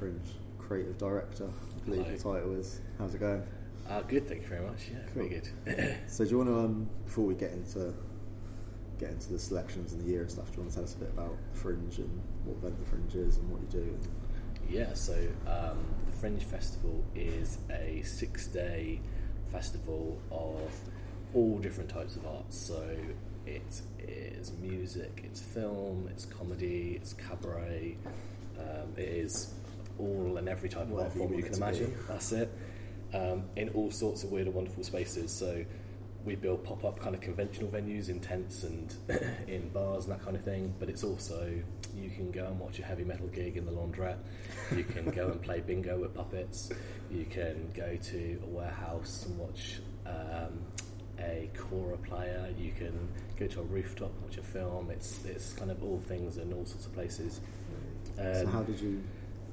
Elwood 0.00 0.14
of 0.14 0.22
Ventnor 0.22 0.28
Fringe, 0.28 0.34
creative 0.58 0.98
director. 0.98 1.44
I 1.46 1.84
believe 1.84 2.04
Hello. 2.04 2.16
the 2.16 2.22
title 2.22 2.54
is. 2.56 2.80
How's 2.98 3.14
it 3.14 3.20
going? 3.20 3.42
Uh, 3.88 4.00
good, 4.02 4.28
thank 4.28 4.42
you 4.42 4.48
very 4.48 4.66
much. 4.66 4.90
Yeah, 4.90 4.98
very 5.14 5.28
good. 5.28 5.48
So 6.08 6.24
do 6.24 6.30
you 6.30 6.38
want 6.38 6.50
to, 6.50 6.58
um, 6.58 6.90
before 7.04 7.24
we 7.24 7.34
get 7.34 7.52
into 7.52 7.94
get 8.98 9.10
into 9.10 9.32
the 9.32 9.38
selections 9.38 9.92
and 9.92 10.02
the 10.04 10.10
year 10.10 10.22
and 10.22 10.30
stuff, 10.30 10.46
do 10.46 10.56
you 10.56 10.62
want 10.62 10.70
to 10.70 10.76
tell 10.76 10.84
us 10.84 10.94
a 10.94 10.98
bit 10.98 11.10
about 11.10 11.36
Fringe 11.52 11.98
and 11.98 12.20
what 12.44 12.56
Ventnor 12.56 12.84
Fringe 12.86 13.14
is 13.14 13.36
and 13.36 13.48
what 13.48 13.60
you 13.60 13.68
do? 13.68 13.78
And, 13.78 14.08
yeah, 14.68 14.92
so 14.94 15.14
um, 15.46 15.78
the 16.06 16.12
Fringe 16.12 16.42
Festival 16.42 17.04
is 17.14 17.58
a 17.70 18.02
six-day 18.02 19.00
festival 19.52 20.20
of 20.32 20.72
all 21.32 21.58
different 21.58 21.88
types 21.88 22.16
of 22.16 22.26
art. 22.26 22.52
So 22.52 22.96
it 23.46 23.80
is 24.00 24.52
music, 24.60 25.22
it's 25.24 25.40
film, 25.40 26.08
it's 26.10 26.24
comedy, 26.24 26.98
it's 27.00 27.12
cabaret. 27.14 27.96
Um, 28.58 28.92
it 28.96 29.08
is 29.08 29.54
all 29.98 30.36
and 30.38 30.48
every 30.48 30.68
type 30.68 30.90
of 30.90 30.98
art 30.98 31.12
you 31.14 31.20
form 31.20 31.32
you 31.34 31.42
can 31.42 31.52
be. 31.52 31.56
imagine. 31.58 31.94
That's 32.08 32.32
it. 32.32 32.50
Um, 33.14 33.44
in 33.56 33.70
all 33.70 33.90
sorts 33.90 34.22
of 34.24 34.30
weird 34.30 34.46
and 34.46 34.54
wonderful 34.54 34.84
spaces. 34.84 35.32
So 35.32 35.64
we 36.24 36.34
build 36.34 36.62
pop-up 36.64 36.98
kind 37.00 37.14
of 37.14 37.20
conventional 37.22 37.70
venues 37.70 38.08
in 38.10 38.20
tents 38.20 38.64
and 38.64 38.94
in 39.48 39.68
bars 39.70 40.04
and 40.04 40.12
that 40.12 40.22
kind 40.22 40.36
of 40.36 40.42
thing. 40.44 40.74
But 40.78 40.88
it's 40.90 41.04
also 41.04 41.50
you 41.96 42.10
can 42.10 42.30
go 42.30 42.46
and 42.46 42.58
watch 42.58 42.78
a 42.78 42.82
heavy 42.82 43.04
metal 43.04 43.28
gig 43.28 43.56
in 43.56 43.64
the 43.64 43.72
laundrette. 43.72 44.18
You 44.76 44.84
can 44.84 45.06
go 45.10 45.28
and 45.28 45.40
play 45.42 45.60
bingo 45.60 45.98
with 45.98 46.14
puppets. 46.14 46.70
You 47.10 47.24
can 47.24 47.70
go 47.74 47.96
to 47.96 48.40
a 48.42 48.46
warehouse 48.46 49.24
and 49.26 49.38
watch 49.38 49.80
um, 50.06 50.58
a 51.18 51.50
kora 51.56 51.96
player. 51.96 52.52
You 52.58 52.72
can 52.72 53.08
go 53.38 53.46
to 53.46 53.60
a 53.60 53.64
rooftop 53.64 54.12
and 54.14 54.22
watch 54.24 54.36
a 54.36 54.42
film. 54.42 54.90
It's 54.90 55.24
it's 55.24 55.54
kind 55.54 55.70
of 55.70 55.82
all 55.82 56.00
things 56.06 56.36
in 56.36 56.52
all 56.52 56.66
sorts 56.66 56.84
of 56.86 56.92
places. 56.94 57.40
so 58.16 58.42
Um, 58.44 58.52
how 58.52 58.62
did 58.64 58.78
you 58.80 59.02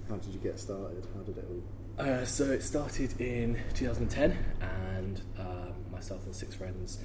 how 0.10 0.16
did 0.18 0.34
you 0.34 0.40
get 0.40 0.60
started? 0.60 1.08
How 1.16 1.22
did 1.22 1.38
it 1.38 1.46
all? 1.50 2.06
uh, 2.06 2.26
so 2.26 2.46
it 2.46 2.62
started 2.62 3.20
in 3.22 3.62
2010, 3.74 4.38
and 4.62 5.22
um, 5.40 5.74
myself 5.92 6.26
and 6.26 6.36
six 6.36 6.54
friends 6.56 7.00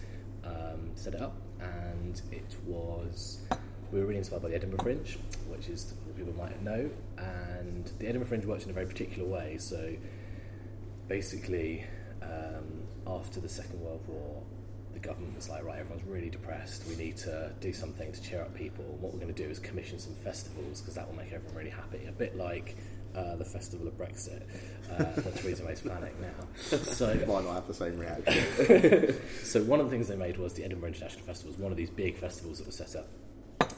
um, 0.45 0.91
set 0.95 1.15
it 1.15 1.23
up, 1.23 1.37
and 1.61 2.21
it 2.33 2.57
was 2.67 3.39
we 3.93 4.01
were 4.01 4.07
really 4.07 4.19
inspired 4.19 4.43
by 4.43 4.49
the 4.49 4.55
Edinburgh 4.55 4.83
Fringe, 4.83 5.19
which 5.49 5.69
is 5.69 5.95
people 6.17 6.35
might 6.35 6.63
know, 6.63 6.91
and 7.19 7.91
the 7.99 8.07
Edinburgh 8.07 8.29
Fringe 8.29 8.45
works 8.47 8.65
in 8.65 8.71
a 8.71 8.75
very 8.75 8.87
particular 8.87 9.29
way. 9.29 9.57
So 9.59 9.95
basically, 11.09 11.85
um, 12.23 12.85
after 13.07 13.41
the 13.41 13.49
Second 13.49 13.81
World 13.81 14.03
War, 14.07 14.43
the 14.93 15.01
government 15.01 15.35
was 15.37 15.49
like, 15.49 15.65
right, 15.65 15.79
everyone's 15.79 16.07
really 16.07 16.31
depressed. 16.31 16.85
We 16.89 16.97
need 16.97 17.17
to 17.19 17.53
do 17.61 17.73
something 17.73 18.13
to 18.13 18.23
cheer 18.23 18.43
up 18.43 18.55
people. 18.55 18.85
And 18.85 19.01
what 19.01 19.13
we're 19.13 19.21
going 19.21 19.33
to 19.33 19.43
do 19.43 19.49
is 19.49 19.59
commission 19.59 19.99
some 19.99 20.15
festivals 20.15 20.81
because 20.81 20.95
that 20.95 21.09
will 21.09 21.17
make 21.17 21.33
everyone 21.33 21.57
really 21.57 21.71
happy. 21.71 22.07
A 22.07 22.13
bit 22.13 22.37
like 22.37 22.77
uh, 23.15 23.37
the 23.37 23.45
Festival 23.45 23.89
of 23.89 23.97
Brexit 23.99 24.43
uh, 24.91 24.99
that 25.21 25.37
Theresa 25.37 25.65
May's 25.65 25.81
planning 25.81 26.15
now. 26.21 26.29
So 26.79 27.07
Might 27.15 27.27
not 27.27 27.55
have 27.55 27.67
the 27.67 27.75
same 27.75 27.99
reaction. 27.99 29.17
so 29.43 29.63
one 29.65 29.81
of 29.81 29.87
the 29.87 29.91
things 29.91 30.09
they 30.09 30.17
made 30.17 30.37
was 30.37 30.55
the 30.55 30.65
Edinburgh 30.65 30.89
International 30.89 31.25
Festival 31.25 31.53
was 31.53 31.61
one 31.61 31.73
of 31.73 31.79
these 31.79 31.91
big 31.91 32.17
festivals 32.17 32.59
that 32.59 32.67
was 32.67 32.77
set 32.77 32.95
up. 32.97 33.09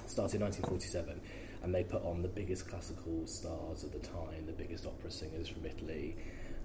Started 0.07 0.37
in 0.37 0.43
1947, 0.43 1.21
and 1.63 1.75
they 1.75 1.85
put 1.85 2.03
on 2.05 2.23
the 2.23 2.29
biggest 2.29 2.69
classical 2.69 3.27
stars 3.27 3.83
of 3.83 3.93
the 3.93 3.99
time, 3.99 4.47
the 4.47 4.53
biggest 4.53 4.87
opera 4.87 5.11
singers 5.11 5.49
from 5.49 5.65
Italy, 5.65 6.17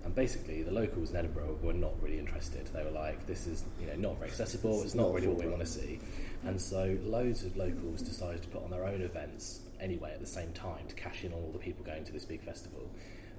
and 0.08 0.16
basically 0.16 0.64
the 0.64 0.72
locals 0.72 1.12
in 1.12 1.18
Edinburgh 1.18 1.60
were 1.62 1.74
not 1.74 2.02
really 2.02 2.18
interested. 2.18 2.66
They 2.68 2.82
were 2.84 2.92
like, 2.92 3.28
"This 3.28 3.46
is 3.46 3.64
you 3.80 3.88
know 3.88 3.96
not 3.98 4.18
very 4.18 4.30
accessible. 4.32 4.82
It's 4.84 4.96
not 4.96 5.08
not 5.08 5.14
really 5.16 5.28
what 5.28 5.38
we 5.38 5.44
affordable." 5.44 5.52
want 5.52 5.66
to 5.66 5.68
see," 5.68 6.00
and 6.46 6.60
so 6.60 6.98
loads 7.04 7.44
of 7.44 7.58
locals 7.58 8.02
decided 8.02 8.42
to 8.44 8.48
put 8.48 8.64
on 8.64 8.72
their 8.72 8.86
own 8.86 9.02
events 9.02 9.60
anyway 9.82 10.12
at 10.14 10.22
the 10.22 10.26
same 10.26 10.52
time 10.54 10.88
to 10.88 10.96
cash 10.96 11.24
in 11.26 11.34
on 11.34 11.40
all 11.44 11.52
the 11.52 11.60
people 11.60 11.84
going 11.86 12.04
to 12.06 12.12
this 12.14 12.26
big 12.26 12.42
festival. 12.42 12.90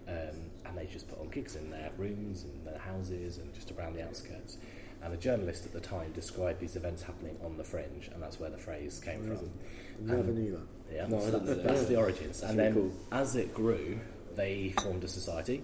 Um, 0.06 0.50
and 0.64 0.76
they 0.76 0.86
just 0.86 1.08
put 1.08 1.18
on 1.20 1.28
gigs 1.28 1.54
in 1.56 1.70
their 1.70 1.90
rooms 1.98 2.44
and 2.44 2.66
their 2.66 2.78
houses 2.78 3.36
and 3.38 3.52
just 3.54 3.70
around 3.72 3.94
the 3.94 4.02
outskirts. 4.02 4.56
And 5.02 5.12
a 5.12 5.16
journalist 5.18 5.66
at 5.66 5.72
the 5.72 5.80
time 5.80 6.12
described 6.12 6.60
these 6.60 6.76
events 6.76 7.02
happening 7.02 7.36
on 7.44 7.56
the 7.58 7.62
fringe, 7.64 8.08
and 8.12 8.22
that's 8.22 8.40
where 8.40 8.48
the 8.50 8.56
phrase 8.56 9.00
came 9.04 9.20
Amazing. 9.22 9.52
from. 9.98 10.06
Never 10.06 10.20
Um, 10.20 10.34
knew 10.34 10.52
that. 10.52 10.94
Yeah, 10.94 11.06
No, 11.08 11.20
so 11.20 11.38
that's, 11.38 11.62
that's 11.62 11.84
the 11.86 11.96
origins. 11.96 12.40
That's 12.40 12.50
and 12.52 12.58
really 12.58 12.72
then 12.72 12.90
cool. 12.90 12.92
as 13.12 13.36
it 13.36 13.52
grew, 13.54 14.00
they 14.38 14.72
formed 14.80 15.02
a 15.02 15.08
society, 15.08 15.62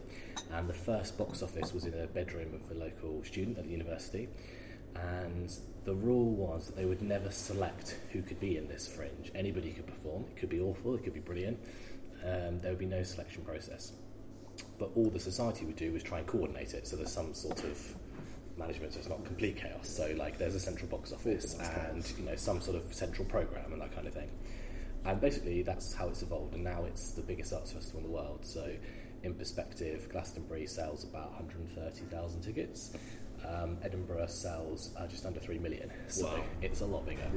and 0.53 0.69
the 0.69 0.75
first 0.75 1.17
box 1.17 1.43
office 1.43 1.73
was 1.73 1.85
in 1.85 1.95
a 1.95 2.07
bedroom 2.09 2.53
of 2.55 2.77
a 2.77 2.79
local 2.79 3.23
student 3.25 3.57
at 3.57 3.65
the 3.65 3.71
university. 3.71 4.29
And 4.97 5.51
the 5.85 5.95
rule 5.95 6.31
was 6.35 6.67
that 6.67 6.77
they 6.77 6.85
would 6.85 7.01
never 7.01 7.31
select 7.31 7.97
who 8.13 8.21
could 8.23 8.41
be 8.41 8.57
in 8.57 8.69
this 8.69 8.87
fringe. 8.87 9.31
Anybody 9.35 9.71
could 9.71 9.87
perform. 9.87 10.25
It 10.29 10.37
could 10.37 10.51
be 10.51 10.61
awful. 10.61 10.95
It 10.95 11.05
could 11.05 11.15
be 11.15 11.21
brilliant. 11.21 11.59
Um, 12.25 12.59
there 12.59 12.71
would 12.71 12.79
be 12.79 12.87
no 12.87 13.03
selection 13.03 13.43
process. 13.45 13.93
But 14.79 14.91
all 14.95 15.11
the 15.11 15.21
society 15.21 15.65
would 15.65 15.77
do 15.77 15.93
was 15.93 16.03
try 16.03 16.19
and 16.19 16.27
coordinate 16.27 16.75
it. 16.75 16.87
So 16.87 16.97
there's 16.97 17.13
some 17.13 17.33
sort 17.33 17.63
of 17.65 17.97
management, 18.57 18.93
so 18.93 18.99
it's 19.01 19.09
not 19.09 19.25
complete 19.25 19.57
chaos. 19.57 19.89
So 19.89 20.15
like 20.17 20.39
there's 20.39 20.55
a 20.55 20.61
central 20.61 20.89
box 20.89 21.13
office 21.13 21.57
and 21.59 22.13
you 22.19 22.25
know 22.25 22.37
some 22.37 22.61
sort 22.61 22.77
of 22.77 22.93
central 22.95 23.25
program 23.27 23.73
and 23.73 23.81
that 23.83 23.95
kind 23.95 24.07
of 24.07 24.15
thing. 24.15 24.31
And 25.05 25.21
basically 25.21 25.63
that's 25.63 25.93
how 25.95 26.09
it's 26.09 26.23
evolved. 26.23 26.55
And 26.55 26.65
now 26.65 26.85
it's 26.85 27.13
the 27.13 27.23
biggest 27.23 27.53
arts 27.53 27.73
festival 27.73 28.01
in 28.01 28.07
the 28.07 28.13
world. 28.13 28.41
So 28.43 28.71
in 29.23 29.35
perspective, 29.35 30.09
Glastonbury 30.11 30.67
sells 30.67 31.05
about 31.05 31.31
130,000 31.33 32.41
tickets. 32.41 32.93
Um, 33.47 33.77
Edinburgh 33.83 34.27
sells 34.27 34.91
uh, 34.97 35.07
just 35.07 35.27
under 35.27 35.41
three 35.41 35.59
million. 35.59 35.91
So 36.09 36.27
Wow. 36.27 36.45
it's 36.63 36.81
a 36.81 36.87
lot 36.87 37.05
bigger. 37.07 37.31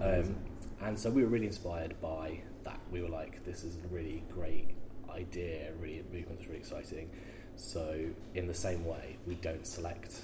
Yeah. 0.00 0.04
Um, 0.06 0.36
and 0.82 0.98
so 0.98 1.10
we 1.10 1.22
were 1.22 1.28
really 1.30 1.46
inspired 1.46 2.00
by 2.00 2.40
that. 2.64 2.80
We 2.90 3.00
were 3.00 3.08
like, 3.08 3.44
this 3.44 3.62
is 3.62 3.76
a 3.76 3.88
really 3.88 4.24
great 4.32 4.70
idea, 5.10 5.70
really 5.80 6.00
a 6.00 6.02
movement 6.04 6.38
that's 6.38 6.46
really 6.48 6.58
exciting. 6.58 7.10
So 7.54 8.04
in 8.34 8.48
the 8.48 8.54
same 8.54 8.84
way, 8.84 9.16
we 9.26 9.36
don't 9.36 9.64
select 9.64 10.22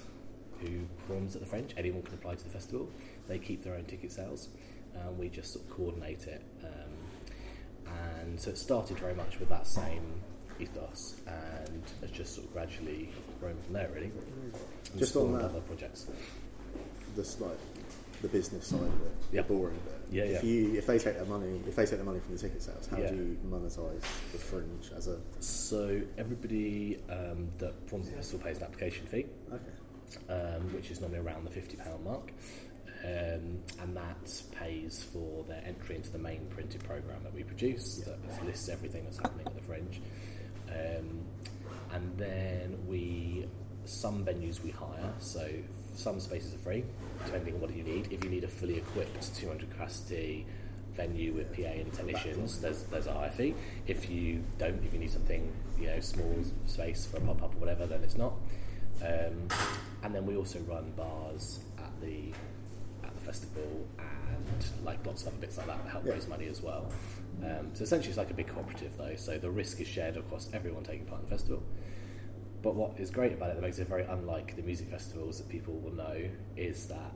who 0.61 0.85
performs 0.99 1.37
at 1.37 1.43
the 1.43 1.47
Fringe. 1.47 1.73
Anyone 1.77 2.03
can 2.03 2.15
apply 2.15 2.35
to 2.35 2.45
the 2.45 2.51
festival. 2.51 2.89
They 3.29 3.39
keep 3.39 3.63
their 3.63 3.75
own 3.77 3.85
ticket 3.85 4.11
sales, 4.13 4.49
and 4.95 5.19
we 5.19 5.29
just 5.29 5.53
sort 5.53 5.65
of 5.65 5.71
coordinate 5.71 6.27
it. 6.27 6.43
Um, 6.65 7.91
and 8.23 8.41
so 8.41 8.51
it 8.51 8.59
started 8.59 8.99
very 8.99 9.15
much 9.15 9.39
with 9.41 9.49
that 9.49 9.67
same 9.67 10.03
ethos, 10.61 11.17
and 11.27 11.83
it's 12.03 12.13
just 12.13 12.35
sort 12.35 12.47
of 12.47 12.53
gradually 12.53 13.11
grown 13.41 13.57
from 13.65 13.73
there, 13.75 13.89
really. 13.95 14.11
And 14.93 14.99
Just 14.99 15.17
on 15.17 15.33
that- 15.33 15.45
other 15.45 15.61
projects. 15.61 16.07
This 17.17 17.41
like 17.41 17.59
the 18.23 18.29
business 18.29 18.67
side 18.69 18.81
of 18.81 18.87
it, 19.03 19.13
Yeah. 19.33 19.43
the 19.43 19.49
boring 19.49 19.79
bit. 19.85 19.95
Yeah, 20.13 20.25
if 20.25 20.45
yeah. 20.45 20.51
you 20.51 20.75
if 20.77 20.87
they 20.87 20.99
take 20.99 21.15
their 21.17 21.25
money 21.25 21.61
if 21.67 21.75
they 21.75 21.87
take 21.87 21.99
the 21.99 22.05
money 22.05 22.21
from 22.21 22.35
the 22.37 22.41
ticket 22.41 22.63
sales, 22.63 22.87
how 22.87 22.99
Yeah. 22.99 23.11
do 23.11 23.17
you 23.17 23.39
monetize 23.49 24.01
the 24.33 24.39
fringe 24.39 24.93
as 24.95 25.09
a 25.09 25.19
So 25.41 26.01
everybody 26.19 27.01
um, 27.09 27.49
that 27.59 27.75
the 27.89 27.99
festival 27.99 28.45
pays 28.47 28.59
an 28.59 28.65
application 28.65 29.07
fee, 29.07 29.27
okay? 29.51 30.33
um, 30.33 30.73
which 30.75 30.91
is 30.91 31.01
normally 31.01 31.21
around 31.21 31.45
the 31.45 31.51
fifty 31.51 31.77
pound 31.77 32.05
mark, 32.05 32.33
um, 33.05 33.59
and 33.81 33.97
that 33.97 34.43
pays 34.53 35.03
for 35.13 35.45
their 35.45 35.63
entry 35.67 35.97
into 35.97 36.11
the 36.11 36.19
main 36.19 36.47
printed 36.51 36.85
program 36.85 37.23
that 37.23 37.35
we 37.35 37.43
produce 37.43 37.97
that 38.07 38.19
lists 38.45 38.69
everything 38.69 39.05
that's 39.05 39.19
happening 39.19 39.47
at 39.47 39.55
the 39.55 39.63
Fringe, 39.63 40.01
um, 40.69 41.25
and 41.93 42.19
then 42.19 42.79
we 42.87 43.47
some 43.85 44.25
venues 44.25 44.63
we 44.63 44.71
hire. 44.71 45.13
So 45.19 45.49
some 45.95 46.21
spaces 46.21 46.55
are 46.55 46.59
free, 46.59 46.85
depending 47.25 47.55
on 47.55 47.61
what 47.61 47.75
you 47.75 47.83
need. 47.83 48.09
If 48.13 48.23
you 48.23 48.31
need 48.31 48.45
a 48.45 48.49
fully 48.49 48.77
equipped 48.77 49.35
two 49.35 49.49
hundred 49.49 49.71
capacity 49.71 50.47
venue 50.93 51.33
with 51.33 51.55
PA 51.55 51.69
and 51.69 51.93
technicians, 51.93 52.61
there's 52.61 52.83
there's 52.85 53.07
a 53.07 53.15
higher 53.15 53.31
fee. 53.31 53.55
If 53.87 54.11
you 54.11 54.45
don't, 54.59 54.85
if 54.85 54.93
you 54.93 54.99
need 54.99 55.11
something, 55.11 55.51
you 55.79 55.87
know, 55.87 56.01
small 56.01 56.35
space 56.67 57.07
for 57.07 57.17
a 57.17 57.21
pop 57.21 57.43
up 57.43 57.55
or 57.55 57.59
whatever, 57.59 57.87
then 57.87 58.03
it's 58.03 58.17
not. 58.17 58.35
Um, 59.03 59.49
and 60.03 60.15
then 60.15 60.27
we 60.27 60.37
also 60.37 60.59
run 60.61 60.93
bars 60.97 61.61
at 61.79 62.01
the 62.03 62.33
the 63.21 63.27
festival 63.27 63.87
and 63.99 64.65
like 64.85 65.05
lots 65.07 65.23
of 65.23 65.29
other 65.29 65.37
bits 65.39 65.59
like 65.59 65.67
that 65.67 65.83
that 65.85 65.91
help 65.91 66.05
Yeah. 66.07 66.13
raise 66.15 66.27
money 66.29 66.47
as 66.47 66.63
well. 66.63 66.91
Um, 67.45 67.71
so 67.75 67.85
essentially, 67.85 68.09
it's 68.11 68.19
like 68.19 68.31
a 68.31 68.35
big 68.35 68.49
cooperative 68.49 68.97
though. 68.97 69.15
So 69.17 69.39
the 69.39 69.51
risk 69.51 69.81
is 69.81 69.87
shared 69.87 70.17
across 70.17 70.49
everyone 70.53 70.83
taking 70.85 71.07
part 71.07 71.21
in 71.23 71.27
the 71.27 71.31
festival. 71.31 71.63
But 72.63 72.75
what 72.75 72.99
is 73.01 73.11
great 73.11 73.33
about 73.33 73.51
it 73.51 73.55
that 73.57 73.63
makes 73.63 73.79
it 73.79 73.89
very 73.89 74.03
unlike 74.05 74.57
the 74.57 74.63
music 74.63 74.89
festivals 74.89 75.39
that 75.39 75.49
people 75.49 75.75
will 75.75 75.93
know 75.95 76.29
is 76.57 76.87
that 76.89 77.13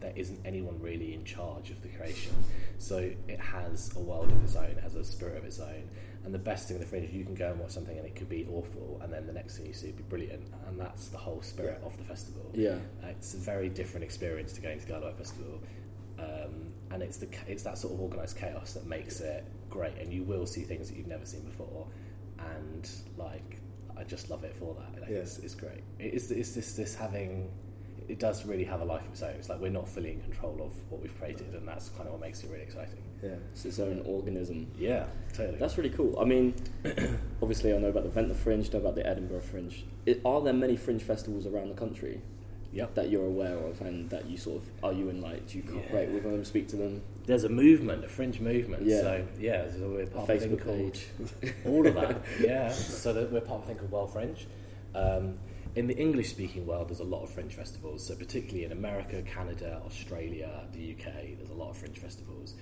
there 0.00 0.12
isn't 0.16 0.40
anyone 0.44 0.80
really 0.80 1.14
in 1.14 1.24
charge 1.24 1.70
of 1.70 1.80
the 1.82 1.88
creation. 1.88 2.32
So 2.78 2.98
it 3.28 3.40
has 3.40 3.94
a 3.96 4.00
world 4.00 4.30
of 4.30 4.42
its 4.44 4.54
own, 4.56 4.66
it 4.66 4.80
has 4.80 4.94
a 4.94 5.04
spirit 5.04 5.36
of 5.38 5.44
its 5.44 5.58
own. 5.60 5.88
And 6.24 6.34
the 6.34 6.38
best 6.38 6.68
thing 6.68 6.76
in 6.76 6.80
the 6.82 6.86
fringe 6.88 7.06
is 7.08 7.14
you 7.14 7.24
can 7.24 7.34
go 7.34 7.50
and 7.52 7.60
watch 7.60 7.70
something 7.70 7.96
and 7.96 8.06
it 8.06 8.14
could 8.14 8.28
be 8.28 8.46
awful, 8.52 9.00
and 9.02 9.12
then 9.12 9.26
the 9.26 9.32
next 9.32 9.56
thing 9.56 9.66
you 9.66 9.72
see 9.72 9.86
would 9.86 9.96
be 9.96 10.02
brilliant. 10.04 10.44
And 10.66 10.78
that's 10.78 11.08
the 11.08 11.16
whole 11.18 11.40
spirit 11.42 11.78
Yeah. 11.80 11.86
of 11.86 11.96
the 11.96 12.04
festival. 12.04 12.50
Yeah. 12.54 12.78
Uh, 13.02 13.08
it's 13.08 13.34
a 13.34 13.38
very 13.38 13.68
different 13.68 14.04
experience 14.04 14.52
to 14.54 14.60
going 14.60 14.78
to 14.80 14.86
the 14.86 14.94
Isle 14.94 15.12
Festival. 15.16 15.60
Um, 16.18 16.72
and 16.90 17.02
it's 17.02 17.18
the 17.18 17.28
it's 17.46 17.62
that 17.62 17.78
sort 17.78 17.94
of 17.94 18.00
organised 18.00 18.36
chaos 18.36 18.72
that 18.74 18.86
makes 18.86 19.20
it 19.20 19.44
great, 19.70 19.96
and 19.98 20.12
you 20.12 20.24
will 20.24 20.46
see 20.46 20.62
things 20.62 20.88
that 20.88 20.96
you've 20.96 21.06
never 21.06 21.24
seen 21.24 21.42
before, 21.42 21.86
and 22.56 22.90
like 23.16 23.58
I 23.96 24.02
just 24.04 24.28
love 24.30 24.42
it 24.44 24.54
for 24.56 24.74
that. 24.74 25.00
Like, 25.02 25.10
Yeah. 25.10 25.18
it's, 25.18 25.38
it's 25.38 25.54
great. 25.54 25.82
It's, 26.00 26.30
it's 26.32 26.52
this 26.54 26.72
this 26.74 26.94
having 26.94 27.50
it 28.08 28.18
does 28.18 28.46
really 28.46 28.64
have 28.64 28.80
a 28.80 28.84
life 28.84 29.04
of 29.04 29.12
its 29.12 29.22
own. 29.22 29.30
It's 29.32 29.48
like 29.48 29.60
we're 29.60 29.70
not 29.70 29.88
fully 29.88 30.12
in 30.12 30.20
control 30.22 30.60
of 30.62 30.72
what 30.90 31.02
we've 31.02 31.16
created, 31.18 31.54
and 31.54 31.68
that's 31.68 31.90
kind 31.90 32.06
of 32.06 32.12
what 32.12 32.20
makes 32.20 32.42
it 32.42 32.50
really 32.50 32.62
exciting. 32.62 33.02
Yeah. 33.22 33.34
It's 33.52 33.64
its 33.64 33.78
own 33.78 34.02
organism. 34.06 34.66
Yeah, 34.78 35.06
totally. 35.34 35.58
That's 35.58 35.76
really 35.76 35.90
cool. 35.90 36.18
I 36.18 36.24
mean, 36.24 36.54
obviously, 37.42 37.74
I 37.74 37.78
know 37.78 37.88
about 37.88 38.04
the 38.04 38.08
Ventnor 38.10 38.34
Fringe, 38.34 38.72
know 38.72 38.78
about 38.78 38.94
the 38.94 39.06
Edinburgh 39.06 39.42
Fringe. 39.42 39.84
It, 40.06 40.22
are 40.24 40.40
there 40.40 40.54
many 40.54 40.76
fringe 40.76 41.02
festivals 41.02 41.46
around 41.46 41.68
the 41.68 41.74
country 41.74 42.22
yep. 42.72 42.94
that 42.94 43.10
you're 43.10 43.26
aware 43.26 43.58
of, 43.58 43.80
and 43.82 44.08
that 44.10 44.26
you 44.26 44.38
sort 44.38 44.62
of 44.62 44.68
are 44.82 44.92
you 44.92 45.10
in 45.10 45.20
like? 45.20 45.46
Do 45.46 45.58
you 45.58 45.64
cooperate 45.64 46.08
Yeah. 46.08 46.14
with 46.14 46.22
them, 46.22 46.44
speak 46.44 46.68
to 46.68 46.76
them? 46.76 47.02
There's 47.26 47.44
a 47.44 47.50
movement, 47.50 48.04
a 48.04 48.08
fringe 48.08 48.40
movement. 48.40 48.86
Yeah. 48.86 49.00
So 49.00 49.26
yeah, 49.38 49.62
there's 49.64 49.80
a, 49.82 49.86
we're 49.88 50.00
A 50.02 50.06
of 50.06 50.30
a 50.30 50.38
thing 50.38 50.56
called 50.56 50.94
page. 50.94 51.06
all 51.66 51.86
of 51.86 51.94
that. 51.94 52.22
Yeah. 52.40 52.70
So 52.72 53.12
that 53.12 53.30
we're 53.30 53.42
part 53.42 53.60
of 53.60 53.64
a 53.64 53.66
thing 53.66 53.76
called 53.76 53.90
World 53.90 54.12
Fringe. 54.14 54.46
Um, 54.94 55.34
in 55.74 55.86
the 55.86 55.96
English-speaking 55.96 56.66
world, 56.66 56.88
there's 56.88 57.00
a 57.00 57.04
lot 57.04 57.22
of 57.22 57.30
fringe 57.30 57.54
festivals. 57.54 58.06
So 58.06 58.14
particularly 58.14 58.64
in 58.64 58.72
America, 58.72 59.22
Canada, 59.22 59.80
Australia, 59.84 60.66
the 60.72 60.92
UK, 60.92 61.36
there's 61.36 61.50
a 61.50 61.54
lot 61.54 61.70
of 61.70 61.76
fringe 61.76 61.98
festivals. 61.98 62.54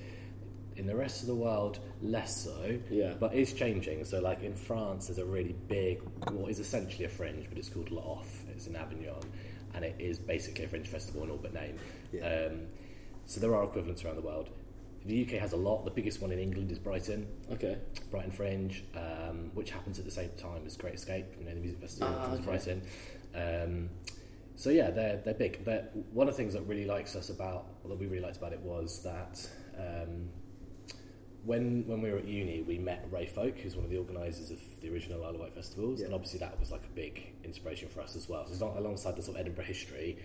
In 0.77 0.87
the 0.87 0.95
rest 0.95 1.23
of 1.23 1.29
the 1.29 1.35
world, 1.35 1.79
less 2.03 2.45
so. 2.45 2.79
Yeah. 2.91 3.15
But 3.19 3.35
it's 3.35 3.53
changing. 3.53 4.05
So 4.05 4.21
like 4.21 4.43
in 4.43 4.55
France, 4.55 5.07
there's 5.07 5.19
a 5.19 5.25
really 5.25 5.55
big, 5.69 6.03
what 6.31 6.51
is 6.51 6.59
essentially 6.59 7.05
a 7.05 7.09
fringe, 7.09 7.49
but 7.49 7.57
it's 7.59 7.69
called 7.69 7.91
La 7.91 8.03
Off. 8.03 8.45
It's 8.51 8.67
in 8.67 8.77
Avignon, 8.77 9.23
and 9.75 9.85
it 9.85 9.97
is 9.99 10.19
basically 10.19 10.65
a 10.65 10.69
fringe 10.69 10.89
festival 10.89 11.25
in 11.25 11.31
all 11.31 11.39
but 11.39 11.55
name. 11.55 11.79
Yeah. 12.13 12.49
Um, 12.49 12.67
so 13.25 13.41
there 13.41 13.55
are 13.55 13.65
equivalents 13.65 14.05
around 14.05 14.17
the 14.17 14.23
world. 14.23 14.51
The 15.07 15.23
UK 15.23 15.41
has 15.41 15.53
a 15.53 15.57
lot. 15.57 15.85
The 15.85 15.91
biggest 15.91 16.21
one 16.21 16.33
in 16.33 16.39
England 16.39 16.71
is 16.73 16.79
Brighton. 16.79 17.27
Okay. 17.53 17.79
Brighton 18.11 18.33
Fringe, 18.33 18.85
um, 18.95 19.51
which 19.55 19.71
happens 19.71 19.99
at 19.99 20.05
the 20.05 20.11
same 20.11 20.31
time 20.37 20.63
as 20.67 20.77
Great 20.77 20.95
Escape, 20.95 21.27
you 21.39 21.45
know, 21.45 21.55
the 21.55 21.61
music 21.61 21.81
festival 21.81 22.15
Ah, 22.19 22.33
okay. 22.35 22.43
Brighton. 22.43 22.83
Um, 23.35 23.91
so 24.57 24.71
yeah, 24.71 24.91
they're 24.91 25.19
they're 25.25 25.35
big. 25.35 25.65
But 25.65 25.93
one 26.13 26.29
of 26.29 26.35
the 26.35 26.43
things 26.43 26.55
that 26.55 26.63
really 26.63 26.87
likes 26.87 27.15
us 27.15 27.31
about, 27.31 27.83
that 27.89 27.97
we 27.99 28.07
really 28.07 28.23
liked 28.23 28.37
about 28.39 28.53
it, 28.53 28.61
was 28.61 29.03
that 29.05 29.49
um, 29.79 30.29
when 31.45 31.87
when 31.87 32.01
we 32.01 32.11
were 32.11 32.19
at 32.19 32.27
uni, 32.27 32.63
we 32.63 32.79
met 32.79 33.07
Ray 33.11 33.27
Foulk, 33.27 33.59
who's 33.61 33.77
one 33.77 33.85
of 33.85 33.91
the 33.91 33.99
organisers 33.99 34.51
of 34.51 34.59
the 34.81 34.91
original 34.93 35.25
Isle 35.25 35.35
of 35.35 35.41
Wight 35.41 35.55
festivals, 35.55 36.01
Yeah. 36.01 36.07
and 36.07 36.15
obviously 36.15 36.41
that 36.41 36.59
was 36.59 36.73
like 36.73 36.85
a 36.85 36.95
big 36.95 37.33
inspiration 37.45 37.89
for 37.89 38.01
us 38.01 38.17
as 38.17 38.29
well. 38.29 38.45
So 38.47 38.53
it's 38.53 38.61
not 38.61 38.77
alongside 38.77 39.15
the 39.17 39.23
sort 39.23 39.37
of 39.37 39.43
Edinburgh 39.43 39.67
history. 39.67 40.19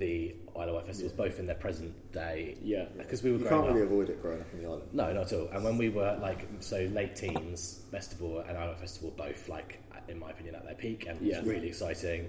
The 0.00 0.34
Isle 0.56 0.70
of 0.70 0.74
Wight 0.76 0.86
festivals, 0.86 1.12
both 1.12 1.38
in 1.38 1.46
their 1.46 1.54
present 1.56 1.94
day, 2.10 2.56
Yeah. 2.62 2.86
because 2.96 3.22
we 3.22 3.30
were 3.32 3.36
You 3.38 3.44
growing 3.44 3.60
can't 3.64 3.68
up. 3.70 3.74
really 3.76 3.86
avoid 3.86 4.08
it 4.10 4.20
growing 4.22 4.40
up 4.40 4.46
in 4.54 4.60
the 4.62 4.66
island. 4.66 4.82
No, 4.94 5.12
not 5.12 5.30
at 5.30 5.38
all. 5.38 5.48
And 5.48 5.62
when 5.62 5.76
we 5.78 5.90
were 5.90 6.18
like, 6.20 6.46
so 6.60 6.78
late 6.92 7.14
teens, 7.14 7.84
festival 7.90 8.40
and 8.40 8.56
Isle 8.56 8.72
of 8.72 8.80
Festival 8.80 9.12
both 9.16 9.48
like, 9.48 9.78
in 10.08 10.18
my 10.18 10.30
opinion, 10.30 10.54
at 10.54 10.64
their 10.64 10.74
peak, 10.74 11.06
and 11.06 11.20
Yeah. 11.20 11.36
it 11.36 11.44
was 11.44 11.52
really 11.54 11.68
exciting. 11.68 12.28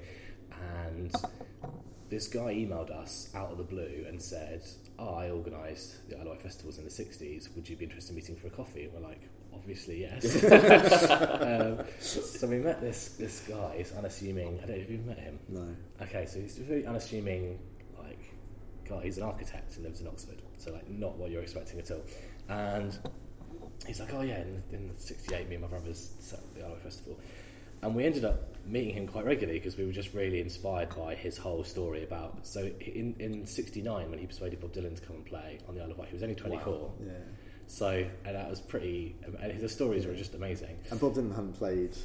And 0.86 1.12
this 2.10 2.28
guy 2.28 2.54
emailed 2.54 2.92
us 2.92 3.30
out 3.34 3.52
of 3.52 3.58
the 3.58 3.64
blue 3.64 4.06
and 4.08 4.22
said, 4.22 4.62
oh, 5.00 5.14
I 5.16 5.30
organised 5.32 6.10
the 6.10 6.18
Isle 6.18 6.24
of 6.24 6.28
Wight 6.28 6.42
Festivals 6.42 6.78
in 6.78 6.84
the 6.84 6.92
60s. 6.92 7.56
Would 7.56 7.70
you 7.70 7.78
be 7.78 7.86
interested 7.86 8.10
in 8.12 8.18
meeting 8.18 8.36
for 8.36 8.48
a 8.48 8.52
coffee? 8.52 8.84
And 8.84 8.94
we're 8.94 9.00
like, 9.00 9.22
obviously, 9.54 10.02
yes. 10.02 10.44
um, 10.52 11.86
so 12.00 12.48
we 12.48 12.58
met 12.58 12.82
this, 12.82 13.10
this 13.20 13.42
guy, 13.48 13.76
he's 13.78 13.92
unassuming. 13.94 14.60
I 14.64 14.66
don't 14.66 14.78
know 14.78 14.84
if 14.84 14.90
you've 14.90 15.06
met 15.06 15.20
him. 15.20 15.40
No. 15.50 15.68
Okay, 16.02 16.26
so 16.26 16.40
he's 16.40 16.58
a 16.60 16.64
very 16.64 16.86
unassuming, 16.86 17.60
like, 17.98 18.34
guy. 18.88 19.02
He's 19.04 19.18
an 19.18 19.24
architect 19.24 19.76
and 19.76 19.86
lives 19.86 20.02
in 20.02 20.08
Oxford, 20.08 20.42
so 20.58 20.72
like 20.72 20.90
not 20.90 21.18
what 21.18 21.32
you're 21.32 21.42
expecting 21.42 21.80
at 21.80 21.92
all. 21.92 22.04
And 22.50 22.98
he's 23.88 24.00
like, 24.00 24.14
oh 24.14 24.22
yeah, 24.22 24.42
in, 24.42 24.64
in 24.72 24.92
'68, 24.98 25.48
me 25.48 25.56
and 25.56 25.64
my 25.64 25.68
brothers 25.70 26.12
set 26.20 26.40
up 26.40 26.56
the 26.56 26.66
Isle 26.66 26.74
of 26.74 26.82
Festival, 26.82 27.20
and 27.82 27.96
we 27.96 28.06
ended 28.06 28.26
up 28.26 28.56
meeting 28.66 28.94
him 28.94 29.08
quite 29.08 29.26
regularly 29.26 29.60
because 29.60 29.78
we 29.78 29.86
were 29.86 29.92
just 29.92 30.14
really 30.14 30.40
inspired 30.40 30.96
by 30.96 31.16
his 31.16 31.38
whole 31.38 31.64
story 31.64 32.04
about. 32.04 32.46
So 32.46 32.70
in 32.80 33.16
in 33.20 33.46
'69, 33.46 34.10
when 34.10 34.20
he 34.20 34.28
persuaded 34.28 34.60
Bob 34.62 34.74
Dylan 34.74 34.96
to 34.96 35.02
come 35.02 35.18
and 35.18 35.26
play 35.26 35.60
on 35.68 35.76
the 35.76 35.82
Isle 35.82 35.92
of 35.92 35.98
Wight, 35.98 36.10
he 36.10 36.16
was 36.16 36.24
only 36.24 36.36
24. 36.36 36.92
Yeah. 37.04 37.12
So 37.72 38.06
and 38.26 38.36
that 38.36 38.50
was 38.50 38.60
pretty. 38.60 39.16
And 39.42 39.62
the 39.62 39.70
stories 39.70 40.06
were 40.06 40.14
just 40.14 40.36
amazing. 40.36 40.78
And 40.90 41.00
Bob 41.00 41.14
Dylan 41.16 41.34
hadn't 41.34 41.54
played. 41.54 41.96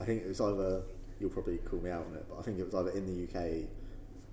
I 0.00 0.06
think 0.06 0.22
it 0.22 0.28
was 0.28 0.40
either 0.40 0.82
you'll 1.20 1.30
probably 1.30 1.58
call 1.58 1.80
me 1.80 1.90
out 1.90 2.06
on 2.10 2.16
it, 2.16 2.24
but 2.28 2.38
I 2.38 2.42
think 2.42 2.58
it 2.58 2.64
was 2.64 2.74
either 2.74 2.90
in 2.90 3.06
the 3.06 3.24
UK 3.24 3.68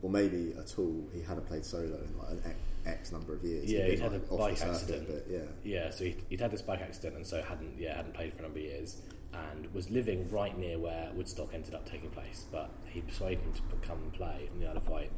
or 0.02 0.10
maybe 0.10 0.54
at 0.58 0.74
all. 0.80 1.04
He 1.14 1.22
hadn't 1.22 1.48
played 1.48 1.66
solo 1.66 1.84
in 1.84 2.18
like 2.18 2.30
an 2.32 2.42
X, 2.46 2.56
X 2.86 3.12
number 3.12 3.34
of 3.34 3.44
years. 3.44 3.70
Yeah, 3.70 3.80
He'd 3.82 3.90
he'd 3.90 4.00
been, 4.00 4.12
had 4.14 4.22
a 4.32 4.38
bike 4.38 4.62
accident. 4.62 5.10
a 5.10 5.12
bit, 5.12 5.28
yeah. 5.30 5.40
Yeah, 5.64 5.90
so 5.92 6.06
he'd, 6.06 6.22
he'd 6.30 6.40
had 6.40 6.52
this 6.52 6.62
bike 6.62 6.82
accident 6.82 7.18
and 7.18 7.28
so 7.28 7.42
hadn't 7.42 7.78
yeah 7.78 7.98
hadn't 7.98 8.14
played 8.14 8.32
for 8.34 8.40
a 8.40 8.44
number 8.44 8.60
of 8.60 8.66
years 8.66 9.02
and 9.34 9.74
was 9.74 9.90
living 9.90 10.30
right 10.30 10.58
near 10.58 10.80
where 10.80 11.10
Woodstock 11.14 11.54
ended 11.54 11.76
up 11.76 11.86
taking 11.90 12.10
place. 12.10 12.46
But 12.50 12.70
he 12.88 13.02
persuaded 13.02 13.40
him 13.44 13.54
to 13.54 13.88
come 13.88 13.98
and 13.98 14.14
play 14.14 14.50
on 14.54 14.60
the 14.62 14.68
Isle 14.70 14.78
of 14.78 14.88
Wight 14.88 15.12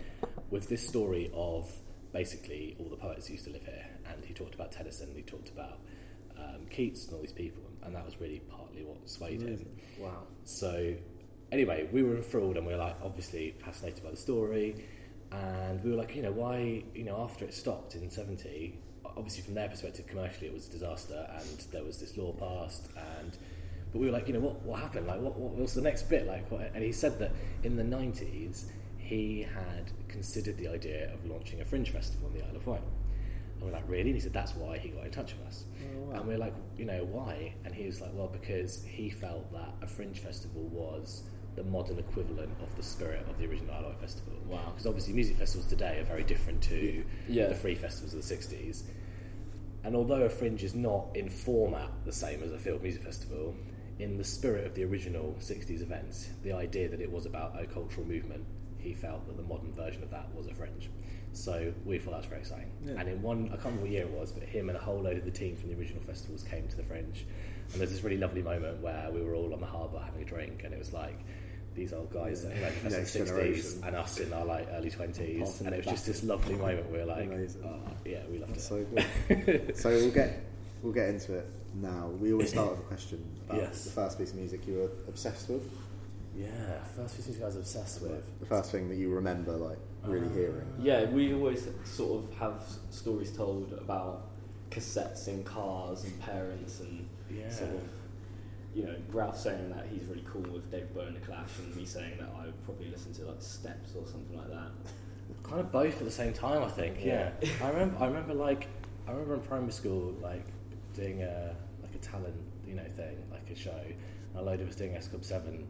with 0.49 0.67
this 0.69 0.87
story 0.87 1.29
of 1.35 1.71
basically 2.13 2.75
all 2.79 2.87
the 2.87 2.95
poets 2.95 3.29
used 3.29 3.45
to 3.45 3.51
live 3.51 3.65
here. 3.65 3.85
And 4.09 4.23
he 4.23 4.33
talked 4.33 4.55
about 4.55 4.71
Tennyson, 4.71 5.09
he 5.15 5.23
talked 5.23 5.49
about 5.49 5.79
um, 6.37 6.65
Keats 6.69 7.05
and 7.05 7.15
all 7.15 7.21
these 7.21 7.33
people, 7.33 7.63
and 7.83 7.95
that 7.95 8.05
was 8.05 8.19
really 8.21 8.41
partly 8.49 8.83
what 8.85 9.09
swayed 9.09 9.41
him. 9.41 9.65
Wow. 9.99 10.23
So, 10.45 10.93
anyway, 11.51 11.89
we 11.91 12.03
were 12.03 12.15
enthralled 12.15 12.57
and 12.57 12.65
we 12.65 12.73
were 12.73 12.79
like 12.79 12.95
obviously 13.03 13.55
fascinated 13.63 14.03
by 14.03 14.11
the 14.11 14.17
story. 14.17 14.85
And 15.31 15.83
we 15.83 15.89
were 15.91 15.97
like, 15.97 16.15
you 16.15 16.21
know, 16.21 16.31
why, 16.31 16.83
you 16.93 17.03
know, 17.03 17.17
after 17.21 17.43
it 17.43 17.53
stopped 17.53 17.95
in 17.95 18.09
70, 18.09 18.77
obviously 19.03 19.41
from 19.43 19.55
their 19.55 19.67
perspective, 19.67 20.05
commercially 20.05 20.47
it 20.47 20.53
was 20.53 20.67
a 20.67 20.71
disaster 20.71 21.27
and 21.35 21.59
there 21.71 21.83
was 21.83 21.99
this 21.99 22.17
law 22.17 22.33
passed. 22.33 22.89
And, 22.95 23.35
but 23.91 23.99
we 23.99 24.05
were 24.05 24.11
like, 24.11 24.27
you 24.27 24.33
know, 24.35 24.39
what, 24.39 24.61
what 24.61 24.79
happened? 24.79 25.07
Like, 25.07 25.21
what, 25.21 25.35
what 25.35 25.55
was 25.55 25.73
the 25.73 25.81
next 25.81 26.03
bit? 26.03 26.27
Like, 26.27 26.51
what? 26.51 26.71
And 26.75 26.83
he 26.83 26.91
said 26.91 27.17
that 27.17 27.31
in 27.63 27.75
the 27.75 27.83
90s, 27.83 28.65
he 29.13 29.43
had 29.53 29.91
considered 30.07 30.57
the 30.57 30.67
idea 30.67 31.13
of 31.13 31.23
launching 31.29 31.61
a 31.61 31.65
fringe 31.65 31.91
festival 31.91 32.27
on 32.27 32.33
the 32.33 32.43
Isle 32.43 32.55
of 32.55 32.65
Wight. 32.65 32.81
And 33.55 33.63
we're 33.63 33.71
like, 33.71 33.87
really? 33.87 34.09
And 34.09 34.15
he 34.15 34.19
said, 34.19 34.33
that's 34.33 34.55
why 34.55 34.77
he 34.77 34.89
got 34.89 35.05
in 35.05 35.11
touch 35.11 35.35
with 35.37 35.47
us. 35.47 35.65
Oh, 36.09 36.15
and 36.15 36.25
we're 36.27 36.37
like, 36.37 36.53
you 36.77 36.85
know, 36.85 37.05
why? 37.05 37.53
And 37.65 37.73
he 37.75 37.85
was 37.85 38.01
like, 38.01 38.11
well, 38.13 38.27
because 38.27 38.83
he 38.83 39.09
felt 39.09 39.51
that 39.53 39.73
a 39.81 39.87
fringe 39.87 40.19
festival 40.19 40.63
was 40.63 41.23
the 41.55 41.63
modern 41.63 41.99
equivalent 41.99 42.49
of 42.63 42.75
the 42.75 42.81
spirit 42.81 43.23
of 43.29 43.37
the 43.37 43.45
original 43.45 43.71
Isle 43.75 43.79
of 43.81 43.85
Wight 43.91 43.99
festival. 44.01 44.33
Wow. 44.47 44.71
Because 44.71 44.87
obviously 44.87 45.13
music 45.13 45.37
festivals 45.37 45.67
today 45.69 45.99
are 45.99 46.03
very 46.05 46.23
different 46.23 46.61
to 46.63 47.05
Yeah. 47.29 47.47
the 47.47 47.55
free 47.55 47.75
festivals 47.75 48.13
of 48.15 48.27
the 48.27 48.35
60s. 48.35 48.83
And 49.83 49.95
although 49.95 50.23
a 50.23 50.29
fringe 50.29 50.63
is 50.63 50.73
not 50.73 51.07
in 51.13 51.29
format 51.29 51.91
the 52.05 52.13
same 52.13 52.41
as 52.41 52.51
a 52.51 52.57
field 52.57 52.81
music 52.81 53.03
festival, 53.03 53.55
in 53.99 54.17
the 54.17 54.23
spirit 54.23 54.65
of 54.65 54.73
the 54.73 54.83
original 54.83 55.35
60s 55.39 55.81
events, 55.83 56.29
the 56.41 56.51
idea 56.53 56.89
that 56.89 56.99
it 56.99 57.11
was 57.11 57.27
about 57.27 57.61
a 57.61 57.67
cultural 57.67 58.07
movement, 58.07 58.43
he 58.83 58.93
felt 58.93 59.25
that 59.27 59.37
the 59.37 59.43
modern 59.43 59.71
version 59.73 60.03
of 60.03 60.11
that 60.11 60.33
was 60.35 60.47
a 60.47 60.53
fringe. 60.53 60.89
So 61.31 61.73
we 61.85 61.97
thought 61.97 62.11
that 62.11 62.17
was 62.17 62.25
very 62.27 62.41
exciting. 62.41 62.71
Yeah. 62.85 62.93
And 62.99 63.09
in 63.09 63.21
one, 63.21 63.45
I 63.45 63.53
can't 63.53 63.65
remember 63.65 63.81
what 63.83 63.91
year 63.91 64.03
it 64.03 64.09
was, 64.11 64.31
but 64.31 64.43
him 64.43 64.69
and 64.69 64.77
a 64.77 64.81
whole 64.81 64.99
load 65.01 65.17
of 65.17 65.25
the 65.25 65.31
team 65.31 65.55
from 65.55 65.69
the 65.69 65.75
original 65.75 66.03
festivals 66.03 66.43
came 66.43 66.67
to 66.67 66.77
the 66.77 66.83
fringe. 66.83 67.25
And 67.71 67.81
there's 67.81 67.91
this 67.91 68.03
really 68.03 68.17
lovely 68.17 68.43
moment 68.43 68.81
where 68.81 69.09
we 69.11 69.21
were 69.23 69.33
all 69.33 69.51
on 69.53 69.59
the 69.59 69.65
harbour 69.65 69.99
having 69.99 70.21
a 70.21 70.25
drink, 70.25 70.61
and 70.63 70.73
it 70.73 70.77
was 70.77 70.93
like 70.93 71.17
these 71.73 71.91
old 71.91 72.11
guys 72.13 72.43
that 72.43 72.55
Yeah. 72.55 72.65
like 72.67 72.83
the 72.83 72.89
60s 72.89 73.81
and 73.87 73.95
us 73.95 74.19
in 74.19 74.31
our 74.31 74.45
like 74.45 74.67
early 74.73 74.91
20s. 74.91 75.39
Passing 75.39 75.65
And 75.65 75.75
it 75.75 75.77
was 75.83 75.85
just 75.87 76.05
this 76.05 76.23
lovely 76.23 76.53
moment 76.55 76.91
where 76.91 76.99
we 77.03 77.11
were 77.11 77.15
like, 77.15 77.31
oh, 77.65 77.79
yeah, 78.05 78.19
we 78.29 78.37
loved 78.37 78.53
That's 78.53 78.69
it. 78.69 78.87
so 79.27 79.35
good. 79.45 79.75
so 79.77 79.89
we'll 79.89 80.11
get 80.11 80.39
we'll 80.83 80.93
get 80.93 81.09
into 81.09 81.33
it 81.33 81.47
now. 81.81 82.09
We 82.19 82.31
always 82.33 82.49
start 82.51 82.71
with 82.71 82.79
a 82.81 82.83
question 82.83 83.25
about 83.49 83.59
Yes. 83.61 83.85
the 83.85 83.89
first 83.91 84.19
piece 84.19 84.29
of 84.31 84.35
music 84.35 84.67
you 84.67 84.75
were 84.75 84.89
obsessed 85.07 85.49
with. 85.49 85.63
Yeah, 86.35 86.83
first 86.95 87.15
piece 87.15 87.27
music 87.27 87.43
I 87.43 87.47
was 87.47 87.55
obsessed 87.57 88.01
with. 88.01 88.39
The 88.39 88.45
first 88.45 88.71
thing 88.71 88.89
that 88.89 88.95
you 88.95 89.09
remember, 89.13 89.51
like 89.53 89.77
really 90.05 90.27
Uh, 90.27 90.31
hearing. 90.31 90.67
Yeah, 90.81 91.09
we 91.09 91.33
always 91.33 91.67
sort 91.83 92.23
of 92.23 92.33
have 92.37 92.61
stories 92.89 93.31
told 93.35 93.73
about 93.73 94.29
cassettes 94.71 95.27
in 95.27 95.43
cars 95.43 96.03
and 96.05 96.19
parents 96.19 96.79
and 96.81 97.07
Yeah. 97.29 97.49
sort 97.49 97.69
of, 97.71 97.81
you 98.73 98.83
know, 98.83 98.95
Ralph 99.11 99.37
saying 99.39 99.69
that 99.69 99.85
he's 99.87 100.03
really 100.05 100.23
cool 100.25 100.41
with 100.51 100.69
David 100.71 100.93
Bowie 100.95 101.07
and 101.07 101.15
the 101.15 101.19
Clash, 101.19 101.59
and 101.59 101.75
me 101.75 101.85
saying 101.85 102.17
that 102.17 102.29
I 102.35 102.45
would 102.47 102.63
probably 102.65 102.89
listen 102.89 103.13
to 103.13 103.25
like 103.25 103.41
Steps 103.41 103.95
or 103.95 104.05
something 104.07 104.35
like 104.35 104.49
that. 104.49 104.71
Kind 105.43 105.59
of 105.59 105.71
both 105.71 105.99
at 105.99 106.03
the 106.05 106.11
same 106.11 106.33
time, 106.33 106.63
I 106.63 106.69
think. 106.69 107.03
Yeah, 107.03 107.31
I 107.61 107.69
remember. 107.69 107.97
I 107.99 108.07
remember 108.07 108.33
like 108.33 108.67
I 109.07 109.11
remember 109.11 109.35
in 109.35 109.41
primary 109.41 109.71
school, 109.71 110.15
like 110.21 110.45
doing 110.95 111.21
a 111.21 111.55
like 111.83 111.93
a 111.95 111.99
talent, 111.99 112.35
you 112.67 112.73
know, 112.75 112.83
thing, 112.95 113.17
like 113.31 113.49
a 113.51 113.55
show. 113.55 113.71
And 113.71 113.95
a 114.35 114.41
load 114.41 114.61
of 114.61 114.67
us 114.69 114.75
doing 114.75 114.95
S 114.95 115.07
Club 115.07 115.23
Seven 115.23 115.67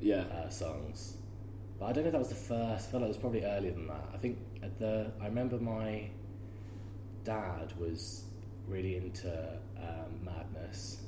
Yeah. 0.00 0.22
uh, 0.32 0.48
songs. 0.48 1.16
But 1.78 1.86
I 1.86 1.92
don't 1.92 2.04
know 2.04 2.08
if 2.08 2.12
that 2.12 2.18
was 2.18 2.28
the 2.30 2.34
first. 2.34 2.88
I 2.88 2.90
feel 2.90 3.00
like 3.00 3.06
it 3.06 3.08
was 3.08 3.16
probably 3.18 3.44
earlier 3.44 3.72
than 3.72 3.86
that. 3.88 4.04
I 4.14 4.16
think 4.16 4.38
at 4.62 4.78
the. 4.78 5.10
I 5.20 5.26
remember 5.26 5.58
my 5.58 6.08
dad 7.24 7.72
was 7.78 8.24
really 8.66 8.96
into 8.96 9.30
um, 9.78 10.24
Madness. 10.24 10.98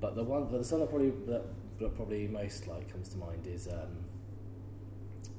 But 0.00 0.14
the 0.14 0.22
one, 0.24 0.44
but 0.44 0.58
the 0.58 0.64
song 0.64 0.80
that 0.80 0.88
probably 0.90 1.10
that, 1.26 1.42
that 1.78 1.94
probably 1.96 2.28
most 2.28 2.66
like 2.68 2.90
comes 2.90 3.08
to 3.10 3.18
mind 3.18 3.46
is 3.46 3.66
um, 3.68 4.04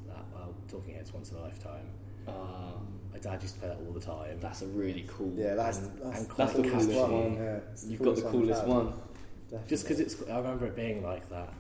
that 0.08 0.24
well, 0.34 0.54
Talking 0.70 0.96
Heads 0.96 1.14
Once 1.14 1.32
in 1.32 1.38
a 1.38 1.42
Lifetime. 1.42 1.86
Uh, 2.28 2.32
My 3.12 3.20
dad 3.20 3.42
used 3.42 3.56
to 3.56 3.60
play 3.62 3.70
that 3.70 3.80
all 3.88 3.94
the 3.94 4.00
time. 4.00 4.38
that's 4.40 4.62
a 4.62 4.68
really 4.68 5.06
cool. 5.08 5.34
Yeah, 5.36 5.56
that's 5.56 5.80
And- 5.80 6.00
that's, 6.04 6.20
and 6.20 6.30
that's 6.38 6.54
the 6.54 6.62
the 6.62 6.70
coolest 6.70 6.90
coolest 6.90 7.12
one. 7.12 7.24
one. 7.24 7.36
Yeah, 7.44 7.60
You've 7.88 8.02
got 8.02 8.16
the 8.18 8.22
coolest 8.24 8.62
I've 8.62 8.68
one. 8.68 8.94
had. 9.52 9.68
just 9.68 9.84
because 9.86 10.00
it's. 10.02 10.16
I 10.30 10.38
remember 10.38 10.68
it 10.68 10.76
being 10.76 11.02
like 11.04 11.28
that. 11.30 11.54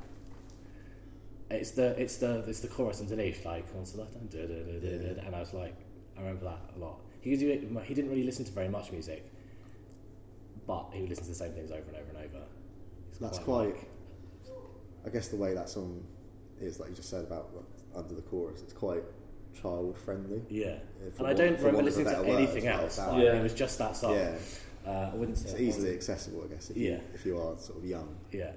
It's 1.51 1.72
the 1.72 1.88
it's 2.01 2.17
the 2.17 2.39
it's 2.48 2.60
the 2.62 2.67
chorus 2.67 3.00
underneath, 3.01 3.46
like 3.46 3.72
Consolata, 3.74 4.29
duh, 4.29 4.41
duh, 4.41 4.48
duh, 4.48 4.79
duh, 4.79 4.98
duh, 4.98 5.13
duh, 5.22 5.25
and 5.27 5.36
I 5.36 5.39
was 5.39 5.53
like, 5.53 5.75
I 6.17 6.22
remember 6.22 6.46
that 6.46 6.60
a 6.75 6.79
lot. 6.79 6.98
He 7.22 7.31
was, 7.31 7.39
he 7.41 7.93
didn't 7.93 8.10
really 8.10 8.24
listen 8.24 8.46
to 8.46 8.51
very 8.51 8.70
much 8.70 8.91
music, 8.91 9.29
but 10.65 10.88
he 10.93 11.01
would 11.01 11.10
listen 11.10 11.25
to 11.25 11.29
the 11.29 11.36
same 11.36 11.51
things 11.53 11.72
over 11.72 11.81
and 11.88 11.96
over 11.98 12.10
and 12.10 12.17
over. 12.17 12.43
It's 13.10 13.20
That's 13.20 13.39
quite. 13.39 13.65
like- 13.75 13.88
I 15.05 15.10
guess 15.10 15.29
the 15.29 15.36
way 15.36 15.53
that 15.55 15.67
song 15.70 16.03
is, 16.60 16.79
like 16.79 16.89
you 16.89 16.96
just 16.96 17.10
said 17.10 17.24
about 17.24 17.50
like, 17.55 17.65
under 17.96 18.13
the 18.13 18.22
chorus, 18.22 18.62
it's 18.62 18.74
quite 18.74 19.03
child 19.60 19.98
friendly. 19.98 20.41
yeah. 20.50 20.75
for 21.15 21.24
And 21.24 21.27
I 21.27 21.34
don't 21.34 21.58
remember 21.58 21.63
want 21.63 21.75
of 21.75 21.81
a 21.81 21.84
listening 21.84 22.05
to 22.05 22.12
better 22.12 22.24
word, 22.27 22.38
anything 22.38 22.67
else. 22.67 22.98
Like, 23.00 23.24
Yeah. 23.24 23.34
It 23.39 23.43
was 23.43 23.53
just 23.53 23.77
that 23.79 23.96
song. 23.96 24.13
Yeah, 24.15 24.36
Uh, 24.86 25.12
I 25.12 25.15
wouldn't 25.15 25.38
say 25.38 25.50
it's 25.51 25.60
it 25.60 25.63
easily 25.63 25.93
accessible, 25.93 26.43
I 26.43 26.53
guess. 26.53 26.70
If 26.70 26.77
Yeah. 26.77 26.89
you, 26.91 27.00
if 27.15 27.25
you 27.25 27.39
are 27.39 27.58
sort 27.58 27.79
of 27.79 27.86
young. 27.86 28.15
Yeah. 28.31 28.51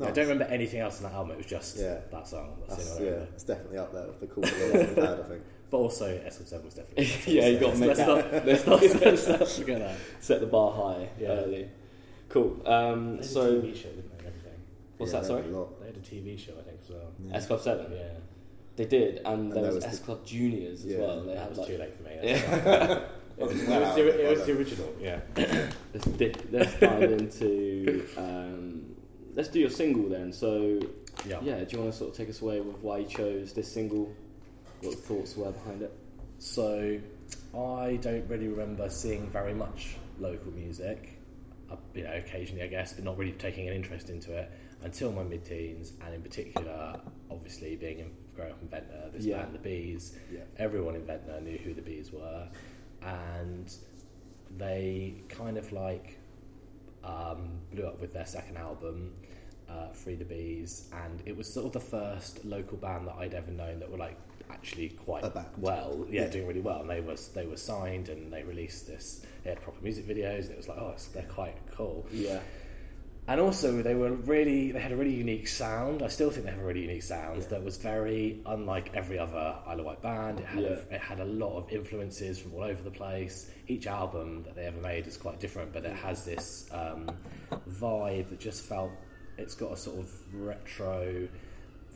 Nice. 0.00 0.08
I 0.08 0.12
don't 0.12 0.28
remember 0.28 0.52
anything 0.52 0.80
else 0.80 0.98
in 0.98 1.04
that 1.04 1.12
album. 1.12 1.32
It 1.32 1.36
was 1.38 1.46
just 1.46 1.76
Yeah. 1.78 1.98
that 2.10 2.26
song. 2.26 2.56
That's 2.66 2.76
That's, 2.76 2.90
the 2.90 2.96
only 3.00 3.10
yeah, 3.10 3.16
one. 3.18 3.28
it's 3.34 3.44
definitely 3.44 3.78
up 3.78 3.92
there 3.92 4.06
with 4.06 4.20
the 4.20 4.26
coolest 4.26 4.58
ones 4.58 4.72
we've 4.72 4.96
had, 4.96 5.20
I 5.20 5.22
think. 5.28 5.42
But 5.70 5.76
also, 5.76 6.18
SM7 6.18 6.64
was 6.64 6.74
definitely. 6.74 7.08
Yeah, 7.32 7.46
you 7.46 7.58
gotta 7.60 7.76
make 7.76 7.86
let's 7.88 8.00
that- 8.00 8.08
Not, 8.32 8.32
let's, 8.46 8.66
not, 8.66 8.82
let's 8.82 9.28
not 9.28 9.46
forget 9.48 9.78
that. 9.78 9.96
Set 10.18 10.40
the 10.40 10.46
bar 10.48 10.72
high 10.72 11.08
Yeah. 11.18 11.28
early. 11.28 11.68
Cool. 12.28 12.60
Um, 12.66 13.18
They 13.18 13.22
so 13.22 13.40
a 13.42 13.44
TV 13.62 13.76
show, 13.76 13.88
didn't 13.90 14.10
they? 14.10 14.18
and 14.18 14.26
Everything. 14.26 14.60
what's 14.98 15.12
Yeah, 15.12 15.20
that? 15.20 15.26
Sorry, 15.26 15.42
had 15.42 15.50
a 15.52 15.56
lot. 15.58 15.80
They 15.80 15.86
had 15.86 15.96
a 15.96 16.00
TV 16.00 16.36
show, 16.38 16.52
I 16.58 16.62
think, 16.62 16.78
as 16.82 16.90
well. 16.90 17.12
Yeah. 17.24 17.36
S 17.36 17.46
Club 17.46 17.60
Seven. 17.60 17.86
Yeah, 17.92 18.02
They 18.76 18.84
did, 18.86 19.16
and, 19.18 19.26
And 19.26 19.52
there 19.52 19.62
there 19.62 19.72
was 19.72 19.74
was 19.76 19.84
S 19.84 19.98
the- 20.00 20.04
Club 20.06 20.26
Juniors 20.26 20.80
as 20.84 20.86
Yeah. 20.86 20.98
well. 20.98 21.20
They 21.22 21.34
that 21.34 21.38
had 21.40 21.48
was 21.50 21.58
like 21.58 21.68
too 21.68 21.78
late 21.78 21.94
for 21.94 22.02
me. 22.02 22.10
Yeah. 22.22 22.32
it 23.38 23.42
was, 23.46 23.62
it 23.62 23.68
was, 23.68 23.94
the, 23.94 24.24
it 24.26 24.30
was 24.38 24.46
the 24.46 24.52
original. 24.58 24.94
Yeah. 25.00 25.20
let's, 25.94 26.06
di- 26.06 26.34
let's 26.50 26.74
dive 26.80 27.12
into. 27.12 28.06
Um, 28.16 28.89
let's 29.34 29.48
do 29.48 29.60
your 29.60 29.70
single 29.70 30.08
then. 30.08 30.32
So 30.32 30.80
Yeah. 31.26 31.40
yeah, 31.42 31.64
do 31.64 31.76
you 31.76 31.82
want 31.82 31.92
to 31.92 31.98
sort 31.98 32.10
of 32.10 32.16
take 32.16 32.28
us 32.30 32.40
away 32.42 32.60
with 32.60 32.76
why 32.82 32.98
you 32.98 33.06
chose 33.06 33.52
this 33.52 33.70
single? 33.70 34.12
What 34.82 34.92
the 34.92 34.96
thoughts 34.96 35.36
were 35.36 35.50
behind 35.52 35.82
it? 35.82 35.92
So, 36.38 36.98
I 37.54 37.96
don't 38.00 38.26
really 38.28 38.48
remember 38.48 38.88
seeing 38.88 39.28
very 39.28 39.52
much 39.52 39.96
local 40.18 40.50
music. 40.52 41.18
Uh, 41.70 41.76
you 41.94 42.02
know, 42.04 42.12
occasionally, 42.14 42.62
I 42.62 42.66
guess, 42.66 42.94
but 42.94 43.04
not 43.04 43.18
really 43.18 43.32
taking 43.32 43.68
an 43.68 43.74
interest 43.74 44.08
into 44.08 44.32
it 44.36 44.50
until 44.82 45.12
my 45.12 45.22
mid-teens, 45.22 45.92
and 46.04 46.14
in 46.14 46.22
particular, 46.22 46.98
obviously 47.30 47.76
being 47.76 47.98
in, 47.98 48.10
growing 48.34 48.52
up 48.52 48.62
in 48.62 48.68
Ventnor, 48.68 49.10
this 49.12 49.24
Yeah. 49.26 49.42
band, 49.42 49.54
the 49.54 49.58
Bees. 49.58 50.16
Yeah. 50.32 50.40
Everyone 50.56 50.94
in 50.94 51.04
Ventnor 51.04 51.40
knew 51.42 51.58
who 51.58 51.74
the 51.74 51.82
Bees 51.82 52.10
were, 52.10 52.48
and 53.02 53.70
they 54.56 55.14
kind 55.28 55.58
of 55.58 55.70
like 55.72 56.16
um, 57.04 57.60
blew 57.72 57.86
up 57.86 58.00
with 58.00 58.12
their 58.12 58.26
second 58.26 58.56
album, 58.56 59.12
uh, 59.68 59.88
Free 59.92 60.14
the 60.16 60.24
Bees, 60.24 60.88
and 61.04 61.22
it 61.26 61.36
was 61.36 61.52
sort 61.52 61.66
of 61.66 61.72
the 61.72 61.80
first 61.80 62.44
local 62.44 62.76
band 62.76 63.06
that 63.08 63.16
I'd 63.18 63.34
ever 63.34 63.50
known 63.50 63.78
that 63.80 63.90
were 63.90 63.98
like 63.98 64.16
actually 64.50 64.88
quite 64.90 65.22
well, 65.58 66.06
yeah, 66.10 66.22
Yeah. 66.22 66.28
doing 66.28 66.46
really 66.48 66.60
well. 66.60 66.80
And 66.80 66.90
they 66.90 67.00
was 67.00 67.28
they 67.28 67.46
were 67.46 67.56
signed 67.56 68.08
and 68.08 68.32
they 68.32 68.42
released 68.42 68.86
this. 68.86 69.24
They 69.44 69.50
had 69.50 69.62
proper 69.62 69.80
music 69.82 70.06
videos, 70.06 70.42
and 70.44 70.50
it 70.52 70.56
was 70.56 70.68
like, 70.68 70.78
oh, 70.78 70.94
they're 71.14 71.22
quite 71.24 71.56
cool. 71.74 72.04
Yeah, 72.12 72.40
And 73.30 73.40
also, 73.40 73.80
they 73.80 73.94
were 73.94 74.10
really 74.10 74.72
they 74.72 74.80
had 74.80 74.90
a 74.90 74.96
really 74.96 75.14
unique 75.14 75.46
sound. 75.46 76.02
I 76.02 76.08
still 76.08 76.30
think 76.32 76.46
they 76.46 76.50
have 76.50 76.58
a 76.60 76.64
really 76.64 76.80
unique 76.82 77.04
sound 77.04 77.42
Yeah. 77.42 77.48
that 77.50 77.62
was 77.64 77.76
very 77.76 78.40
unlike 78.44 78.90
every 78.92 79.20
other 79.20 79.54
Isle 79.68 79.78
of 79.78 79.86
Wight 79.86 80.02
band. 80.02 80.40
It 80.40 80.46
had 80.46 80.62
Yeah. 80.64 80.68
a, 80.90 80.94
it 80.96 81.00
had 81.00 81.20
a 81.20 81.24
lot 81.24 81.56
of 81.56 81.70
influences 81.70 82.40
from 82.40 82.54
all 82.54 82.64
over 82.64 82.82
the 82.82 82.90
place. 82.90 83.48
Each 83.68 83.86
album 83.86 84.42
that 84.42 84.56
they 84.56 84.64
ever 84.66 84.80
made 84.80 85.06
is 85.06 85.16
quite 85.16 85.38
different, 85.38 85.72
but 85.72 85.84
it 85.84 85.94
has 85.94 86.24
this 86.24 86.68
um, 86.72 87.08
vibe 87.70 88.30
that 88.30 88.40
just 88.40 88.62
felt 88.62 88.90
it's 89.38 89.54
got 89.54 89.70
a 89.74 89.76
sort 89.76 90.00
of 90.00 90.10
retro 90.34 91.28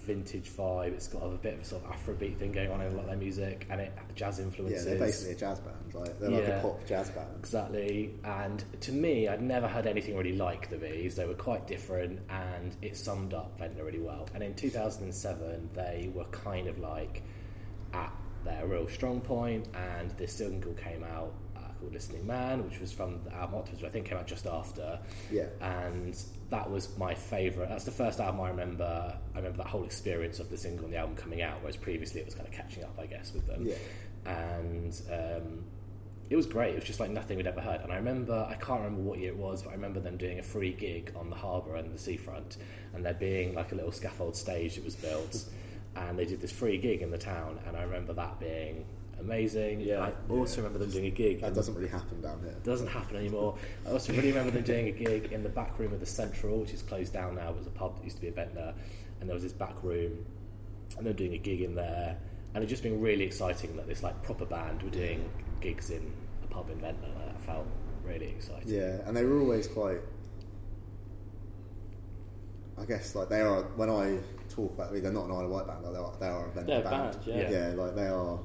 vintage 0.05 0.51
vibe. 0.51 0.93
It's 0.93 1.09
got 1.09 1.23
a 1.23 1.29
bit 1.37 1.55
of 1.55 1.61
a 1.61 1.65
sort 1.65 1.85
of 1.85 1.91
Afrobeat 1.91 2.37
thing 2.37 2.53
going 2.53 2.71
on 2.71 2.81
in 2.81 2.89
a 2.93 2.95
lot 2.95 3.01
of 3.05 3.07
their 3.09 3.17
music, 3.17 3.67
and 3.71 3.81
it 3.81 3.93
jazz 4.15 4.39
influences. 4.39 4.85
Yeah, 4.85 4.91
they're 4.93 5.01
basically 5.07 5.33
a 5.35 5.37
jazz 5.37 5.61
band. 5.61 5.95
Like 5.95 6.19
they're 6.21 6.31
like 6.31 6.47
Yeah. 6.47 6.59
a 6.59 6.63
pop 6.63 6.87
jazz 6.87 7.11
band. 7.11 7.29
Exactly, 7.39 8.15
and 8.25 8.63
to 8.83 8.93
me, 8.93 9.29
I'd 9.29 9.43
never 9.43 9.67
heard 9.69 9.87
anything 9.87 10.17
really 10.17 10.37
like 10.37 10.71
the 10.71 10.77
Bees. 10.77 11.17
They 11.17 11.27
were 11.27 11.35
quite 11.35 11.67
different, 11.67 12.21
and 12.29 12.77
it 12.83 12.97
summed 12.97 13.35
up 13.35 13.59
Ventnor 13.59 13.85
really 13.85 14.01
well. 14.01 14.29
And 14.35 14.43
in 14.43 14.55
2007, 14.55 15.71
they 15.75 16.11
were 16.15 16.25
kind 16.27 16.69
of 16.69 16.79
like 16.79 17.23
at 17.93 18.13
their 18.45 18.67
real 18.67 18.89
strong 18.89 19.21
point, 19.21 19.69
and 19.75 20.11
this 20.13 20.33
single 20.35 20.75
came 20.75 21.03
out 21.05 21.33
called 21.85 21.95
"Listening 21.95 22.27
Man," 22.27 22.65
which 22.69 22.81
was 22.81 22.93
from 22.93 23.21
the 23.25 23.33
album 23.35 23.57
Octopus, 23.59 23.81
which 23.83 23.89
I 23.89 23.93
think 23.93 24.07
came 24.07 24.19
out 24.19 24.27
just 24.27 24.47
after. 24.47 24.99
Yeah. 25.31 25.47
And 25.61 26.17
that 26.51 26.71
was 26.71 26.97
my 26.99 27.15
favourite. 27.15 27.69
That's 27.69 27.85
the 27.85 27.91
first 27.91 28.21
album 28.21 28.41
I 28.41 28.49
remember. 28.51 29.17
I 29.35 29.37
remember 29.39 29.59
that 29.59 29.67
whole 29.69 29.85
experience 29.85 30.41
of 30.41 30.51
the 30.51 30.57
single 30.57 30.85
and 30.85 30.93
the 30.95 30.99
album 30.99 31.17
coming 31.17 31.43
out, 31.43 31.59
whereas 31.61 31.77
previously 31.77 32.21
it 32.21 32.27
was 32.27 32.35
kind 32.35 32.47
of 32.49 32.53
catching 32.55 32.85
up, 32.85 32.99
I 32.99 33.07
guess, 33.07 33.33
with 33.33 33.47
them 33.47 33.67
Yeah. 33.67 33.75
and 34.27 35.03
um, 35.13 35.65
it 36.31 36.37
was 36.37 36.47
great. 36.47 36.73
It 36.73 36.77
was 36.77 36.85
just 36.85 37.01
like 37.01 37.11
nothing 37.11 37.37
we'd 37.37 37.47
ever 37.47 37.61
heard. 37.61 37.81
And 37.83 37.93
I 37.93 37.97
remember, 37.97 38.47
I 38.49 38.55
can't 38.55 38.81
remember 38.81 39.03
what 39.03 39.19
year 39.19 39.29
it 39.31 39.37
was, 39.37 39.63
but 39.63 39.71
I 39.71 39.73
remember 39.75 40.01
them 40.01 40.17
doing 40.17 40.39
a 40.39 40.43
free 40.43 40.73
gig 40.73 41.13
on 41.17 41.29
the 41.29 41.37
harbour 41.37 41.77
and 41.77 41.93
the 41.95 41.99
seafront, 41.99 42.57
and 42.95 43.05
there 43.05 43.15
being 43.15 43.55
like 43.55 43.73
a 43.73 43.75
little 43.75 43.93
scaffold 43.93 44.35
stage 44.35 44.77
that 44.77 44.85
was 44.85 44.97
built, 44.97 45.45
and 45.97 46.19
they 46.19 46.25
did 46.25 46.41
this 46.41 46.51
free 46.51 46.79
gig 46.79 47.03
in 47.03 47.11
the 47.11 47.19
town, 47.19 47.59
and 47.67 47.77
I 47.77 47.83
remember 47.83 48.15
that 48.15 48.41
being 48.41 48.87
amazing. 49.21 49.81
Yeah. 49.81 50.01
I 50.03 50.13
also 50.33 50.59
remember 50.59 50.79
them 50.79 50.91
doing 50.91 51.07
a 51.07 51.11
gig. 51.11 51.41
That 51.41 51.55
doesn't 51.55 51.75
really 51.75 51.89
happen 51.89 52.21
down 52.21 52.41
here. 52.41 52.55
doesn't 52.65 52.89
happen 52.89 53.17
anymore. 53.17 53.57
I 53.87 53.91
also 53.91 54.13
really 54.13 54.29
remember 54.29 54.51
them 54.51 54.63
doing 54.63 54.89
a 54.89 54.93
gig 54.93 55.33
in 55.33 55.43
the 55.43 55.49
back 55.49 55.79
room 55.79 55.93
of 55.93 56.01
the 56.01 56.07
Central, 56.07 56.59
which 56.61 56.73
is 56.73 56.83
closed 56.83 57.13
down 57.13 57.37
now. 57.37 57.51
It 57.51 57.57
was 57.57 57.67
a 57.67 57.71
pub 57.71 57.97
that 57.97 58.05
used 58.05 58.17
to 58.17 58.23
be 58.23 58.29
a 58.29 58.33
ventnor, 58.33 58.75
and 59.21 59.29
there 59.29 59.35
was 59.35 59.43
this 59.43 59.53
back 59.53 59.83
room, 59.83 60.25
and 60.97 61.07
they 61.07 61.11
were 61.11 61.17
doing 61.17 61.35
a 61.35 61.39
gig 61.39 61.61
in 61.61 61.75
there, 61.75 62.17
and 62.55 62.63
it 62.63 62.67
just 62.67 62.83
been 62.83 63.01
really 63.01 63.25
exciting 63.25 63.77
that 63.77 63.87
this 63.87 64.03
like 64.03 64.23
proper 64.23 64.45
band 64.45 64.83
were 64.83 64.91
doing 64.91 65.29
gigs 65.61 65.91
in 65.91 66.13
a 66.43 66.47
pub 66.47 66.71
in 66.71 66.79
Ventnor. 66.79 67.09
Like, 67.17 67.33
that 67.33 67.41
felt 67.43 67.67
really 68.05 68.27
exciting. 68.27 68.69
Yeah, 68.69 68.99
and 69.07 69.17
they 69.17 69.25
were 69.25 69.41
always 69.41 69.67
quite. 69.67 70.01
I 72.77 72.85
guess 72.85 73.15
like 73.15 73.29
they 73.29 73.41
are 73.41 73.63
when 73.77 73.89
I 73.89 74.19
talk 74.49 74.73
about 74.75 74.93
they're 74.93 75.13
not 75.13 75.27
an 75.27 75.31
Isle 75.31 75.45
of 75.45 75.51
Wight 75.51 75.67
band, 75.67 75.85
like 75.85 75.93
they 75.93 75.99
are 75.99 76.13
they 76.21 76.27
are 76.27 76.47
a 76.47 76.51
Ventnor 76.51 76.67
They're 76.67 76.81
a 76.81 76.91
band. 76.91 77.13
band, 77.13 77.27
yeah. 77.27 77.51
yeah, 77.51 77.75
like 77.75 77.95
they 77.95 78.09
are. 78.09 78.39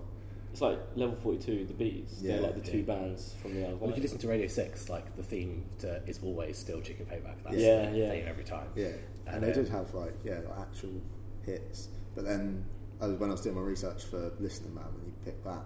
It's 0.51 0.62
like 0.62 0.79
level 0.96 1.15
forty-two, 1.15 1.65
the 1.65 1.74
Bees. 1.74 2.20
They're 2.22 2.38
Yeah. 2.39 2.48
like 2.48 2.56
the 2.63 2.72
two 2.72 2.84
bands 2.84 3.34
from 3.41 3.53
the 3.56 3.65
Isle 3.65 3.74
of 3.74 3.82
Well, 3.82 3.89
if 3.91 3.98
you 3.98 4.01
listen 4.03 4.18
to 4.20 4.27
Radio 4.27 4.48
Six, 4.48 4.89
like 4.89 5.15
the 5.15 5.24
theme 5.24 5.65
to, 5.79 6.01
is 6.08 6.20
always 6.24 6.58
still 6.58 6.82
Chicken 6.82 7.06
Payback. 7.06 7.44
That's 7.44 7.56
Yeah, 7.58 7.89
the 7.91 7.98
yeah. 7.98 8.10
theme 8.12 8.25
every 8.27 8.44
time. 8.44 8.68
Yeah, 8.75 8.88
And, 9.27 9.36
and 9.36 9.44
they 9.44 9.51
did 9.53 9.70
have 9.70 9.94
like 9.94 10.13
yeah 10.24 10.39
like 10.48 10.60
actual 10.60 11.01
hits, 11.46 11.89
but 12.15 12.25
then 12.25 12.65
I 13.01 13.08
was, 13.08 13.18
when 13.20 13.29
I 13.29 13.34
was 13.34 13.41
doing 13.41 13.56
my 13.56 13.62
research 13.62 14.03
for 14.06 14.32
Listening 14.39 14.74
Man, 14.75 14.86
when 14.98 15.06
you 15.06 15.13
pick 15.24 15.41
that, 15.46 15.63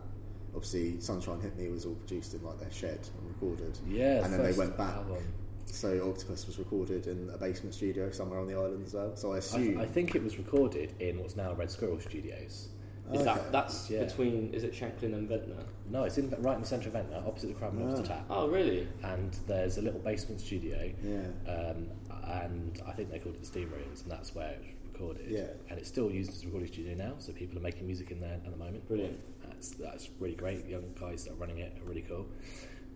obviously 0.54 1.00
Sunshine 1.00 1.40
Hit 1.42 1.58
Me 1.58 1.70
was 1.70 1.86
all 1.86 1.96
produced 1.96 2.34
in 2.34 2.44
like 2.44 2.60
their 2.60 2.72
shed 2.72 3.00
and 3.18 3.28
recorded. 3.28 3.78
Yeah, 3.88 4.24
and 4.24 4.34
then 4.34 4.44
they 4.44 4.54
went 4.54 4.78
back. 4.78 4.96
album. 4.96 5.24
So 5.66 6.10
Octopus 6.10 6.46
was 6.46 6.60
recorded 6.60 7.08
in 7.08 7.30
a 7.34 7.38
basement 7.38 7.74
studio 7.74 8.12
somewhere 8.12 8.38
on 8.40 8.48
the 8.48 8.54
island 8.54 8.86
as 8.86 8.94
well. 8.94 9.16
So 9.16 9.32
I 9.32 9.36
I, 9.36 9.38
assume 9.40 9.64
th- 9.66 9.78
I 9.78 9.86
think 9.86 10.14
it 10.14 10.22
was 10.22 10.38
recorded 10.38 10.94
in 11.00 11.20
what's 11.20 11.36
now 11.38 11.54
Red 11.54 11.72
Squirrel 11.72 12.00
Studios. 12.02 12.68
Is 13.14 13.22
Okay. 13.22 13.26
that 13.26 13.52
that's 13.52 13.90
Yeah. 13.90 14.04
between? 14.06 14.54
Is 14.54 14.64
it 14.64 14.74
Shanklin 14.74 15.14
and 15.14 15.28
Ventnor? 15.30 15.64
No, 15.90 16.04
it's 16.04 16.18
in 16.18 16.30
right 16.40 16.56
in 16.56 16.62
the 16.62 16.68
centre 16.68 16.88
of 16.90 16.94
Ventnor, 16.94 17.24
opposite 17.26 17.48
the 17.48 17.54
Crab 17.54 17.74
and 17.74 17.86
Lobster 17.90 18.06
Ah. 18.12 18.16
Tap. 18.18 18.26
Oh, 18.30 18.48
really? 18.50 18.88
And 19.04 19.32
there's 19.48 19.78
a 19.78 19.82
little 19.82 20.00
basement 20.00 20.42
studio, 20.42 20.92
yeah. 21.04 21.52
um, 21.52 21.90
and 22.26 22.82
I 22.88 22.92
think 22.94 23.12
they 23.12 23.20
called 23.20 23.36
it 23.36 23.42
the 23.42 23.46
Steam 23.48 23.70
Rooms, 23.72 24.02
and 24.02 24.12
that's 24.12 24.34
where 24.34 24.52
it 24.52 24.60
was 24.60 24.68
recorded. 24.92 25.30
Yeah. 25.30 25.48
And 25.70 25.78
it's 25.80 25.90
still 25.90 26.10
used 26.10 26.32
as 26.32 26.42
a 26.44 26.46
recording 26.46 26.70
studio 26.72 26.96
now, 26.96 27.14
so 27.20 27.32
people 27.34 27.58
are 27.58 27.62
making 27.62 27.86
music 27.86 28.10
in 28.12 28.20
there 28.20 28.34
at 28.34 28.44
the 28.52 28.58
moment. 28.58 28.88
Brilliant. 28.88 29.20
That's 29.46 29.70
that's 29.72 30.10
really 30.20 30.36
great. 30.36 30.66
Young 30.66 30.94
guys 31.00 31.26
that 31.26 31.32
are 31.34 31.36
running 31.36 31.60
it 31.60 31.74
are 31.82 31.86
really 31.88 32.02
cool, 32.02 32.26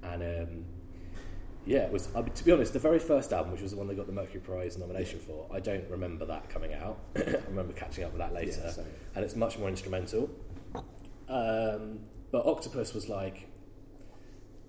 and 0.03 0.23
um, 0.23 0.65
yeah, 1.67 1.79
it 1.79 1.91
was. 1.91 2.07
I 2.15 2.21
mean, 2.21 2.31
to 2.33 2.43
be 2.43 2.51
honest, 2.51 2.73
the 2.73 2.79
very 2.79 2.99
first 2.99 3.33
album, 3.33 3.51
which 3.51 3.61
was 3.61 3.71
the 3.71 3.77
one 3.77 3.87
they 3.87 3.95
got 3.95 4.07
the 4.07 4.13
Mercury 4.13 4.39
Prize 4.39 4.77
nomination 4.77 5.19
for, 5.19 5.45
I 5.53 5.59
don't 5.59 5.87
remember 5.89 6.25
that 6.25 6.49
coming 6.49 6.73
out. 6.73 6.97
I 7.15 7.37
remember 7.49 7.73
catching 7.73 8.03
up 8.03 8.11
with 8.13 8.19
that 8.19 8.33
later, 8.33 8.61
Yeah, 8.77 8.83
and 9.15 9.23
it's 9.25 9.35
much 9.35 9.57
more 9.59 9.67
instrumental. 9.69 10.29
Um, 11.29 11.99
but 12.31 12.45
Octopus 12.45 12.93
was 12.93 13.09
like, 13.09 13.47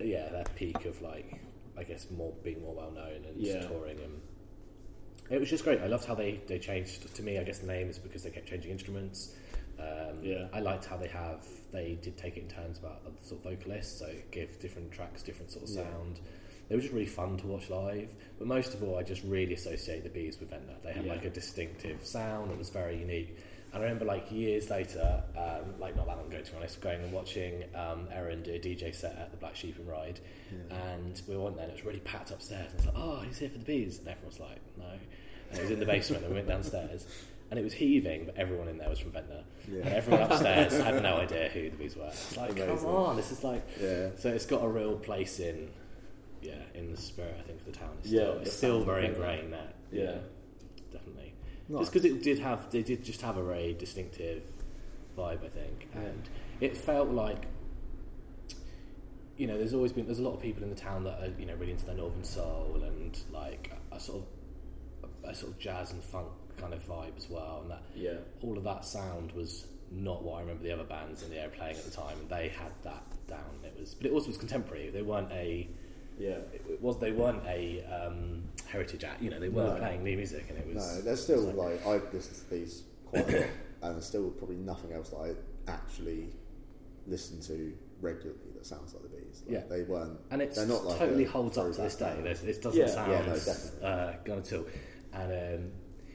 yeah, 0.00 0.28
that 0.30 0.54
peak 0.56 0.84
of 0.84 1.00
like, 1.02 1.40
I 1.76 1.84
guess 1.84 2.06
more 2.10 2.32
being 2.42 2.60
more 2.62 2.74
well 2.74 2.90
known 2.90 3.24
and 3.26 3.36
Yeah. 3.36 3.66
touring 3.66 3.98
and. 4.00 4.20
It 5.30 5.38
was 5.40 5.50
just 5.50 5.62
great. 5.62 5.80
I 5.82 5.86
loved 5.88 6.06
how 6.06 6.14
they, 6.14 6.40
they 6.46 6.58
changed. 6.58 7.14
To 7.14 7.22
me, 7.22 7.38
I 7.38 7.44
guess 7.44 7.58
the 7.58 7.66
name 7.66 7.90
is 7.90 7.98
because 7.98 8.22
they 8.22 8.30
kept 8.30 8.48
changing 8.48 8.70
instruments. 8.70 9.34
Um, 9.78 10.22
Yeah. 10.22 10.48
I 10.54 10.60
liked 10.60 10.86
how 10.86 10.96
they 10.96 11.08
have. 11.08 11.44
They 11.70 11.98
did 12.00 12.16
take 12.16 12.36
it 12.38 12.40
in 12.44 12.48
turns 12.48 12.78
about 12.78 13.04
the 13.04 13.10
sort 13.26 13.44
of 13.44 13.50
vocalists, 13.52 13.98
so 13.98 14.10
give 14.30 14.58
different 14.58 14.90
tracks 14.90 15.22
different 15.22 15.50
sort 15.52 15.64
of 15.68 15.70
Yeah. 15.70 15.82
They 16.68 16.74
were 16.76 16.80
just 16.82 16.92
really 16.92 17.06
fun 17.06 17.36
to 17.38 17.46
watch 17.46 17.70
live. 17.70 18.10
But 18.38 18.46
most 18.46 18.74
of 18.74 18.82
all, 18.82 18.98
I 18.98 19.02
just 19.02 19.22
really 19.24 19.54
associate 19.54 20.02
the 20.04 20.10
Bees 20.10 20.38
with 20.38 20.50
Ventnor. 20.50 20.74
They 20.84 20.92
had 20.92 21.04
Yeah. 21.06 21.12
like 21.12 21.24
a 21.24 21.30
distinctive 21.30 22.04
sound 22.04 22.50
that 22.50 22.58
was 22.58 22.68
very 22.70 22.98
unique. 22.98 23.36
And 23.72 23.82
I 23.82 23.84
remember 23.86 24.04
like 24.06 24.30
years 24.32 24.70
later, 24.70 25.22
um, 25.36 25.78
like 25.78 25.94
not 25.96 26.06
that 26.06 26.16
long 26.16 26.26
ago 26.26 26.40
to 26.40 26.50
be 26.50 26.56
honest, 26.56 26.80
going 26.80 27.02
and 27.02 27.12
watching 27.12 27.64
um, 27.74 28.08
Aaron 28.12 28.42
do 28.42 28.52
a 28.52 28.58
DJ 28.58 28.94
set 28.94 29.16
at 29.18 29.30
the 29.30 29.36
Black 29.36 29.56
Sheep 29.56 29.76
and 29.78 29.86
Ryde. 29.88 30.20
And 30.70 31.20
we 31.28 31.36
went 31.36 31.56
there 31.56 31.64
and 31.64 31.72
it 31.72 31.76
was 31.76 31.84
really 31.84 32.00
packed 32.00 32.30
upstairs. 32.30 32.70
And 32.72 32.80
I 32.80 32.84
was 32.84 32.86
like, 32.86 32.94
oh, 32.96 33.20
he's 33.26 33.38
here 33.38 33.48
for 33.50 33.58
the 33.58 33.64
Bees. 33.64 33.98
And 33.98 34.08
everyone 34.08 34.30
was 34.30 34.40
like, 34.40 34.58
no. 34.78 34.84
And 35.50 35.58
it 35.58 35.62
was 35.62 35.70
in 35.70 35.80
the 35.80 35.86
basement 35.86 36.22
and 36.24 36.32
we 36.32 36.36
went 36.36 36.48
downstairs. 36.48 37.06
and 37.50 37.58
it 37.58 37.62
was 37.62 37.72
heaving, 37.72 38.26
but 38.26 38.36
everyone 38.36 38.68
in 38.68 38.76
there 38.76 38.90
was 38.90 38.98
from 38.98 39.10
Ventnor, 39.12 39.42
Yeah. 39.72 39.80
and 39.80 39.88
everyone 39.94 40.22
upstairs 40.30 40.72
had 40.82 41.02
no 41.02 41.16
idea 41.16 41.48
who 41.48 41.70
the 41.70 41.76
bees 41.78 41.96
were. 41.96 42.04
It's 42.08 42.36
like, 42.36 42.54
come 42.56 42.68
Amazing. 42.68 42.88
on, 42.90 43.16
this 43.16 43.32
is 43.32 43.42
like. 43.42 43.66
Yeah. 43.80 44.10
So 44.18 44.28
it's 44.28 44.44
got 44.44 44.62
a 44.62 44.68
real 44.68 44.96
place 44.96 45.40
in, 45.40 45.70
yeah, 46.42 46.54
in 46.74 46.90
the 46.90 46.96
spirit. 46.96 47.36
I 47.38 47.42
think 47.42 47.60
of 47.60 47.66
the 47.66 47.72
town. 47.72 47.90
It's 48.00 48.10
Yeah, 48.10 48.20
still, 48.20 48.38
it's 48.40 48.52
still 48.56 48.84
very 48.84 49.06
ingrained 49.06 49.52
there. 49.52 49.72
Yeah. 49.92 50.18
definitely. 50.92 51.34
Nice. 51.68 51.80
Just 51.80 51.92
because 51.92 52.04
it 52.06 52.22
did 52.22 52.38
have, 52.38 52.70
they 52.70 52.82
did 52.82 53.04
just 53.04 53.20
have 53.22 53.36
a 53.36 53.42
very 53.44 53.74
distinctive 53.74 54.42
vibe, 55.16 55.44
I 55.44 55.48
think, 55.48 55.88
Yeah. 55.94 56.00
and 56.02 56.28
it 56.60 56.76
felt 56.76 57.08
like, 57.10 57.46
you 59.36 59.46
know, 59.46 59.56
there's 59.58 59.74
always 59.74 59.92
been 59.92 60.06
there's 60.06 60.18
a 60.18 60.22
lot 60.22 60.34
of 60.34 60.40
people 60.40 60.62
in 60.64 60.70
the 60.70 60.76
town 60.76 61.04
that 61.04 61.20
are 61.22 61.32
you 61.38 61.46
know 61.46 61.54
really 61.54 61.72
into 61.72 61.86
their 61.86 61.94
northern 61.94 62.24
soul 62.24 62.82
and 62.84 63.18
like 63.32 63.70
a 63.92 64.00
sort 64.00 64.22
of 64.22 65.10
a, 65.30 65.34
sort 65.34 65.52
of 65.52 65.58
jazz 65.58 65.92
and 65.92 66.02
funk 66.02 66.28
kind 66.56 66.72
of 66.74 66.84
vibe 66.88 67.16
as 67.16 67.28
well, 67.30 67.60
and 67.62 67.70
that 67.70 67.82
Yeah. 67.94 68.14
all 68.42 68.56
of 68.58 68.64
that 68.64 68.84
sound 68.84 69.32
was 69.32 69.66
not 69.90 70.22
what 70.24 70.38
I 70.38 70.40
remember 70.40 70.64
the 70.64 70.72
other 70.72 70.84
bands 70.84 71.22
in 71.22 71.30
the 71.30 71.38
air 71.40 71.48
playing 71.48 71.76
at 71.76 71.84
the 71.84 71.90
time. 71.90 72.18
They 72.28 72.48
had 72.48 72.72
that 72.82 73.02
down. 73.28 73.60
It 73.64 73.78
was, 73.78 73.94
but 73.94 74.06
it 74.06 74.12
also 74.12 74.26
was 74.28 74.36
contemporary. 74.36 74.90
They 74.90 75.02
weren't 75.02 75.30
a 75.32 75.68
Yeah. 76.18 76.38
it 76.52 76.80
was 76.82 76.98
they 76.98 77.12
weren't 77.12 77.42
a 77.46 77.84
um, 77.84 78.42
heritage 78.66 79.04
act. 79.04 79.22
You 79.22 79.30
know, 79.30 79.40
they 79.40 79.48
weren't 79.48 79.74
No. 79.74 79.78
playing 79.80 80.02
new 80.04 80.16
music, 80.16 80.46
and 80.48 80.58
it 80.58 80.66
was. 80.66 80.76
No, 80.96 81.02
there's 81.02 81.22
still 81.22 81.40
like 81.42 81.84
I 81.86 82.00
listen 82.12 82.34
to 82.34 82.50
these 82.50 82.82
quite 83.06 83.28
a 83.28 83.32
lot, 83.38 83.46
and 83.82 83.94
there's 83.94 84.06
still 84.06 84.30
probably 84.30 84.56
nothing 84.56 84.92
else 84.92 85.10
that 85.10 85.16
I 85.18 85.70
actually 85.70 86.30
listen 87.06 87.40
to 87.42 87.72
regularly 88.00 88.38
that 88.54 88.66
sounds 88.66 88.94
like 88.94 89.02
the 89.02 89.08
bees. 89.08 89.42
Like, 89.46 89.54
Yeah. 89.54 89.62
they 89.68 89.82
weren't. 89.82 90.18
and 90.30 90.42
it 90.42 90.54
they're 90.54 90.66
not 90.66 90.84
like 90.84 90.98
totally 90.98 91.24
holds 91.24 91.58
up 91.58 91.72
to 91.72 91.80
this 91.82 91.96
day. 91.96 92.16
There's, 92.22 92.42
it 92.44 92.62
doesn't 92.62 92.78
Yeah. 92.80 92.86
sound 92.86 93.10
Yeah, 93.12 93.20
no, 93.26 93.34
definitely. 93.34 93.82
uh, 93.82 94.12
gone 94.24 94.38
at 94.38 94.52
all. 94.52 94.64
And 95.12 95.32
um, 95.64 95.70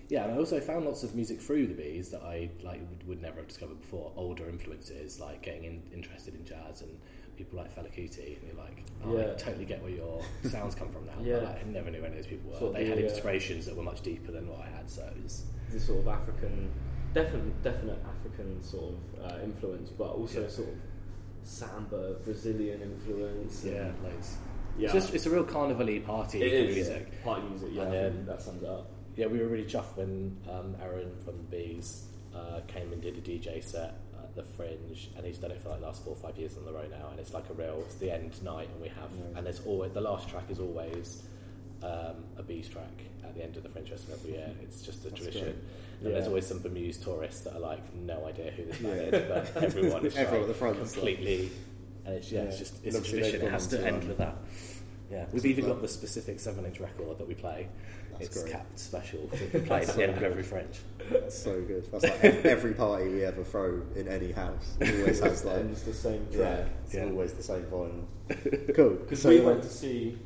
yeah, 0.10 0.24
and 0.26 0.34
I 0.34 0.38
also 0.38 0.60
found 0.60 0.86
lots 0.86 1.04
of 1.04 1.16
music 1.16 1.42
through 1.42 1.68
the 1.68 1.74
bees 1.74 2.10
that 2.12 2.22
I 2.22 2.50
like 2.64 2.80
would, 2.90 3.08
would 3.08 3.22
never 3.22 3.38
have 3.38 3.48
discovered 3.48 3.82
before. 3.82 4.12
Older 4.16 4.48
influences, 4.48 5.20
like 5.20 5.42
getting 5.42 5.64
in, 5.66 5.84
interested 5.94 6.36
in 6.36 6.46
jazz 6.46 6.82
and 6.82 6.98
people 7.38 7.58
like 7.60 7.74
Fela 7.76 7.92
Kuti, 7.94 8.38
and 8.40 8.48
you're 8.48 8.64
like, 8.64 8.84
oh, 9.06 9.18
Yeah. 9.18 9.32
I 9.32 9.36
totally 9.36 9.66
get 9.66 9.82
where 9.82 9.92
your 9.92 10.22
sounds 10.50 10.76
come 10.76 10.90
from 10.90 11.06
now. 11.06 11.14
Yeah. 11.22 11.36
But, 11.36 11.44
like, 11.46 11.66
I 11.66 11.70
never 11.70 11.92
knew 11.92 12.00
any 12.00 12.08
of 12.08 12.14
those 12.16 12.28
people 12.28 12.52
were. 12.52 12.58
Sort 12.58 12.70
of 12.72 12.76
they 12.78 12.86
had 12.86 12.98
the, 12.98 13.06
uh, 13.06 13.10
inspirations 13.10 13.66
that 13.66 13.76
were 13.76 13.84
much 13.84 14.02
deeper 14.02 14.32
than 14.32 14.48
what 14.48 14.60
I 14.62 14.70
had. 14.76 14.90
So 14.90 15.04
it 15.16 15.22
was, 15.24 15.44
the 15.72 15.80
sort 15.80 16.00
of 16.00 16.08
African, 16.08 16.72
definite, 17.14 17.62
definite 17.64 18.00
African 18.08 18.62
sort 18.64 18.94
of 18.94 19.32
uh, 19.32 19.44
influence, 19.44 19.90
but 19.90 20.10
also 20.12 20.42
Yeah. 20.44 20.48
sort 20.50 20.70
of 20.70 20.76
samba, 21.44 22.16
Brazilian 22.24 22.82
influence. 22.82 23.64
yeah, 23.66 23.92
loads. 24.04 24.38
yeah. 24.78 24.86
It's 24.86 24.94
just 24.94 25.14
it's 25.14 25.26
a 25.26 25.30
real 25.30 25.44
carnival 25.44 25.88
party 26.02 26.42
it 26.42 26.54
is 26.54 26.76
music. 26.76 27.24
Party 27.24 27.42
music, 27.50 27.70
yeah. 27.74 27.84
And, 27.84 28.20
um, 28.20 28.26
that 28.28 28.42
sums 28.42 28.64
it 28.64 28.70
up. 28.70 28.90
Yeah, 29.16 29.28
we 29.28 29.40
were 29.40 29.48
really 29.48 29.66
chuffed 29.66 29.96
when 29.96 30.38
um, 30.50 30.76
Aaron 30.82 31.12
from 31.24 31.38
the 31.38 31.44
Bees 31.44 32.06
uh, 32.34 32.62
came 32.68 32.92
and 32.94 33.02
did 33.02 33.18
a 33.18 33.22
DJ 33.22 33.64
set 33.64 33.96
the 34.36 34.44
Fringe, 34.44 35.10
and 35.16 35.26
he's 35.26 35.38
done 35.38 35.52
it 35.52 35.62
for 35.62 35.70
like 35.70 35.80
the 35.80 35.86
last 35.86 36.04
four 36.04 36.14
or 36.14 36.16
five 36.18 36.38
years 36.38 36.58
in 36.58 36.68
a 36.68 36.72
row 36.72 36.86
now, 36.90 37.10
and 37.12 37.20
it's 37.20 37.34
like 37.34 37.50
a 37.50 37.54
real. 37.54 37.84
It's 37.86 37.96
the 37.96 38.12
end 38.12 38.42
night, 38.44 38.70
and 38.72 38.82
we 38.82 38.88
have, 38.90 39.10
and 39.36 39.46
there's 39.46 39.62
always 39.66 39.92
the 39.94 40.02
last 40.02 40.30
track 40.30 40.46
is 40.50 40.60
always 40.60 41.24
um, 41.84 42.24
a 42.38 42.44
Bees 42.44 42.68
track 42.70 42.90
at 43.24 43.36
the 43.36 43.44
end 43.44 43.58
of 43.58 43.64
the 43.64 43.70
Fringe 43.70 43.90
Festival 43.90 44.16
every 44.20 44.32
year. 44.32 44.50
It's 44.64 44.82
just 44.82 45.06
a 45.06 45.10
That's 45.10 45.22
tradition. 45.22 45.44
great. 45.44 45.56
And 46.06 46.16
there's 46.16 46.28
always 46.28 46.46
some 46.46 46.60
bemused 46.60 47.04
tourists 47.04 47.42
that 47.42 47.54
are 47.56 47.60
like, 47.60 47.94
no 47.96 48.26
idea 48.26 48.52
who 48.52 48.66
this 48.66 48.80
man 48.82 48.98
Yeah. 48.98 49.04
is, 49.04 49.30
but 49.54 49.64
everyone 49.64 50.06
is 50.06 50.16
Everyone 50.18 50.40
like, 50.42 50.48
the 50.48 50.54
front 50.54 50.78
completely. 50.78 51.50
And 52.06 52.16
it's 52.16 52.30
yeah, 52.32 52.42
it's 52.42 52.58
just 52.60 52.84
it's 52.84 52.96
a 52.96 52.98
Looks 53.00 53.10
tradition. 53.10 53.42
It 53.42 53.52
has 53.52 53.68
to 53.68 53.86
end 53.86 54.04
with 54.06 54.18
that. 54.18 54.36
Yeah, 55.12 55.26
we've 55.32 55.46
even 55.46 55.66
got 55.68 55.80
the 55.82 55.88
specific 55.88 56.40
seven-inch 56.40 56.80
record 56.80 57.18
that 57.20 57.28
we 57.28 57.36
play. 57.36 57.70
That's 58.24 58.36
it's 58.36 58.44
great. 58.44 58.54
capped 58.54 58.80
special 58.80 59.28
to 59.34 59.46
be 59.46 59.60
played 59.60 59.90
at 59.90 59.96
the 59.96 60.04
end 60.04 60.18
of 60.18 60.24
every 60.24 60.44
Fringe. 60.44 60.80
That's 61.12 61.38
so 61.38 61.62
good. 61.62 61.88
That's 61.92 62.04
like 62.04 62.24
every 62.46 62.74
party 62.74 63.10
we 63.10 63.24
ever 63.26 63.44
throw 63.44 63.82
in 63.96 64.08
any 64.08 64.32
house 64.32 64.78
always 64.82 65.20
has 65.20 65.44
like 65.46 65.58
and 65.60 65.72
it's 65.72 65.84
the 65.84 65.94
same 65.94 66.28
yeah, 66.32 66.66
it's 66.86 66.94
Yeah. 66.94 67.06
always 67.06 67.34
the 67.34 67.44
same 67.44 67.64
vinyl. 67.64 68.06
cool. 68.76 68.92
Because 68.92 69.22
So, 69.22 69.30
we 69.30 69.42
went 69.42 69.62
to 69.64 69.70
see 69.70 70.18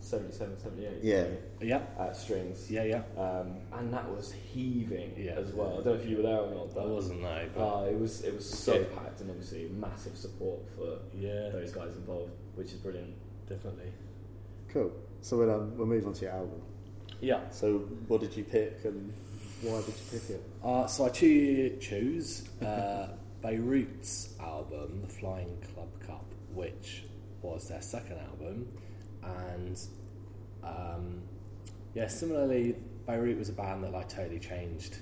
77, 0.00 0.58
78 0.58 0.90
Yeah. 1.02 1.24
Yeah, 1.62 1.80
at 1.98 2.14
Strings, 2.14 2.70
yeah, 2.70 2.82
yeah. 2.84 3.02
um, 3.16 3.56
and 3.72 3.90
that 3.92 4.06
was 4.10 4.32
heaving 4.32 5.14
Yeah. 5.16 5.32
as 5.32 5.50
well. 5.52 5.72
I 5.72 5.74
don't 5.76 5.86
know 5.86 5.92
if 5.94 6.06
you 6.06 6.16
were 6.18 6.22
there 6.24 6.40
or 6.40 6.50
not, 6.50 6.76
I 6.82 6.84
wasn't 6.86 7.22
though. 7.22 7.48
But 7.54 7.74
uh, 7.78 7.84
it 7.86 7.98
was 7.98 8.20
it 8.22 8.34
was 8.34 8.46
so 8.48 8.74
Yeah. 8.74 8.84
packed, 8.98 9.20
and 9.22 9.30
obviously 9.30 9.68
massive 9.70 10.16
support 10.16 10.60
for 10.76 10.98
yeah, 11.16 11.48
those 11.50 11.72
guys 11.72 11.96
involved, 11.96 12.32
which 12.54 12.68
is 12.72 12.74
brilliant. 12.78 13.14
definitely. 13.48 13.92
Cool. 14.68 14.92
So 15.22 15.38
we'll 15.38 15.50
um, 15.54 15.76
we'll 15.78 15.86
move 15.86 16.06
on 16.06 16.12
to 16.14 16.22
your 16.26 16.32
album. 16.32 16.60
Yeah. 17.20 17.40
So 17.50 17.78
what 18.08 18.20
did 18.20 18.36
you 18.36 18.44
pick 18.44 18.84
and 18.84 19.12
why 19.62 19.80
did 19.80 19.94
you 19.94 20.18
pick 20.18 20.30
it? 20.30 20.42
Uh, 20.62 20.86
so 20.86 21.06
I 21.06 21.08
choo- 21.08 21.76
choose 21.80 22.48
uh, 22.60 23.08
Beirut's 23.42 24.34
album, 24.40 25.00
The 25.02 25.08
Flying 25.08 25.56
Club 25.74 25.88
Cup, 26.06 26.24
which 26.52 27.04
was 27.42 27.68
their 27.68 27.82
second 27.82 28.18
album, 28.18 28.68
and 29.22 29.80
um, 30.62 31.22
yeah, 31.94 32.08
similarly, 32.08 32.76
Beirut 33.06 33.38
was 33.38 33.48
a 33.48 33.52
band 33.52 33.84
that 33.84 33.92
like 33.92 34.08
totally 34.08 34.38
changed 34.38 34.98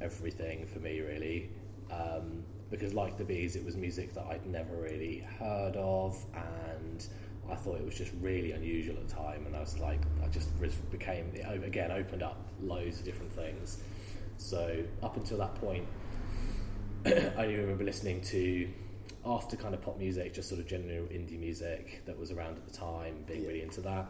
everything 0.00 0.66
for 0.66 0.78
me, 0.80 1.00
really. 1.00 1.50
Um, 1.90 2.44
because 2.70 2.94
like 2.94 3.16
the 3.18 3.24
Bees, 3.24 3.56
it 3.56 3.64
was 3.64 3.76
music 3.76 4.14
that 4.14 4.26
I'd 4.26 4.46
never 4.46 4.74
really 4.76 5.18
heard 5.38 5.76
of, 5.76 6.24
and 6.34 7.06
I 7.50 7.54
thought 7.56 7.76
it 7.76 7.84
was 7.84 7.94
just 7.94 8.12
really 8.20 8.52
unusual 8.52 8.96
at 8.96 9.08
the 9.08 9.14
time. 9.14 9.46
And 9.46 9.54
I 9.56 9.60
was 9.60 9.78
like, 9.78 10.00
I 10.24 10.28
just 10.28 10.48
became 10.90 11.30
again 11.64 11.90
opened 11.90 12.22
up 12.22 12.38
loads 12.62 12.98
of 12.98 13.04
different 13.04 13.32
things. 13.32 13.78
So 14.38 14.82
up 15.02 15.16
until 15.16 15.38
that 15.38 15.54
point, 15.56 15.86
I 17.06 17.10
only 17.38 17.56
remember 17.56 17.84
listening 17.84 18.20
to 18.22 18.68
after 19.26 19.56
kind 19.56 19.74
of 19.74 19.80
pop 19.82 19.98
music, 19.98 20.34
just 20.34 20.48
sort 20.48 20.60
of 20.60 20.66
general 20.66 21.06
indie 21.06 21.38
music 21.38 22.02
that 22.06 22.18
was 22.18 22.30
around 22.30 22.56
at 22.58 22.66
the 22.66 22.72
time, 22.76 23.24
being 23.26 23.42
Yeah. 23.42 23.48
really 23.48 23.62
into 23.62 23.80
that. 23.82 24.06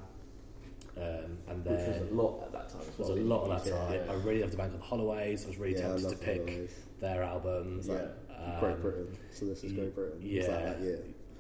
Um, 0.97 1.39
and 1.49 1.65
Which 1.65 1.77
then 1.79 2.01
was 2.03 2.11
a 2.11 2.15
lot 2.15 2.43
at 2.45 2.53
that 2.53 2.69
time. 2.69 2.83
As 2.89 2.99
was 2.99 3.09
a 3.11 3.15
lot 3.15 3.51
at 3.51 3.65
that 3.65 3.71
time. 3.77 3.93
yeah. 4.07 4.13
I 4.13 4.15
really 4.15 4.41
loved 4.41 4.53
the 4.53 4.57
band 4.57 4.73
called 4.81 5.01
Holloways. 5.01 5.45
I 5.45 5.49
was 5.49 5.59
really 5.59 5.75
Yeah, 5.75 5.89
tempted 5.89 6.11
to 6.11 6.17
pick 6.17 6.47
Holloways. 6.47 6.71
their 7.01 7.23
album. 7.25 7.81
Like 7.85 8.01
Um, 8.31 8.61
Great 8.61 8.81
Britain. 8.81 9.17
So 9.33 9.47
this 9.47 9.65
is 9.65 9.73
Great 9.73 9.95
Britain. 9.95 10.19
yeah. 10.23 10.39
Was 10.39 10.47
that 10.49 10.65
that 10.79 10.81
year? 10.85 10.99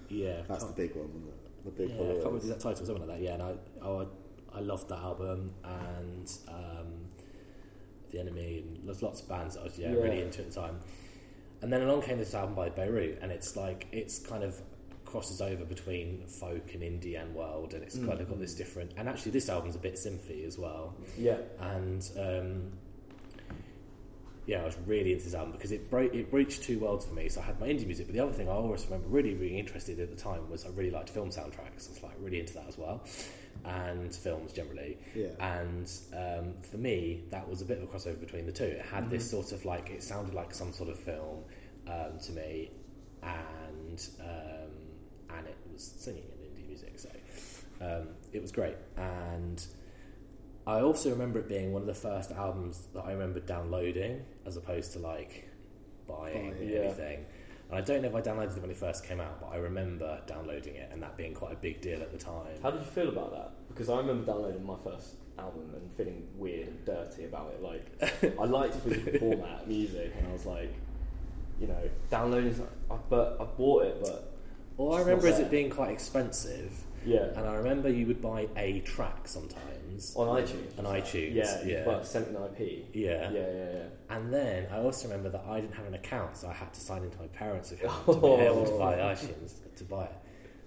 Yeah, 0.08 0.42
That's 0.48 0.64
the 0.64 0.72
big 0.72 0.94
one, 0.96 1.06
wasn't 1.06 1.28
it? 1.28 1.43
The 1.64 1.70
big 1.70 1.88
yeah, 1.90 1.94
I 1.94 1.98
can't 1.98 2.08
remember 2.18 2.30
the 2.40 2.46
exact 2.46 2.60
title, 2.62 2.86
something 2.86 3.06
like 3.06 3.16
that. 3.18 3.24
Yeah, 3.24 3.34
and 3.34 3.42
I, 3.42 3.54
oh, 3.82 4.06
I, 4.52 4.58
I 4.58 4.60
loved 4.60 4.88
that 4.88 4.98
album 4.98 5.52
and 5.64 6.30
um, 6.48 6.86
The 8.10 8.20
Enemy 8.20 8.58
and 8.58 8.86
there's 8.88 9.02
lots 9.02 9.22
of 9.22 9.28
bands 9.28 9.54
that 9.54 9.62
I 9.62 9.64
was 9.64 9.78
yeah, 9.78 9.90
Yeah. 9.92 9.98
really 10.00 10.20
into 10.20 10.40
at 10.42 10.50
the 10.50 10.60
time. 10.60 10.80
And 11.62 11.72
then 11.72 11.80
along 11.82 12.02
came 12.02 12.18
this 12.18 12.34
album 12.34 12.54
by 12.54 12.68
Beirut, 12.68 13.18
and 13.22 13.32
it's 13.32 13.56
like 13.56 13.86
it's 13.92 14.18
kind 14.18 14.44
of 14.44 14.60
crosses 15.06 15.40
over 15.40 15.64
between 15.64 16.26
folk 16.26 16.74
and 16.74 16.82
indie 16.82 17.18
and 17.20 17.34
world, 17.34 17.72
and 17.72 17.82
it's 17.82 17.96
kind 17.96 18.20
of 18.20 18.28
got 18.28 18.38
this 18.38 18.54
different. 18.54 18.92
And 18.98 19.08
actually, 19.08 19.32
this 19.32 19.48
album's 19.48 19.74
a 19.74 19.78
bit 19.78 19.94
synthy 19.94 20.46
as 20.46 20.58
well. 20.58 20.94
Yeah, 21.16 21.38
and 21.60 22.06
um, 22.18 22.72
yeah, 24.46 24.60
I 24.60 24.64
was 24.64 24.76
really 24.86 25.12
into 25.12 25.24
this 25.24 25.34
album 25.34 25.52
because 25.52 25.72
it 25.72 25.90
bro- 25.90 26.10
it 26.12 26.30
breached 26.30 26.62
two 26.62 26.78
worlds 26.78 27.06
for 27.06 27.14
me. 27.14 27.28
So 27.28 27.40
I 27.40 27.44
had 27.44 27.58
my 27.58 27.68
indie 27.68 27.86
music, 27.86 28.06
but 28.06 28.14
the 28.14 28.20
other 28.20 28.32
thing 28.32 28.48
I 28.48 28.52
always 28.52 28.84
remember 28.84 29.08
really 29.08 29.34
being 29.34 29.58
interested 29.58 29.98
at 30.00 30.10
the 30.10 30.16
time 30.16 30.50
was 30.50 30.66
I 30.66 30.68
really 30.70 30.90
liked 30.90 31.10
film 31.10 31.30
soundtracks. 31.30 31.88
I 31.88 31.92
was 31.92 32.00
like 32.02 32.14
really 32.20 32.40
into 32.40 32.52
that 32.54 32.68
as 32.68 32.76
well, 32.76 33.02
and 33.64 34.14
films 34.14 34.52
generally. 34.52 34.98
Yeah. 35.14 35.28
And 35.40 35.90
um, 36.12 36.54
for 36.62 36.76
me, 36.76 37.24
that 37.30 37.48
was 37.48 37.62
a 37.62 37.64
bit 37.64 37.78
of 37.78 37.84
a 37.84 37.86
crossover 37.86 38.20
between 38.20 38.44
the 38.44 38.52
two. 38.52 38.64
It 38.64 38.82
had 38.82 39.08
this 39.08 39.28
sort 39.30 39.52
of 39.52 39.64
like 39.64 39.90
it 39.90 40.02
sounded 40.02 40.34
like 40.34 40.54
some 40.54 40.72
sort 40.72 40.90
of 40.90 40.98
film 40.98 41.44
um, 41.88 42.18
to 42.24 42.32
me, 42.32 42.70
and 43.22 44.06
um, 44.20 45.36
and 45.38 45.46
it 45.46 45.56
was 45.72 45.94
singing 45.96 46.24
and 46.32 46.40
indie 46.40 46.68
music, 46.68 46.98
so 46.98 47.08
um, 47.80 48.08
it 48.32 48.42
was 48.42 48.52
great. 48.52 48.76
And 48.98 49.64
I 50.66 50.80
also 50.80 51.10
remember 51.10 51.38
it 51.40 51.48
being 51.48 51.72
one 51.72 51.82
of 51.82 51.86
the 51.86 51.94
first 51.94 52.30
albums 52.32 52.88
that 52.94 53.04
I 53.04 53.12
remember 53.12 53.40
downloading, 53.40 54.24
as 54.46 54.56
opposed 54.56 54.92
to 54.94 54.98
like 54.98 55.48
buying 56.08 56.52
Buying, 56.52 56.68
yeah. 56.68 56.78
anything. 56.80 57.26
And 57.70 57.78
I 57.78 57.80
don't 57.80 58.02
know 58.02 58.08
if 58.08 58.14
I 58.14 58.20
downloaded 58.20 58.56
it 58.56 58.60
when 58.62 58.70
it 58.70 58.76
first 58.76 59.04
came 59.06 59.20
out, 59.20 59.40
but 59.40 59.48
I 59.52 59.56
remember 59.56 60.20
downloading 60.26 60.74
it 60.76 60.90
and 60.92 61.02
that 61.02 61.16
being 61.16 61.34
quite 61.34 61.52
a 61.52 61.56
big 61.56 61.80
deal 61.80 62.00
at 62.02 62.12
the 62.12 62.18
time. 62.18 62.56
How 62.62 62.70
did 62.70 62.80
you 62.80 62.86
feel 62.86 63.08
about 63.08 63.32
that? 63.32 63.52
Because 63.68 63.88
I 63.88 63.98
remember 63.98 64.24
downloading 64.26 64.64
my 64.64 64.76
first 64.84 65.16
album 65.38 65.70
and 65.74 65.92
feeling 65.94 66.26
weird 66.36 66.68
and 66.68 66.84
dirty 66.84 67.24
about 67.24 67.52
it. 67.54 67.62
Like, 67.62 68.38
I 68.40 68.44
liked 68.44 68.74
physical 68.76 69.18
format 69.18 69.66
music, 69.66 70.12
and 70.18 70.28
I 70.28 70.32
was 70.32 70.46
like, 70.46 70.72
you 71.60 71.66
know, 71.66 71.90
downloading. 72.10 72.66
I, 72.90 72.96
but 73.08 73.36
I 73.40 73.44
bought 73.44 73.84
it, 73.84 73.98
but 74.00 74.32
All 74.78 74.94
I 74.94 75.00
remember 75.00 75.26
is 75.26 75.38
it 75.38 75.50
being 75.50 75.70
quite 75.70 75.90
expensive, 75.90 76.72
yeah, 77.04 77.28
and 77.36 77.46
I 77.46 77.54
remember 77.54 77.88
you 77.88 78.06
would 78.06 78.20
buy 78.20 78.48
a 78.56 78.80
track 78.80 79.26
sometimes 79.26 79.73
on 80.16 80.42
iTunes. 80.42 80.78
on 80.78 80.84
iTunes. 80.84 81.34
Yeah, 81.34 81.64
yeah, 81.64 81.84
but 81.84 82.06
sent 82.06 82.28
an 82.28 82.36
IP. 82.36 82.86
yeah. 82.92 83.30
Yeah, 83.30 83.40
yeah, 83.40 83.72
yeah. 83.72 83.82
And 84.16 84.32
then 84.32 84.66
I 84.70 84.78
also 84.78 85.08
remember 85.08 85.30
that 85.30 85.44
I 85.48 85.60
didn't 85.60 85.74
have 85.74 85.86
an 85.86 85.94
account, 85.94 86.36
so 86.36 86.48
I 86.48 86.52
had 86.52 86.72
to 86.74 86.80
sign 86.80 87.02
into 87.02 87.18
my 87.18 87.26
parents' 87.28 87.72
account 87.72 88.06
to 88.06 88.12
be 88.14 88.26
able 88.26 88.64
to 88.64 88.78
buy 88.78 88.94
oh. 89.00 89.14
iTunes 89.14 89.54
to 89.76 89.84
buy 89.84 90.04
it. 90.04 90.16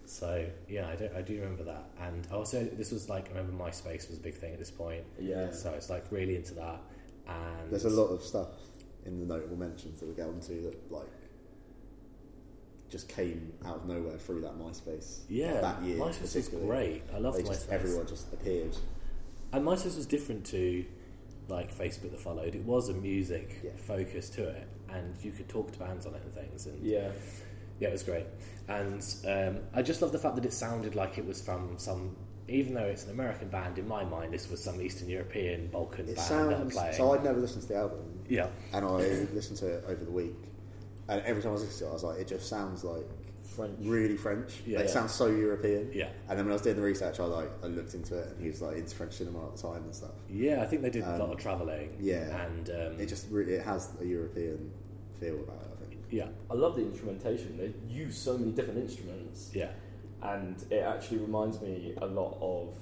So 0.06 0.46
yeah, 0.70 0.88
I 0.88 0.96
do, 0.96 1.10
I 1.16 1.22
do 1.22 1.40
remember 1.40 1.64
that. 1.64 1.84
And 2.02 2.28
also, 2.32 2.64
this 2.64 2.92
was 2.92 3.10
like 3.10 3.26
I 3.28 3.38
remember 3.38 3.64
MySpace 3.64 4.10
was 4.10 4.18
a 4.18 4.22
big 4.22 4.36
thing 4.36 4.54
at 4.54 4.60
this 4.60 4.72
point. 4.72 5.04
Yeah. 5.20 5.52
So 5.52 5.72
it's 5.72 5.90
like 5.90 6.06
really 6.12 6.36
into 6.36 6.54
that. 6.56 6.80
and 7.28 7.70
There's 7.70 7.86
a 7.86 7.90
lot 7.90 8.08
of 8.08 8.22
stuff 8.24 8.48
in 9.06 9.20
the 9.20 9.26
notable 9.26 9.58
mentions 9.58 10.00
that 10.00 10.06
we'll 10.06 10.16
get 10.16 10.28
onto 10.28 10.64
that 10.64 10.92
like 10.92 11.08
just 12.90 13.10
came 13.10 13.54
out 13.66 13.78
of 13.78 13.86
nowhere 13.86 14.18
through 14.18 14.42
that 14.42 14.58
MySpace. 14.58 15.20
Yeah, 15.28 15.54
like, 15.54 15.62
that 15.62 15.84
year. 15.84 15.98
MySpace 15.98 16.36
was 16.36 16.48
great. 16.50 17.04
I 17.14 17.18
love 17.20 17.36
They 17.36 17.44
just, 17.44 17.68
MySpace. 17.68 17.74
everyone 17.74 18.08
just 18.08 18.32
appeared. 18.32 18.78
And 19.54 19.66
MySpace 19.66 19.96
was 19.96 20.06
different 20.06 20.46
to 20.48 20.86
like 21.48 21.74
Facebook 21.76 22.12
that 22.12 22.20
followed. 22.20 22.56
It 22.56 22.64
was 22.64 22.90
a 22.90 22.94
music 22.94 23.60
Yeah. 23.64 23.72
focus 23.78 24.30
to 24.32 24.48
it, 24.50 24.68
and 24.90 25.16
you 25.24 25.32
could 25.32 25.48
talk 25.48 25.72
to 25.72 25.80
bands 25.80 26.06
on 26.06 26.14
it 26.16 26.22
and 26.24 26.34
things. 26.34 26.66
And 26.66 26.84
Yeah. 26.86 27.10
Yeah, 27.80 27.90
it 27.90 27.92
was 27.94 28.04
great, 28.04 28.26
and 28.68 29.06
um, 29.28 29.60
I 29.72 29.84
just 29.84 30.02
love 30.02 30.12
the 30.12 30.18
fact 30.18 30.34
that 30.36 30.46
it 30.46 30.52
sounded 30.54 30.96
like 30.96 31.18
it 31.20 31.26
was 31.26 31.42
from 31.42 31.78
some. 31.78 32.16
Even 32.50 32.74
though 32.74 32.86
it's 32.86 33.04
an 33.06 33.12
American 33.12 33.50
band, 33.50 33.78
in 33.78 33.88
my 33.88 34.04
mind, 34.04 34.34
this 34.34 34.50
was 34.50 34.64
some 34.64 34.82
Eastern 34.82 35.10
European 35.10 35.68
Balkan 35.68 36.08
It 36.10 36.16
band 36.16 36.28
sounds. 36.28 36.74
playing. 36.74 36.94
So 36.96 37.12
I'd 37.14 37.24
never 37.24 37.40
listened 37.40 37.62
to 37.64 37.68
the 37.68 37.76
album, 37.76 38.00
yeah, 38.28 38.48
and 38.74 38.84
I 38.84 38.90
listened 39.34 39.60
to 39.60 39.68
it 39.68 39.84
over 39.88 40.04
the 40.04 40.10
week. 40.12 40.34
And 41.08 41.22
every 41.22 41.42
time 41.44 41.50
I 41.52 41.54
was 41.54 41.62
listening 41.66 41.80
to 41.82 41.86
it, 41.86 41.90
I 41.90 41.94
was 41.94 42.04
like, 42.04 42.20
it 42.20 42.28
just 42.28 42.48
sounds 42.50 42.84
like 42.84 43.06
French. 43.58 43.78
really 43.82 44.16
French. 44.18 44.54
Yeah. 44.66 44.78
Like, 44.78 44.88
it 44.88 44.90
sounds 44.92 45.12
so 45.14 45.28
European. 45.28 45.92
yeah, 45.94 46.10
And 46.30 46.38
then 46.38 46.46
when 46.46 46.52
I 46.52 46.54
was 46.54 46.62
doing 46.62 46.76
the 46.78 46.82
research, 46.82 47.20
I 47.20 47.26
like 47.26 47.50
I 47.64 47.68
looked 47.68 47.94
into 47.94 48.18
it, 48.18 48.28
and 48.30 48.42
he 48.42 48.48
was 48.50 48.62
like 48.62 48.78
into 48.78 48.96
French 48.96 49.14
cinema 49.14 49.46
at 49.48 49.56
the 49.56 49.62
time 49.62 49.84
and 49.84 49.94
stuff. 49.96 50.12
yeah. 50.30 50.62
I 50.62 50.66
think 50.66 50.82
they 50.82 50.90
did 50.90 51.04
a 51.04 51.12
lot 51.18 51.22
Um, 51.22 51.32
of 51.32 51.38
travelling. 51.40 51.98
yeah. 52.00 52.46
and 52.46 52.70
um, 52.70 53.00
It 53.02 53.08
just 53.08 53.26
really 53.30 53.54
it 53.54 53.66
has 53.66 53.92
a 54.00 54.06
European 54.06 54.72
feel 55.20 55.36
about 55.40 55.56
it. 55.62 55.68
I 55.74 55.90
think. 55.90 56.02
yeah, 56.12 56.28
I 56.50 56.54
love 56.54 56.76
the 56.76 56.84
instrumentation. 56.84 57.58
They 57.58 57.74
use 57.94 58.16
so 58.18 58.38
many 58.38 58.52
different 58.52 58.80
instruments, 58.80 59.52
yeah, 59.54 59.72
and 60.22 60.56
it 60.70 60.84
actually 60.94 61.18
reminds 61.20 61.60
me 61.62 61.94
a 62.02 62.06
lot 62.06 62.38
of 62.42 62.76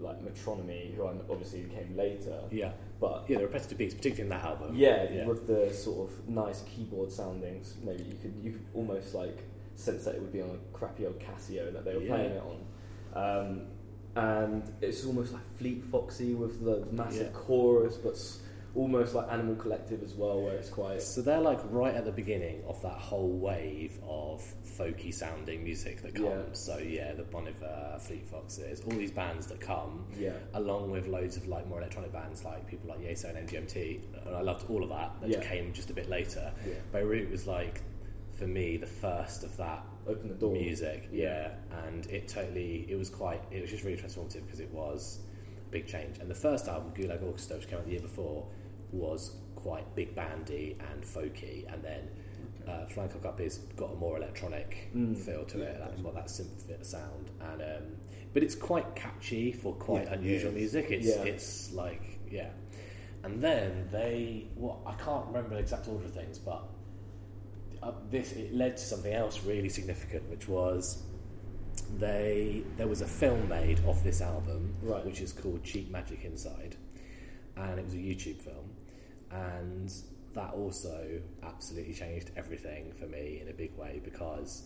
like 0.00 0.18
Metronomy, 0.24 0.94
who 0.96 1.06
I 1.06 1.12
obviously 1.30 1.62
came 1.64 1.96
later. 1.96 2.40
yeah, 2.50 2.72
But 3.00 3.24
yeah. 3.28 3.38
The 3.38 3.44
repetitive 3.44 3.78
beats, 3.78 3.94
particularly 3.94 4.24
in 4.24 4.28
that 4.30 4.44
album. 4.44 4.74
yeah, 4.74 5.06
yeah, 5.10 5.26
with 5.26 5.46
the 5.46 5.72
sort 5.72 6.08
of 6.10 6.28
nice 6.28 6.62
keyboard 6.62 7.12
soundings, 7.12 7.76
maybe 7.84 8.02
you 8.02 8.16
could 8.20 8.34
you 8.42 8.52
could 8.52 8.64
almost 8.74 9.14
like 9.14 9.38
sense 9.76 10.04
that 10.04 10.14
it 10.14 10.20
would 10.20 10.32
be 10.32 10.40
on 10.42 10.50
a 10.50 10.76
crappy 10.76 11.06
old 11.06 11.18
Casio 11.18 11.72
that 11.72 11.84
they 11.84 11.94
were 11.96 12.02
Yeah. 12.02 12.14
playing 12.16 12.32
it 12.32 12.42
on. 12.42 12.58
Um, 13.14 13.66
and 14.14 14.62
it's 14.80 15.04
almost 15.06 15.32
like 15.32 15.42
Fleet 15.58 15.82
Foxy 15.84 16.34
with 16.34 16.62
the 16.64 16.84
massive 16.92 17.28
Yeah. 17.32 17.38
chorus, 17.40 17.96
but 17.96 18.18
almost 18.74 19.14
like 19.14 19.30
Animal 19.30 19.54
Collective 19.56 20.02
as 20.02 20.14
well, 20.14 20.42
where 20.42 20.54
it's 20.54 20.70
quite 20.70 21.02
So 21.02 21.20
they're 21.20 21.40
like 21.40 21.60
right 21.70 21.94
at 21.94 22.04
the 22.06 22.12
beginning 22.12 22.62
of 22.66 22.80
that 22.82 22.92
whole 22.98 23.28
wave 23.28 23.98
of 24.06 24.42
folky 24.64 25.12
sounding 25.12 25.62
music 25.62 26.00
that 26.02 26.14
comes. 26.14 26.26
Yeah. 26.26 26.42
So 26.52 26.78
yeah, 26.78 27.12
the 27.12 27.22
Bon 27.24 27.46
Iver, 27.46 27.98
Fleet 28.00 28.26
Foxes, 28.26 28.80
all 28.82 28.92
these 28.92 29.10
bands 29.10 29.46
that 29.48 29.60
come, 29.60 30.06
yeah. 30.18 30.32
along 30.54 30.90
with 30.90 31.06
loads 31.06 31.36
of 31.36 31.46
like 31.48 31.66
more 31.68 31.78
electronic 31.78 32.12
bands 32.12 32.44
like 32.44 32.66
people 32.66 32.88
like 32.88 33.00
Yeso 33.00 33.24
and 33.28 33.36
MGMT, 33.46 34.00
and 34.26 34.34
I 34.34 34.40
loved 34.40 34.68
all 34.70 34.82
of 34.82 34.88
that. 34.90 35.20
That 35.20 35.28
Yeah. 35.30 35.40
came 35.42 35.72
just 35.74 35.90
a 35.90 35.94
bit 35.94 36.08
later. 36.08 36.50
Yeah. 36.66 36.74
Beirut 36.92 37.30
was 37.30 37.46
like 37.46 37.82
for 38.42 38.48
me 38.48 38.76
the 38.76 38.86
first 38.86 39.44
of 39.44 39.56
that 39.56 39.84
Open 40.08 40.28
the 40.28 40.34
door. 40.34 40.52
music, 40.52 41.08
Yeah. 41.12 41.52
yeah, 41.70 41.84
and 41.86 42.06
it 42.06 42.26
totally 42.26 42.86
it 42.88 42.96
was 42.96 43.08
quite 43.08 43.40
it 43.52 43.60
was 43.62 43.70
just 43.70 43.84
really 43.84 43.96
transformative 43.96 44.44
because 44.44 44.58
it 44.58 44.70
was 44.72 45.20
a 45.68 45.70
big 45.70 45.86
change. 45.86 46.18
And 46.18 46.28
the 46.28 46.34
first 46.34 46.66
album, 46.66 46.92
Gulag 46.92 47.22
Orkestar, 47.22 47.58
which 47.58 47.68
came 47.68 47.78
out 47.78 47.84
the 47.84 47.92
year 47.92 48.00
before, 48.00 48.44
was 48.90 49.36
quite 49.54 49.94
big 49.94 50.12
bandy 50.16 50.76
and 50.90 51.04
folky, 51.04 51.72
and 51.72 51.84
then 51.84 52.08
uh, 52.66 52.86
Flying 52.86 53.10
Club 53.10 53.22
Cup 53.22 53.40
is 53.40 53.58
got 53.76 53.92
a 53.92 53.94
more 53.96 54.16
electronic 54.16 54.88
Mm. 54.96 55.16
feel 55.16 55.44
to 55.44 55.58
Yeah, 55.58 55.64
it, 55.66 55.78
that, 55.78 56.02
more 56.02 56.12
that 56.12 56.26
synth 56.26 56.84
sound, 56.84 57.30
and 57.52 57.62
um, 57.62 57.84
but 58.34 58.42
it's 58.42 58.56
quite 58.56 58.96
catchy 58.96 59.52
for 59.52 59.72
quite 59.74 60.06
Yeah, 60.06 60.14
unusual 60.14 60.50
it 60.50 60.56
music. 60.56 60.86
It's 60.90 61.06
it's 61.06 61.72
like 61.72 62.18
yeah, 62.28 62.50
and 63.22 63.40
then 63.40 63.88
they 63.92 64.48
what 64.56 64.78
I 64.84 64.94
can't 64.94 65.26
remember 65.28 65.50
the 65.50 65.60
exact 65.60 65.86
order 65.86 66.06
of 66.06 66.12
things, 66.12 66.40
but 66.40 66.64
uh, 67.82 67.92
this 68.10 68.32
it 68.32 68.54
led 68.54 68.76
to 68.76 68.82
something 68.82 69.12
else 69.12 69.42
really 69.44 69.68
significant, 69.68 70.28
which 70.30 70.48
was 70.48 71.02
they 71.98 72.62
there 72.76 72.88
was 72.88 73.00
a 73.00 73.06
film 73.06 73.48
made 73.48 73.80
of 73.86 74.02
this 74.04 74.20
album, 74.20 74.74
Right. 74.82 75.04
which 75.04 75.20
is 75.20 75.32
called 75.32 75.62
Cheap 75.64 75.90
Magic 75.90 76.24
Inside, 76.24 76.76
and 77.56 77.78
it 77.78 77.84
was 77.84 77.94
a 77.94 77.98
YouTube 77.98 78.40
film, 78.40 78.70
and 79.30 79.92
that 80.34 80.54
also 80.54 81.20
absolutely 81.42 81.92
changed 81.92 82.30
everything 82.36 82.92
for 82.92 83.06
me 83.06 83.40
in 83.42 83.48
a 83.48 83.52
big 83.52 83.76
way 83.76 84.00
because 84.02 84.62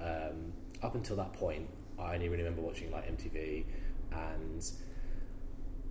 um, 0.00 0.52
up 0.82 0.94
until 0.94 1.16
that 1.16 1.32
point, 1.34 1.68
I 1.98 2.14
only 2.14 2.28
really 2.28 2.42
remember 2.42 2.62
watching 2.62 2.90
like 2.90 3.06
MTV 3.16 3.64
and. 4.12 4.70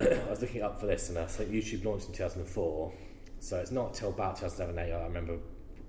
I 0.00 0.30
was 0.30 0.40
looking 0.40 0.62
up 0.62 0.80
for 0.80 0.86
this, 0.86 1.10
and 1.10 1.18
I 1.18 1.26
think 1.26 1.50
YouTube 1.50 1.84
launched 1.84 2.06
in 2.06 2.14
2004. 2.14 2.90
So 3.40 3.58
it's 3.58 3.70
not 3.70 3.92
till 3.92 4.08
about 4.08 4.36
2007 4.36 4.78
8 4.78 4.92
I 4.94 5.02
remember, 5.04 5.36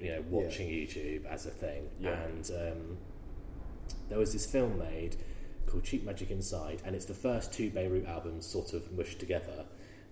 you 0.01 0.11
know, 0.11 0.23
watching 0.29 0.67
YouTube 0.67 1.25
as 1.25 1.45
a 1.45 1.51
thing. 1.51 1.89
Yeah. 1.99 2.19
And 2.23 2.49
um, 2.51 2.97
there 4.09 4.19
was 4.19 4.33
this 4.33 4.45
film 4.45 4.79
made 4.79 5.17
called 5.65 5.83
Cheap 5.83 6.03
Magic 6.03 6.31
Inside, 6.31 6.81
and 6.85 6.95
it's 6.95 7.05
the 7.05 7.13
first 7.13 7.53
two 7.53 7.69
Beirut 7.69 8.05
albums 8.05 8.45
sort 8.45 8.73
of 8.73 8.91
mushed 8.91 9.19
together 9.19 9.65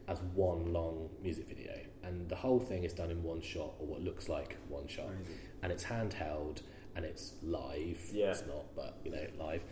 as 0.08 0.20
one 0.34 0.72
long 0.74 1.10
music 1.22 1.48
video. 1.48 1.74
And 2.04 2.30
the 2.30 2.36
whole 2.36 2.60
thing 2.60 2.84
is 2.84 2.94
done 2.94 3.12
in 3.12 3.24
one 3.24 3.42
shot, 3.42 3.74
or 3.80 3.88
what 3.88 4.02
looks 4.02 4.30
like 4.30 4.58
one 4.68 4.88
shot. 4.88 5.10
And 5.62 5.72
it's 5.72 5.84
handheld 5.84 6.62
and 6.96 7.06
it's 7.06 7.34
live. 7.44 8.00
Yeah. 8.12 8.32
It's 8.32 8.44
not, 8.48 8.76
but 8.76 8.98
you 9.04 9.12
know, 9.12 9.26
live. 9.38 9.64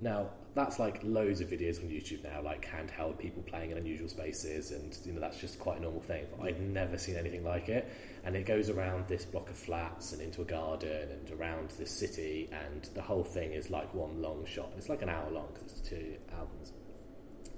Now, 0.00 0.28
that's 0.54 0.78
like 0.78 1.00
loads 1.02 1.40
of 1.40 1.48
videos 1.48 1.82
on 1.82 1.88
YouTube 1.88 2.24
now, 2.24 2.42
like 2.42 2.66
handheld 2.66 3.18
people 3.18 3.42
playing 3.42 3.70
in 3.70 3.78
unusual 3.78 4.08
spaces, 4.08 4.72
and 4.72 4.96
you 5.04 5.12
know 5.12 5.20
that's 5.20 5.38
just 5.38 5.58
quite 5.58 5.78
a 5.78 5.82
normal 5.82 6.00
thing. 6.00 6.26
But 6.36 6.46
I'd 6.46 6.60
never 6.60 6.98
seen 6.98 7.16
anything 7.16 7.44
like 7.44 7.68
it, 7.68 7.88
and 8.26 8.36
it 8.36 8.44
goes 8.44 8.68
around 8.68 9.06
this 9.08 9.24
block 9.24 9.48
of 9.48 9.56
flats 9.56 10.12
and 10.12 10.20
into 10.20 10.42
a 10.42 10.44
garden 10.44 11.08
and 11.10 11.30
around 11.40 11.70
this 11.78 11.90
city, 11.90 12.50
and 12.52 12.82
the 12.94 13.00
whole 13.02 13.24
thing 13.24 13.52
is 13.52 13.70
like 13.70 13.94
one 13.94 14.20
long 14.20 14.44
shot. 14.44 14.70
It's 14.76 14.88
like 14.90 15.00
an 15.02 15.08
hour 15.08 15.30
long 15.30 15.48
because 15.54 15.78
it's 15.78 15.88
two 15.88 16.16
albums, 16.36 16.72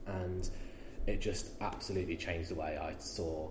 and 0.06 0.48
it 1.06 1.20
just 1.20 1.50
absolutely 1.60 2.16
changed 2.16 2.50
the 2.50 2.54
way 2.54 2.76
I 2.80 2.94
saw 2.98 3.48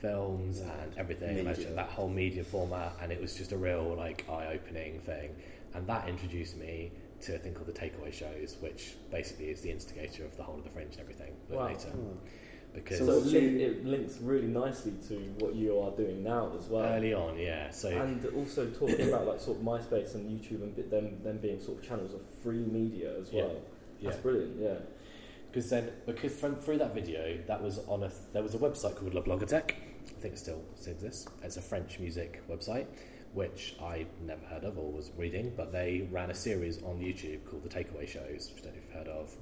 films 0.00 0.60
and 0.60 0.96
everything. 0.96 1.36
and 1.68 1.76
that 1.76 1.88
whole 1.90 2.08
media 2.08 2.44
format, 2.44 2.94
and 3.02 3.12
it 3.12 3.20
was 3.20 3.34
just 3.36 3.52
a 3.52 3.56
real 3.56 3.94
like 3.96 4.24
eye-opening 4.30 5.00
thing, 5.00 5.34
and 5.74 5.86
that 5.88 6.08
introduced 6.08 6.56
me 6.56 6.92
to 7.22 7.34
a 7.34 7.38
thing 7.38 7.52
called 7.52 7.66
the 7.66 7.72
takeaway 7.72 8.12
shows, 8.12 8.56
which 8.60 8.94
basically 9.10 9.50
is 9.50 9.60
the 9.60 9.70
instigator 9.70 10.24
of 10.24 10.34
the 10.38 10.42
whole 10.42 10.56
of 10.56 10.64
the 10.64 10.70
fringe 10.70 10.92
and 10.92 11.00
everything. 11.00 11.34
But 11.48 11.58
Wow. 11.58 11.66
later, 11.66 11.88
Hmm. 11.90 12.16
Because 12.74 12.98
So, 12.98 13.06
So 13.06 13.18
it, 13.18 13.24
link, 13.32 13.60
it 13.60 13.84
links 13.84 14.18
really 14.20 14.46
nicely 14.46 14.92
to 15.08 15.14
what 15.38 15.54
you 15.54 15.78
are 15.80 15.90
doing 15.92 16.22
now 16.22 16.52
as 16.58 16.66
well. 16.68 16.84
early 16.84 17.12
on, 17.14 17.38
yeah. 17.38 17.70
So 17.70 17.88
and 17.88 18.24
also 18.36 18.66
talking 18.70 19.08
about 19.08 19.26
like 19.26 19.40
sort 19.40 19.58
of 19.58 19.64
MySpace 19.64 20.14
and 20.14 20.28
YouTube 20.30 20.62
and 20.62 20.76
them 20.90 21.22
them 21.22 21.38
being 21.38 21.60
sort 21.60 21.78
of 21.78 21.84
channels 21.88 22.14
of 22.14 22.20
free 22.42 22.58
media 22.64 23.12
as 23.20 23.32
well. 23.32 23.52
yeah, 24.00 24.10
That's 24.10 24.22
brilliant. 24.22 24.56
Yeah. 24.60 24.74
because 25.50 25.70
then 25.70 25.90
because 26.06 26.32
from 26.34 26.54
through 26.56 26.78
that 26.78 26.94
video, 26.94 27.38
that 27.46 27.62
was 27.62 27.80
on 27.88 28.02
a 28.02 28.10
there 28.32 28.42
was 28.42 28.54
a 28.54 28.58
website 28.58 28.96
called 28.96 29.14
La 29.14 29.22
Blogothèque. 29.22 29.72
I 30.16 30.20
think 30.22 30.34
it 30.34 30.38
still 30.38 30.62
still 30.76 30.92
exists. 30.94 31.26
It's 31.42 31.56
a 31.56 31.62
French 31.62 31.98
music 31.98 32.42
website, 32.48 32.86
which 33.32 33.76
I'd 33.80 34.08
never 34.26 34.44
heard 34.46 34.64
of 34.64 34.76
or 34.78 34.90
was 34.90 35.10
reading, 35.16 35.52
but 35.56 35.70
they 35.72 36.08
ran 36.10 36.30
a 36.30 36.34
series 36.34 36.82
on 36.82 36.98
YouTube 36.98 37.44
called 37.44 37.62
the 37.62 37.68
Takeaway 37.68 38.08
Shows, 38.08 38.50
which 38.54 38.62
I 38.62 38.66
don't 38.66 38.74
know 38.74 38.80
if 38.80 38.84
you've 38.86 38.92
heard 38.94 39.08
of. 39.08 39.36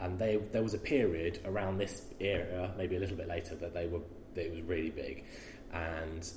And 0.00 0.18
they 0.18 0.36
there 0.52 0.62
was 0.62 0.74
a 0.74 0.78
period 0.78 1.40
around 1.44 1.78
this 1.78 2.02
era, 2.20 2.72
maybe 2.76 2.96
a 2.96 3.00
little 3.00 3.16
bit 3.16 3.28
later, 3.28 3.54
that 3.56 3.74
they 3.74 3.86
were 3.86 4.00
that 4.34 4.46
it 4.46 4.50
was 4.52 4.62
really 4.62 4.90
big, 4.90 5.24
and 5.72 6.28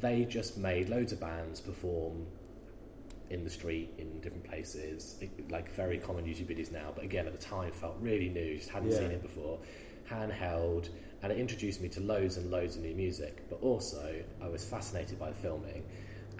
they 0.00 0.24
just 0.24 0.56
made 0.56 0.88
loads 0.88 1.12
of 1.12 1.20
bands 1.20 1.60
perform 1.60 2.26
in 3.28 3.42
the 3.44 3.50
street 3.50 3.92
in 3.98 4.20
different 4.20 4.44
places, 4.44 5.16
it- 5.20 5.50
like 5.50 5.70
very 5.72 5.98
common 5.98 6.24
YouTube 6.24 6.46
videos 6.46 6.72
now. 6.72 6.92
But 6.94 7.04
again, 7.04 7.26
at 7.26 7.32
the 7.32 7.38
time, 7.44 7.70
felt 7.72 7.96
really 8.00 8.28
new. 8.28 8.56
Just 8.56 8.70
hadn't 8.70 8.90
Yeah. 8.90 8.98
seen 8.98 9.10
it 9.12 9.22
before. 9.22 9.60
Handheld, 10.08 10.88
and 11.22 11.30
it 11.32 11.38
introduced 11.38 11.80
me 11.80 11.88
to 11.90 12.00
loads 12.00 12.36
and 12.36 12.50
loads 12.50 12.74
of 12.76 12.82
new 12.82 12.94
music. 12.94 13.42
But 13.48 13.60
also, 13.62 14.24
I 14.40 14.48
was 14.48 14.64
fascinated 14.64 15.18
by 15.20 15.28
the 15.30 15.36
filming, 15.36 15.84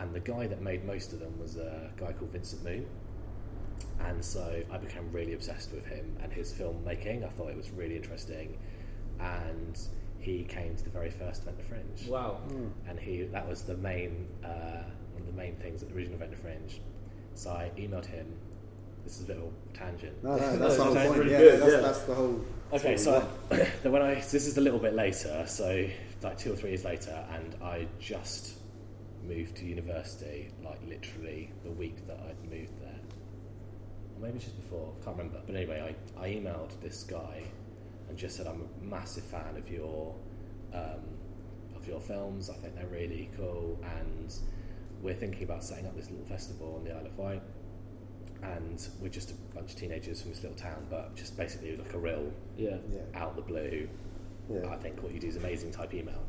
and 0.01 0.15
the 0.15 0.21
guy 0.21 0.47
that 0.47 0.61
made 0.63 0.85
most 0.85 1.13
of 1.13 1.21
them 1.21 1.39
was 1.39 1.57
a 1.57 1.91
guy 1.97 2.13
called 2.13 2.33
Vincent 2.33 2.65
Moon. 2.65 2.87
And 4.01 4.25
so 4.25 4.63
I 4.73 4.79
became 4.79 5.13
really 5.13 5.35
obsessed 5.35 5.73
with 5.73 5.87
him 5.87 6.17
and 6.23 6.33
his 6.33 6.53
filmmaking. 6.53 7.25
I 7.25 7.29
thought 7.29 7.51
it 7.51 7.57
was 7.57 7.71
really 7.71 7.97
interesting, 7.97 8.59
and 9.21 9.79
he 10.19 10.45
came 10.45 10.75
to 10.77 10.85
the 10.85 10.91
very 10.91 11.11
first 11.11 11.43
event 11.43 11.59
of 11.61 11.65
Fringe 11.67 12.07
Wow. 12.09 12.41
and 12.89 12.99
he 13.01 13.23
that 13.23 13.49
was 13.49 13.63
the 13.63 13.77
main 13.79 14.27
uh, 14.45 14.83
one 15.13 15.23
of 15.23 15.27
the 15.27 15.33
main 15.33 15.57
things 15.57 15.83
at 15.83 15.89
the 15.89 15.95
original 15.95 16.19
Ventnor 16.19 16.37
Fringe. 16.39 16.81
So 17.35 17.51
I 17.51 17.71
emailed 17.79 18.05
him. 18.07 18.27
This 19.05 19.17
is 19.17 19.23
a 19.25 19.27
bit 19.29 19.37
of 19.39 19.45
a 19.45 19.77
tangent. 19.77 20.23
No, 20.23 20.37
no, 20.37 20.57
that's 20.59 20.77
the 20.77 20.85
whole 20.85 20.95
point. 20.95 21.19
really 21.19 21.33
Yeah, 21.33 21.39
good, 21.39 21.61
that's, 21.61 21.73
yeah. 21.73 21.81
that's 21.81 22.03
the 22.03 22.15
whole. 22.15 22.45
Okay, 22.75 22.97
so 22.99 23.15
of 23.51 23.83
then 23.83 23.93
when 23.93 24.03
I 24.03 24.15
this 24.17 24.47
is 24.47 24.57
a 24.59 24.61
little 24.61 24.79
bit 24.79 24.95
later, 24.95 25.45
so 25.47 25.87
like 26.23 26.37
two 26.39 26.53
or 26.53 26.57
three 26.57 26.71
years 26.71 26.85
later, 26.85 27.25
and 27.35 27.55
I 27.63 27.87
just 27.99 28.57
moved 29.23 29.57
to 29.57 29.65
university, 29.65 30.51
like 30.65 30.81
literally 30.89 31.51
the 31.65 31.71
week 31.71 32.07
that 32.07 32.19
I'd 32.29 32.51
moved 32.51 32.79
there, 32.81 33.01
or 34.17 34.21
maybe 34.27 34.39
just 34.39 34.57
before, 34.61 34.93
I 35.01 35.05
can't 35.05 35.17
remember. 35.17 35.41
But 35.47 35.55
anyway, 35.57 35.95
I, 36.19 36.23
I 36.23 36.29
emailed 36.31 36.81
this 36.81 37.03
guy 37.05 37.43
and 38.09 38.19
just 38.19 38.37
said 38.37 38.47
I'm 38.47 38.63
a 38.63 38.85
massive 38.85 39.25
fan 39.25 39.57
of 39.57 39.69
your 39.71 40.15
um, 40.73 41.01
of 41.77 41.87
your 41.87 42.01
films. 42.01 42.51
I 42.51 42.55
think 42.55 42.75
they're 42.77 42.87
really 42.87 43.31
cool, 43.37 43.79
and 43.99 44.35
we're 45.03 45.15
thinking 45.15 45.45
about 45.45 45.65
setting 45.65 45.87
up 45.87 45.97
this 45.97 46.11
little 46.11 46.27
festival 46.27 46.75
on 46.79 46.85
the 46.85 46.93
Isle 46.95 47.07
of 47.07 47.19
Wight. 47.19 47.43
And 48.43 48.89
we're 49.03 49.09
just 49.11 49.33
a 49.33 49.35
bunch 49.55 49.73
of 49.73 49.77
teenagers 49.77 50.23
from 50.23 50.31
this 50.31 50.43
little 50.43 50.57
town, 50.57 50.87
but 50.89 51.15
just 51.15 51.37
basically 51.37 51.69
it 51.71 51.79
was 51.79 51.87
like 51.87 51.95
a 51.95 51.99
real 51.99 52.33
Yeah. 52.57 52.77
Yeah. 52.91 53.01
out 53.21 53.37
the 53.37 53.43
blue. 53.43 53.87
Yeah. 54.51 54.67
I 54.71 54.77
think 54.77 55.03
what 55.03 55.13
you 55.13 55.21
do 55.21 55.27
is 55.29 55.37
amazing 55.37 55.73
type 55.73 55.93
email. 55.93 56.23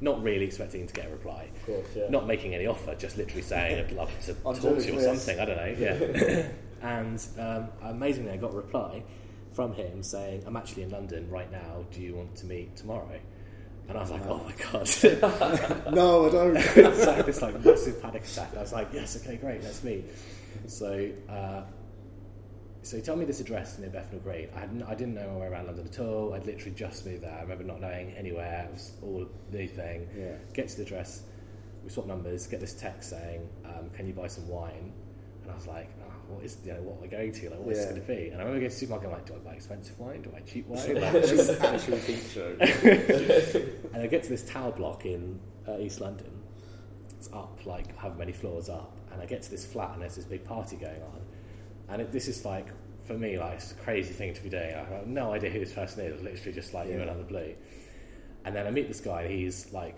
Not 0.00 0.22
really 0.22 0.44
expecting 0.44 0.86
to 0.86 0.92
get 0.92 1.06
a 1.06 1.10
reply. 1.10 1.48
Of 1.54 1.66
course, 1.66 1.86
yeah. 1.94 2.08
Not 2.10 2.26
making 2.26 2.54
any 2.54 2.66
offer, 2.66 2.94
just 2.94 3.16
literally 3.16 3.42
saying 3.42 3.78
I'd 3.78 3.92
love 3.92 4.10
to 4.26 4.34
talk 4.42 4.60
to 4.60 4.92
you 4.92 4.98
or 4.98 5.02
something. 5.02 5.40
I 5.40 5.44
don't 5.44 5.56
know. 5.56 5.74
Yeah. 5.78 6.48
and 6.82 7.26
um, 7.38 7.68
amazingly, 7.82 8.32
I 8.32 8.36
got 8.36 8.52
a 8.52 8.56
reply 8.56 9.02
from 9.52 9.72
him 9.72 10.02
saying, 10.02 10.44
"I'm 10.46 10.56
actually 10.56 10.84
in 10.84 10.90
London 10.90 11.30
right 11.30 11.50
now. 11.50 11.84
Do 11.90 12.00
you 12.00 12.14
want 12.14 12.36
to 12.36 12.46
meet 12.46 12.76
tomorrow?" 12.76 13.18
And 13.88 13.96
I 13.96 14.00
was 14.00 14.10
like, 14.10 14.26
"Oh 14.26 14.38
my 14.44 14.52
god!" 14.72 15.92
no, 15.94 16.26
I 16.26 16.30
don't. 16.30 16.60
so 16.96 17.10
I 17.10 17.14
had 17.14 17.26
this 17.26 17.40
like 17.40 17.64
massive 17.64 18.02
panic 18.02 18.24
attack. 18.24 18.56
I 18.56 18.60
was 18.60 18.72
like, 18.72 18.88
"Yes, 18.92 19.16
okay, 19.22 19.36
great, 19.36 19.62
let's 19.62 19.82
meet." 19.82 20.04
So, 20.66 21.10
uh, 21.28 21.62
so 22.86 22.96
he 22.96 23.02
told 23.02 23.18
me 23.18 23.24
this 23.24 23.40
address 23.40 23.78
near 23.78 23.90
Bethnal 23.90 24.20
Green. 24.20 24.48
I 24.54 24.60
hadn't, 24.60 24.82
I 24.84 24.94
didn't 24.94 25.14
know 25.14 25.28
my 25.32 25.36
way 25.40 25.46
around 25.46 25.66
London 25.66 25.86
at 25.86 25.98
all. 25.98 26.34
I'd 26.34 26.46
literally 26.46 26.70
just 26.74 27.04
moved 27.04 27.22
there. 27.24 27.36
I 27.36 27.42
remember 27.42 27.64
not 27.64 27.80
knowing 27.80 28.12
anywhere. 28.12 28.66
It 28.68 28.72
was 28.74 28.92
all 29.02 29.26
new 29.52 29.66
thing. 29.66 30.08
Yeah. 30.16 30.34
Get 30.54 30.68
to 30.68 30.76
the 30.76 30.82
address. 30.82 31.22
We 31.82 31.90
swap 31.90 32.06
numbers. 32.06 32.46
Get 32.46 32.60
this 32.60 32.74
text 32.74 33.10
saying, 33.10 33.48
um, 33.64 33.90
"Can 33.90 34.06
you 34.06 34.12
buy 34.12 34.28
some 34.28 34.46
wine?" 34.48 34.92
And 35.42 35.50
I 35.52 35.54
was 35.54 35.66
like, 35.66 35.88
oh, 36.02 36.34
"What 36.34 36.44
is 36.44 36.58
you 36.64 36.72
know 36.74 36.82
what 36.82 37.02
I 37.02 37.06
going 37.08 37.32
to? 37.32 37.50
Like, 37.50 37.58
what's 37.60 37.78
Yeah. 37.78 37.84
it 37.84 37.88
going 37.90 38.00
to 38.02 38.06
be?" 38.06 38.28
And 38.30 38.40
I 38.40 38.44
remember 38.44 38.60
going 38.60 38.70
to 38.70 38.74
the 38.74 38.80
supermarket. 38.80 39.08
I'm 39.08 39.14
like, 39.14 39.26
"Do 39.26 39.34
I 39.34 39.38
buy 39.38 39.52
expensive 39.54 39.98
wine? 39.98 40.22
Do 40.22 40.30
I 40.30 40.40
buy 40.40 40.46
cheap 40.46 40.66
wine?" 40.68 40.94
Like, 40.94 41.14
Actual, 41.62 42.56
and 43.94 44.02
I 44.02 44.06
get 44.06 44.22
to 44.24 44.28
this 44.28 44.42
tower 44.48 44.72
block 44.72 45.06
in 45.06 45.38
uh, 45.68 45.78
East 45.78 46.00
London. 46.00 46.30
It's 47.18 47.28
up 47.32 47.58
like 47.66 47.96
however 47.96 48.18
many 48.18 48.32
floors 48.32 48.68
up, 48.68 48.96
and 49.12 49.20
I 49.22 49.26
get 49.26 49.42
to 49.42 49.50
this 49.50 49.64
flat, 49.66 49.92
and 49.94 50.02
there's 50.02 50.16
this 50.16 50.24
big 50.24 50.44
party 50.44 50.76
going 50.76 51.02
on. 51.02 51.20
And 51.88 52.02
it, 52.02 52.12
this 52.12 52.28
is 52.28 52.44
like 52.44 52.68
for 53.06 53.14
me, 53.14 53.38
like 53.38 53.54
it's 53.54 53.72
a 53.72 53.76
crazy 53.76 54.12
thing 54.12 54.34
to 54.34 54.42
be 54.42 54.48
doing. 54.48 54.74
I 54.74 54.84
have 54.96 55.06
no 55.06 55.32
idea 55.32 55.50
who 55.50 55.60
this 55.60 55.72
person 55.72 56.04
is. 56.04 56.20
Literally 56.22 56.52
just 56.52 56.74
like 56.74 56.88
you 56.88 56.94
Yeah. 56.94 57.00
and 57.02 57.10
out 57.10 57.16
of 57.16 57.26
the 57.26 57.32
blue. 57.32 57.54
And 58.44 58.54
then 58.54 58.66
I 58.66 58.70
meet 58.70 58.88
this 58.88 59.00
guy. 59.00 59.22
and 59.22 59.30
He's 59.32 59.72
like 59.72 59.96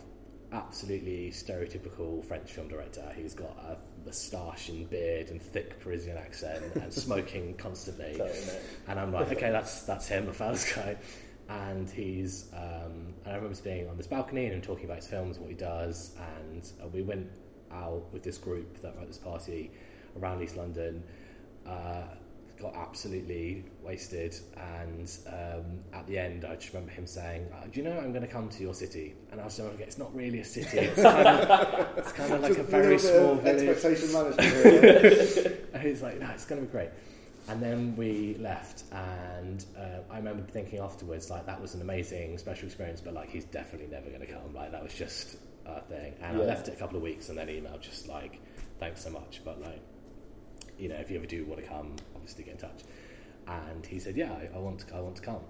absolutely 0.52 1.30
stereotypical 1.30 2.24
French 2.24 2.50
film 2.52 2.68
director. 2.68 3.10
He's 3.16 3.34
got 3.34 3.56
a 3.58 3.76
moustache 4.06 4.68
and 4.70 4.88
beard 4.88 5.28
and 5.30 5.40
thick 5.42 5.78
Parisian 5.80 6.16
accent 6.16 6.64
and 6.74 6.92
smoking 7.06 7.54
constantly. 7.54 8.12
Totally. 8.16 8.58
And 8.88 8.98
I'm 8.98 9.12
like, 9.12 9.30
okay, 9.32 9.50
that's 9.50 9.82
that's 9.86 10.08
him. 10.08 10.28
I 10.28 10.32
found 10.32 10.54
this 10.54 10.72
guy, 10.74 10.96
and 11.48 11.88
he's. 11.90 12.46
Um, 12.54 13.14
and 13.24 13.26
I 13.26 13.30
remember 13.34 13.50
just 13.50 13.64
being 13.64 13.88
on 13.88 13.96
this 13.96 14.06
balcony 14.06 14.44
and 14.46 14.54
him 14.54 14.60
talking 14.62 14.84
about 14.86 14.96
his 14.98 15.06
films, 15.06 15.38
what 15.38 15.48
he 15.50 15.56
does, 15.56 16.14
and 16.42 16.70
uh, 16.82 16.88
we 16.88 17.02
went 17.02 17.28
out 17.70 18.02
with 18.12 18.22
this 18.22 18.38
group 18.38 18.80
that 18.80 18.94
were 18.96 19.02
at 19.02 19.08
this 19.08 19.18
party 19.18 19.70
around 20.18 20.42
East 20.42 20.56
London. 20.56 21.02
Uh, 21.68 22.02
got 22.60 22.74
absolutely 22.74 23.64
wasted, 23.84 24.34
and 24.56 25.16
um, 25.28 25.78
at 25.92 26.04
the 26.08 26.18
end, 26.18 26.44
I 26.44 26.56
just 26.56 26.72
remember 26.72 26.90
him 26.92 27.06
saying, 27.06 27.46
uh, 27.52 27.66
"Do 27.70 27.80
you 27.80 27.88
know 27.88 27.96
I'm 27.98 28.10
going 28.10 28.26
to 28.26 28.32
come 28.32 28.48
to 28.48 28.62
your 28.62 28.74
city?" 28.74 29.14
And 29.30 29.40
I 29.40 29.44
was 29.44 29.60
like, 29.60 29.78
"It's 29.80 29.98
not 29.98 30.14
really 30.14 30.40
a 30.40 30.44
city. 30.44 30.78
It's 30.78 31.00
kind 31.00 31.26
of, 31.28 31.98
it's 31.98 32.12
kind 32.12 32.32
of 32.32 32.40
like 32.48 32.58
a 32.58 32.64
very 32.64 32.98
small 32.98 33.36
village." 33.36 33.68
Expectation 33.68 34.12
management. 34.12 35.54
And 35.78 35.86
he's 35.86 36.02
like, 36.02 36.18
no, 36.18 36.28
it's 36.30 36.44
going 36.44 36.60
to 36.60 36.66
be 36.66 36.72
great. 36.72 36.88
And 37.48 37.62
then 37.62 37.94
we 37.96 38.36
left, 38.40 38.82
and 38.92 39.64
uh, 39.78 40.00
I 40.10 40.16
remember 40.16 40.42
thinking 40.42 40.80
afterwards, 40.80 41.30
like, 41.30 41.46
that 41.46 41.60
was 41.60 41.74
an 41.74 41.80
amazing 41.80 42.36
special 42.38 42.66
experience, 42.66 43.00
but 43.00 43.14
like, 43.14 43.30
he's 43.30 43.44
definitely 43.44 43.88
never 43.88 44.08
going 44.08 44.20
to 44.20 44.26
come. 44.26 44.54
Like, 44.54 44.72
that 44.72 44.82
was 44.82 44.92
just 44.92 45.36
a 45.64 45.80
thing. 45.82 46.14
And 46.20 46.36
I 46.36 46.44
left 46.44 46.68
it 46.68 46.74
a 46.74 46.76
couple 46.76 46.96
of 46.96 47.02
weeks 47.02 47.28
and 47.28 47.38
then 47.38 47.46
emailed 47.46 47.80
just 47.80 48.08
like, 48.08 48.40
thanks 48.80 49.02
so 49.04 49.10
much, 49.10 49.40
but 49.44 49.60
like, 49.62 49.80
you 50.78 50.88
know, 50.88 50.96
if 50.96 51.10
you 51.10 51.16
ever 51.16 51.26
do 51.26 51.44
want 51.44 51.62
to 51.62 51.68
come, 51.68 51.96
obviously 52.14 52.44
get 52.44 52.54
in 52.54 52.60
touch. 52.60 52.82
And 53.46 53.84
he 53.84 53.98
said, 53.98 54.16
yeah, 54.16 54.32
I, 54.32 54.56
I 54.56 54.58
want 54.58 54.80
to, 54.80 54.94
I 54.94 55.00
want 55.00 55.16
to 55.16 55.22
come. 55.22 55.40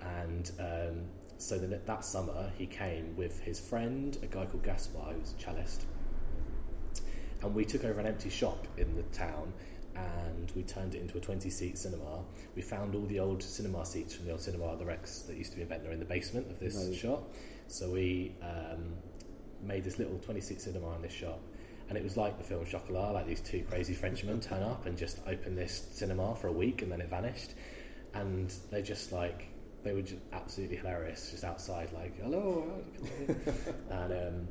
And 0.00 0.50
um, 0.58 1.02
so 1.38 1.58
then 1.58 1.78
that 1.84 2.04
summer, 2.04 2.50
he 2.56 2.66
came 2.66 3.16
with 3.16 3.40
his 3.40 3.58
friend, 3.58 4.16
a 4.22 4.26
guy 4.26 4.46
called 4.46 4.62
Gaspar, 4.62 4.98
who 4.98 5.20
was 5.20 5.34
a 5.38 5.42
cellist, 5.42 5.84
and 7.42 7.54
we 7.54 7.64
took 7.64 7.84
over 7.84 8.00
an 8.00 8.06
empty 8.06 8.30
shop 8.30 8.66
in 8.76 8.94
the 8.94 9.02
town 9.04 9.52
and 9.96 10.50
we 10.54 10.62
turned 10.62 10.94
it 10.94 11.00
into 11.00 11.18
a 11.18 11.20
20 11.20 11.50
seat 11.50 11.78
cinema. 11.78 12.22
We 12.54 12.62
found 12.62 12.94
all 12.94 13.06
the 13.06 13.20
old 13.20 13.42
cinema 13.42 13.84
seats 13.84 14.14
from 14.14 14.26
the 14.26 14.32
old 14.32 14.40
cinema, 14.40 14.76
the 14.76 14.84
Rex 14.84 15.22
that 15.22 15.36
used 15.36 15.50
to 15.52 15.56
be 15.56 15.62
in 15.62 15.68
Ventnor 15.68 15.90
in 15.90 15.98
the 15.98 16.04
basement 16.04 16.50
of 16.50 16.58
this 16.58 16.76
Amazing. 16.76 16.94
shop. 16.94 17.32
So 17.68 17.90
we 17.90 18.34
um, 18.42 18.94
made 19.62 19.84
this 19.84 19.98
little 19.98 20.18
20 20.18 20.40
seat 20.40 20.60
cinema 20.60 20.94
in 20.96 21.02
this 21.02 21.12
shop. 21.12 21.40
And 21.90 21.98
it 21.98 22.04
was 22.04 22.16
like 22.16 22.38
the 22.38 22.44
film 22.44 22.64
Chocolat, 22.64 23.12
like 23.14 23.26
these 23.26 23.40
two 23.40 23.64
crazy 23.68 23.94
Frenchmen 23.94 24.40
turn 24.40 24.62
up 24.62 24.86
and 24.86 24.96
just 24.96 25.18
open 25.26 25.56
this 25.56 25.88
cinema 25.90 26.34
for 26.36 26.46
a 26.46 26.52
week 26.52 26.82
and 26.82 26.90
then 26.90 27.00
it 27.00 27.10
vanished. 27.10 27.50
And 28.14 28.50
they 28.70 28.80
just 28.80 29.10
like, 29.12 29.48
they 29.82 29.92
were 29.92 30.02
just 30.02 30.20
absolutely 30.32 30.76
hilarious, 30.76 31.30
just 31.32 31.42
outside, 31.42 31.92
like, 31.92 32.18
hello. 32.22 32.64
and 33.90 34.12
um, 34.12 34.48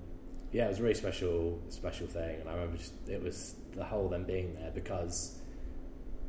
yeah, 0.51 0.65
it 0.65 0.69
was 0.69 0.79
a 0.79 0.83
really 0.83 0.95
special, 0.95 1.61
special 1.69 2.07
thing, 2.07 2.41
and 2.41 2.49
I 2.49 2.53
remember 2.55 2.77
just 2.77 2.93
it 3.07 3.21
was 3.23 3.55
the 3.73 3.83
whole 3.85 4.09
them 4.09 4.23
being 4.25 4.53
there 4.55 4.71
because 4.71 5.39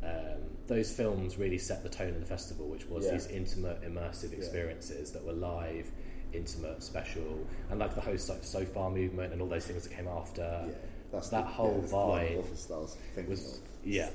um, 0.04 0.38
those 0.66 0.92
films 0.92 1.38
really 1.38 1.58
set 1.58 1.82
the 1.82 1.88
tone 1.88 2.10
of 2.10 2.20
the 2.20 2.26
festival, 2.26 2.66
which 2.68 2.86
was 2.86 3.06
Yeah. 3.06 3.12
these 3.12 3.26
intimate, 3.28 3.82
immersive 3.82 4.32
experiences 4.32 5.12
that 5.12 5.24
were 5.24 5.32
live, 5.32 5.90
intimate, 6.32 6.82
special, 6.82 7.46
and 7.70 7.80
like 7.80 7.94
the 7.94 8.00
whole 8.00 8.18
so, 8.18 8.36
Sofar 8.42 8.90
movement 8.90 9.32
and 9.32 9.40
all 9.42 9.48
those 9.48 9.66
things 9.66 9.82
that 9.84 9.92
came 9.94 10.06
after. 10.08 10.66
yeah, 10.68 10.74
that's 11.12 11.28
That 11.30 11.44
the, 11.46 11.50
whole 11.50 11.72
yeah, 11.72 11.78
it's 11.82 11.90
the 11.90 11.96
London 11.96 12.28
vibe 12.28 12.38
office 12.40 12.66
was 12.70 12.96
was 13.28 13.54
of. 13.58 13.60
yeah, 13.84 14.10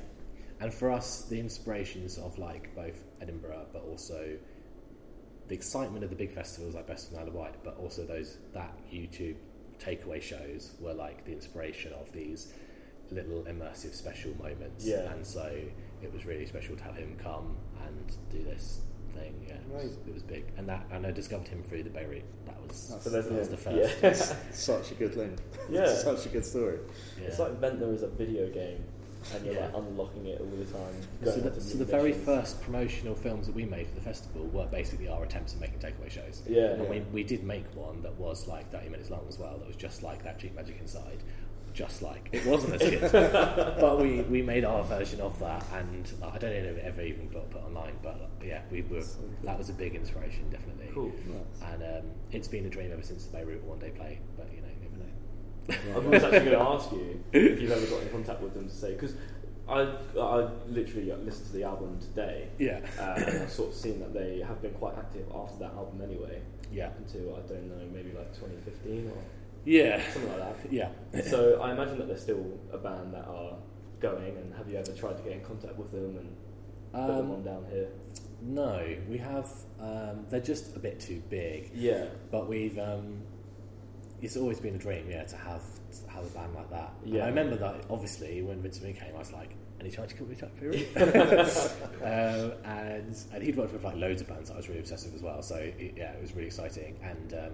and 0.59 0.73
for 0.73 0.91
us, 0.91 1.23
the 1.29 1.39
inspirations 1.39 2.17
of 2.17 2.37
like 2.37 2.73
both 2.75 3.03
Edinburgh, 3.21 3.67
but 3.73 3.83
also 3.83 4.37
the 5.47 5.53
excitement 5.55 6.03
of 6.03 6.09
the 6.09 6.15
big 6.15 6.31
festivals 6.31 6.73
like 6.75 6.87
Best 6.87 7.11
of 7.11 7.33
Wight, 7.33 7.55
but 7.63 7.77
also 7.77 8.05
those 8.05 8.37
that 8.53 8.73
YouTube 8.91 9.35
takeaway 9.79 10.21
shows 10.21 10.71
were 10.79 10.93
like 10.93 11.25
the 11.25 11.31
inspiration 11.33 11.93
of 11.93 12.11
these 12.11 12.53
little 13.11 13.43
immersive 13.43 13.93
special 13.93 14.33
moments. 14.41 14.85
Yeah. 14.85 15.11
and 15.11 15.25
so 15.25 15.51
it 16.01 16.11
was 16.13 16.25
really 16.25 16.45
special 16.45 16.75
to 16.75 16.83
have 16.83 16.95
him 16.95 17.15
come 17.21 17.55
and 17.85 18.17
do 18.31 18.43
this 18.43 18.79
thing. 19.15 19.33
Yeah, 19.47 19.55
it 19.55 19.67
was, 19.83 19.97
it 20.07 20.13
was 20.13 20.23
big, 20.23 20.45
and 20.57 20.67
that 20.69 20.85
and 20.91 21.05
I 21.05 21.11
discovered 21.11 21.47
him 21.47 21.61
through 21.63 21.83
the 21.83 21.89
Beirut. 21.89 22.23
That 22.45 22.61
was 22.67 22.87
That's- 22.87 23.03
So 23.03 23.09
there's 23.09 23.25
that 23.25 23.33
was 23.33 23.49
the 23.49 23.71
yeah. 23.77 23.87
first. 23.87 24.35
Yeah. 24.49 24.51
Such 24.51 24.91
a 24.91 24.95
good 24.95 25.15
link. 25.15 25.37
Yeah. 25.69 25.93
Such 25.93 26.25
a 26.25 26.29
good 26.29 26.45
story. 26.45 26.79
Yeah. 27.19 27.27
It's 27.27 27.39
like 27.39 27.53
Ventnor 27.59 27.93
is 27.93 28.03
a 28.03 28.07
video 28.07 28.49
game, 28.49 28.83
and 29.33 29.45
you're 29.45 29.55
Yeah. 29.55 29.65
like 29.65 29.75
unlocking 29.75 30.25
it 30.27 30.39
all 30.41 30.47
the 30.47 30.65
time. 30.65 30.95
So 31.23 31.31
the, 31.39 31.61
so 31.61 31.77
the 31.77 31.85
very 31.85 32.13
first 32.13 32.61
promotional 32.61 33.15
films 33.15 33.47
that 33.47 33.55
we 33.55 33.65
made 33.65 33.87
for 33.87 33.95
the 33.95 34.01
festival 34.01 34.45
were 34.47 34.65
basically 34.67 35.07
our 35.07 35.23
attempts 35.23 35.53
at 35.53 35.59
making 35.59 35.79
takeaway 35.79 36.09
shows. 36.11 36.43
Yeah, 36.47 36.71
and 36.73 36.83
yeah. 36.83 36.89
we, 36.89 36.99
we 37.11 37.23
did 37.23 37.43
make 37.43 37.65
one 37.75 38.01
that 38.03 38.15
was 38.19 38.47
like 38.47 38.69
30 38.71 38.89
minutes 38.89 39.09
long 39.09 39.25
as 39.27 39.39
well, 39.39 39.57
that 39.57 39.67
was 39.67 39.75
just 39.77 40.03
like 40.03 40.23
that 40.23 40.39
Cheap 40.39 40.55
Magic 40.55 40.77
Inside. 40.79 41.23
Just 41.75 42.01
like, 42.01 42.29
it 42.31 42.45
wasn't 42.45 42.81
as 42.81 42.89
good. 43.11 43.11
but 43.11 43.99
we, 43.99 44.21
we 44.21 44.41
made 44.41 44.63
our 44.63 44.81
version 44.85 45.19
of 45.19 45.37
that, 45.39 45.61
and 45.73 46.09
uh, 46.23 46.27
I 46.33 46.37
don't 46.37 46.51
know 46.51 46.69
if 46.71 46.77
it 46.77 46.83
ever 46.85 47.01
even 47.01 47.27
got 47.29 47.49
put 47.51 47.61
online, 47.63 47.95
but 48.01 48.13
uh, 48.15 48.43
yeah, 48.45 48.61
we 48.71 48.81
were, 48.83 49.03
that 49.43 49.57
was 49.57 49.67
a 49.69 49.73
big 49.73 49.93
inspiration, 49.93 50.49
definitely. 50.49 50.89
Cool. 50.93 51.11
Nice. 51.27 51.73
And 51.73 51.83
um, 51.83 52.11
it's 52.31 52.47
been 52.47 52.65
a 52.65 52.69
dream 52.69 52.91
ever 52.93 53.01
since 53.03 53.25
the 53.25 53.33
Beirut 53.37 53.61
One 53.65 53.79
Day 53.79 53.89
Play, 53.89 54.19
but 54.37 54.47
you 54.55 54.61
know, 54.61 54.67
you 54.81 54.87
never 54.89 55.91
know. 55.91 55.95
I 55.95 56.09
was 56.09 56.23
actually 56.23 56.49
going 56.51 56.65
to 56.65 56.71
ask 56.71 56.91
you 56.93 57.23
if 57.33 57.59
you've 57.61 57.71
ever 57.71 57.85
got 57.87 58.01
in 58.03 58.09
contact 58.09 58.41
with 58.41 58.53
them 58.53 58.69
to 58.69 58.73
say 58.73 58.93
because 58.93 59.13
I 59.67 59.81
I 60.17 60.47
literally 60.69 61.11
listened 61.11 61.47
to 61.47 61.53
the 61.53 61.63
album 61.63 61.99
today. 61.99 62.47
Yeah. 62.57 62.79
Uh, 62.97 63.15
and 63.17 63.41
I've 63.43 63.51
sort 63.51 63.69
of 63.71 63.75
seen 63.75 63.99
that 63.99 64.13
they 64.13 64.39
have 64.47 64.61
been 64.61 64.73
quite 64.75 64.95
active 64.97 65.25
after 65.35 65.57
that 65.59 65.73
album 65.73 66.01
anyway, 66.01 66.39
Yeah. 66.71 66.91
until 66.99 67.35
I 67.35 67.39
don't 67.49 67.67
know, 67.67 67.83
maybe 67.93 68.11
like 68.13 68.31
2015 68.35 69.07
or 69.09 69.17
Yeah. 69.65 70.01
something 70.11 70.31
like 70.39 70.61
that. 70.63 70.71
Yeah. 70.71 70.89
So 71.29 71.59
I 71.61 71.71
imagine 71.73 71.97
that 71.97 72.07
they're 72.07 72.17
still 72.17 72.45
a 72.71 72.77
band 72.77 73.13
that 73.13 73.25
are 73.27 73.57
going. 73.99 74.37
And 74.37 74.53
have 74.55 74.69
you 74.69 74.77
ever 74.77 74.91
tried 74.93 75.17
to 75.17 75.23
get 75.23 75.33
in 75.33 75.41
contact 75.41 75.75
with 75.77 75.91
them 75.91 76.17
and 76.17 76.35
put 76.93 77.07
them 77.07 77.25
Um, 77.25 77.31
on 77.31 77.43
down 77.43 77.65
here? 77.71 77.89
no, 78.41 78.95
we 79.09 79.17
have, 79.17 79.49
um, 79.79 80.25
they're 80.29 80.39
just 80.39 80.75
a 80.75 80.79
bit 80.79 80.99
too 80.99 81.21
big. 81.29 81.71
Yeah, 81.73 82.05
But 82.31 82.47
we've 82.47 82.77
um, 82.77 83.23
it's 84.21 84.37
always 84.37 84.59
been 84.59 84.75
a 84.75 84.77
dream, 84.77 85.09
yeah, 85.09 85.23
to 85.23 85.35
have 85.37 85.63
to 86.05 86.09
have 86.11 86.25
a 86.25 86.29
band 86.29 86.53
like 86.55 86.69
that. 86.69 86.93
And 87.03 87.13
Yeah. 87.15 87.23
I 87.25 87.27
remember 87.27 87.55
that 87.57 87.85
obviously 87.89 88.41
when 88.41 88.61
Vincent 88.61 88.85
Moon 88.85 88.93
came, 88.93 89.15
I 89.15 89.19
was 89.19 89.31
like, 89.31 89.55
any 89.79 89.89
chance 89.89 90.11
you 90.11 90.17
could 90.17 90.29
reach 90.29 90.41
out 90.43 90.51
for 90.57 90.65
um, 92.05 92.53
and 92.63 93.15
and 93.33 93.43
he'd 93.43 93.55
worked 93.57 93.73
with 93.73 93.83
like 93.83 93.95
loads 93.95 94.21
of 94.21 94.27
bands 94.27 94.49
that 94.49 94.55
I 94.55 94.57
was 94.57 94.67
really 94.67 94.79
obsessed 94.81 95.05
with 95.05 95.15
as 95.15 95.21
well. 95.21 95.41
So 95.41 95.55
it, 95.55 95.93
yeah, 95.97 96.11
it 96.13 96.21
was 96.21 96.33
really 96.33 96.47
exciting. 96.47 96.97
And 97.03 97.33
um, 97.33 97.51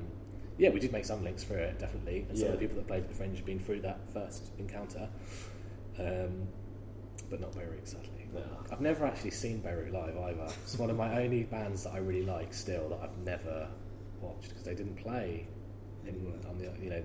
yeah, 0.62 0.70
we 0.70 0.80
did 0.80 0.92
make 0.92 1.06
some 1.06 1.24
links 1.24 1.44
for 1.44 1.58
it 1.58 1.80
definitely. 1.80 2.24
And 2.30 2.38
some 2.38 2.50
of 2.50 2.54
the 2.54 2.60
people 2.60 2.76
that 2.76 2.86
played 2.88 3.02
at 3.04 3.10
the 3.10 3.16
Fringe 3.16 3.36
have 3.36 3.46
been 3.46 3.60
through 3.60 3.82
that 3.82 4.00
first 4.14 4.52
encounter, 4.60 5.10
um, 6.00 6.48
but 7.32 7.40
not 7.42 7.52
Beirut 7.56 7.88
sadly. 7.88 8.28
No. 8.32 8.42
I've 8.72 8.80
never 8.80 9.06
actually 9.06 9.32
seen 9.32 9.58
Beirut 9.60 9.92
live 9.92 10.16
either. 10.18 10.48
It's 10.64 10.78
one 10.78 10.92
of 10.92 10.98
my 10.98 11.24
only 11.24 11.44
bands 11.44 11.84
that 11.86 11.94
I 11.94 11.98
really 11.98 12.26
like 12.26 12.54
still 12.54 12.90
that 12.90 13.00
I've 13.02 13.18
never 13.26 13.68
watched 14.22 14.50
because 14.50 14.64
they 14.64 14.76
didn't 14.76 14.98
play 14.98 15.48
in, 16.06 16.10
Anywhere. 16.16 16.34
on 16.48 16.58
the 16.60 16.66
you 16.84 16.90
know 16.92 17.04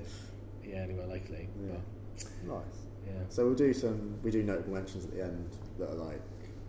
yeah 0.62 0.76
anywhere 0.76 1.06
locally. 1.06 1.48
Yeah. 1.66 1.72
But, 2.44 2.56
Nice. 2.56 2.62
yeah. 3.06 3.12
So 3.30 3.46
we'll 3.46 3.54
do 3.54 3.72
some. 3.72 4.18
We 4.22 4.30
do 4.30 4.42
notable 4.42 4.74
mentions 4.74 5.06
at 5.06 5.14
the 5.14 5.22
end 5.24 5.48
that 5.78 5.88
are 5.90 5.94
like 5.94 6.20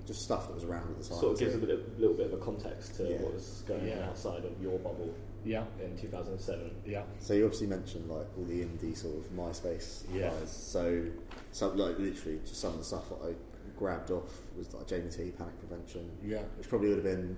just 0.06 0.22
stuff 0.24 0.48
that 0.48 0.54
was 0.56 0.64
around 0.64 0.90
at 0.90 1.02
the 1.02 1.10
time. 1.10 1.20
Sort 1.20 1.34
of 1.34 1.40
gives 1.40 1.54
a 1.56 1.60
too. 1.60 1.66
bit, 1.66 2.00
little 2.00 2.16
bit 2.16 2.28
of 2.28 2.34
a 2.34 2.38
context 2.44 2.96
to 2.96 3.04
Yeah. 3.10 3.18
what 3.22 3.34
was 3.34 3.64
going 3.68 3.82
on 3.82 3.88
Yeah. 3.88 4.08
outside 4.10 4.46
of 4.46 4.52
your 4.62 4.80
bubble 4.80 5.14
Yeah, 5.48 5.64
in 5.84 5.98
2007. 5.98 6.72
yeah, 6.86 7.04
So 7.20 7.34
you 7.34 7.46
obviously 7.46 7.68
mentioned 7.68 8.10
like 8.10 8.28
all 8.38 8.44
the 8.46 8.62
indie 8.64 8.96
sort 8.96 9.16
of 9.18 9.32
MySpace 9.32 10.04
Yeah. 10.14 10.30
guys. 10.30 10.52
So 10.52 11.06
some 11.52 11.78
like 11.78 11.98
literally 11.98 12.40
just 12.44 12.58
some 12.62 12.74
of 12.74 12.80
the 12.80 12.84
stuff 12.86 13.10
that 13.10 13.20
I 13.30 13.34
grabbed 13.80 14.12
off 14.12 14.32
was 14.58 14.74
like 14.74 14.88
Jamie 14.88 15.10
T, 15.10 15.32
Panic 15.38 15.58
Prevention, 15.60 16.10
yeah. 16.24 16.42
which 16.58 16.68
probably 16.70 16.90
would 16.90 16.98
have 16.98 17.06
been. 17.06 17.38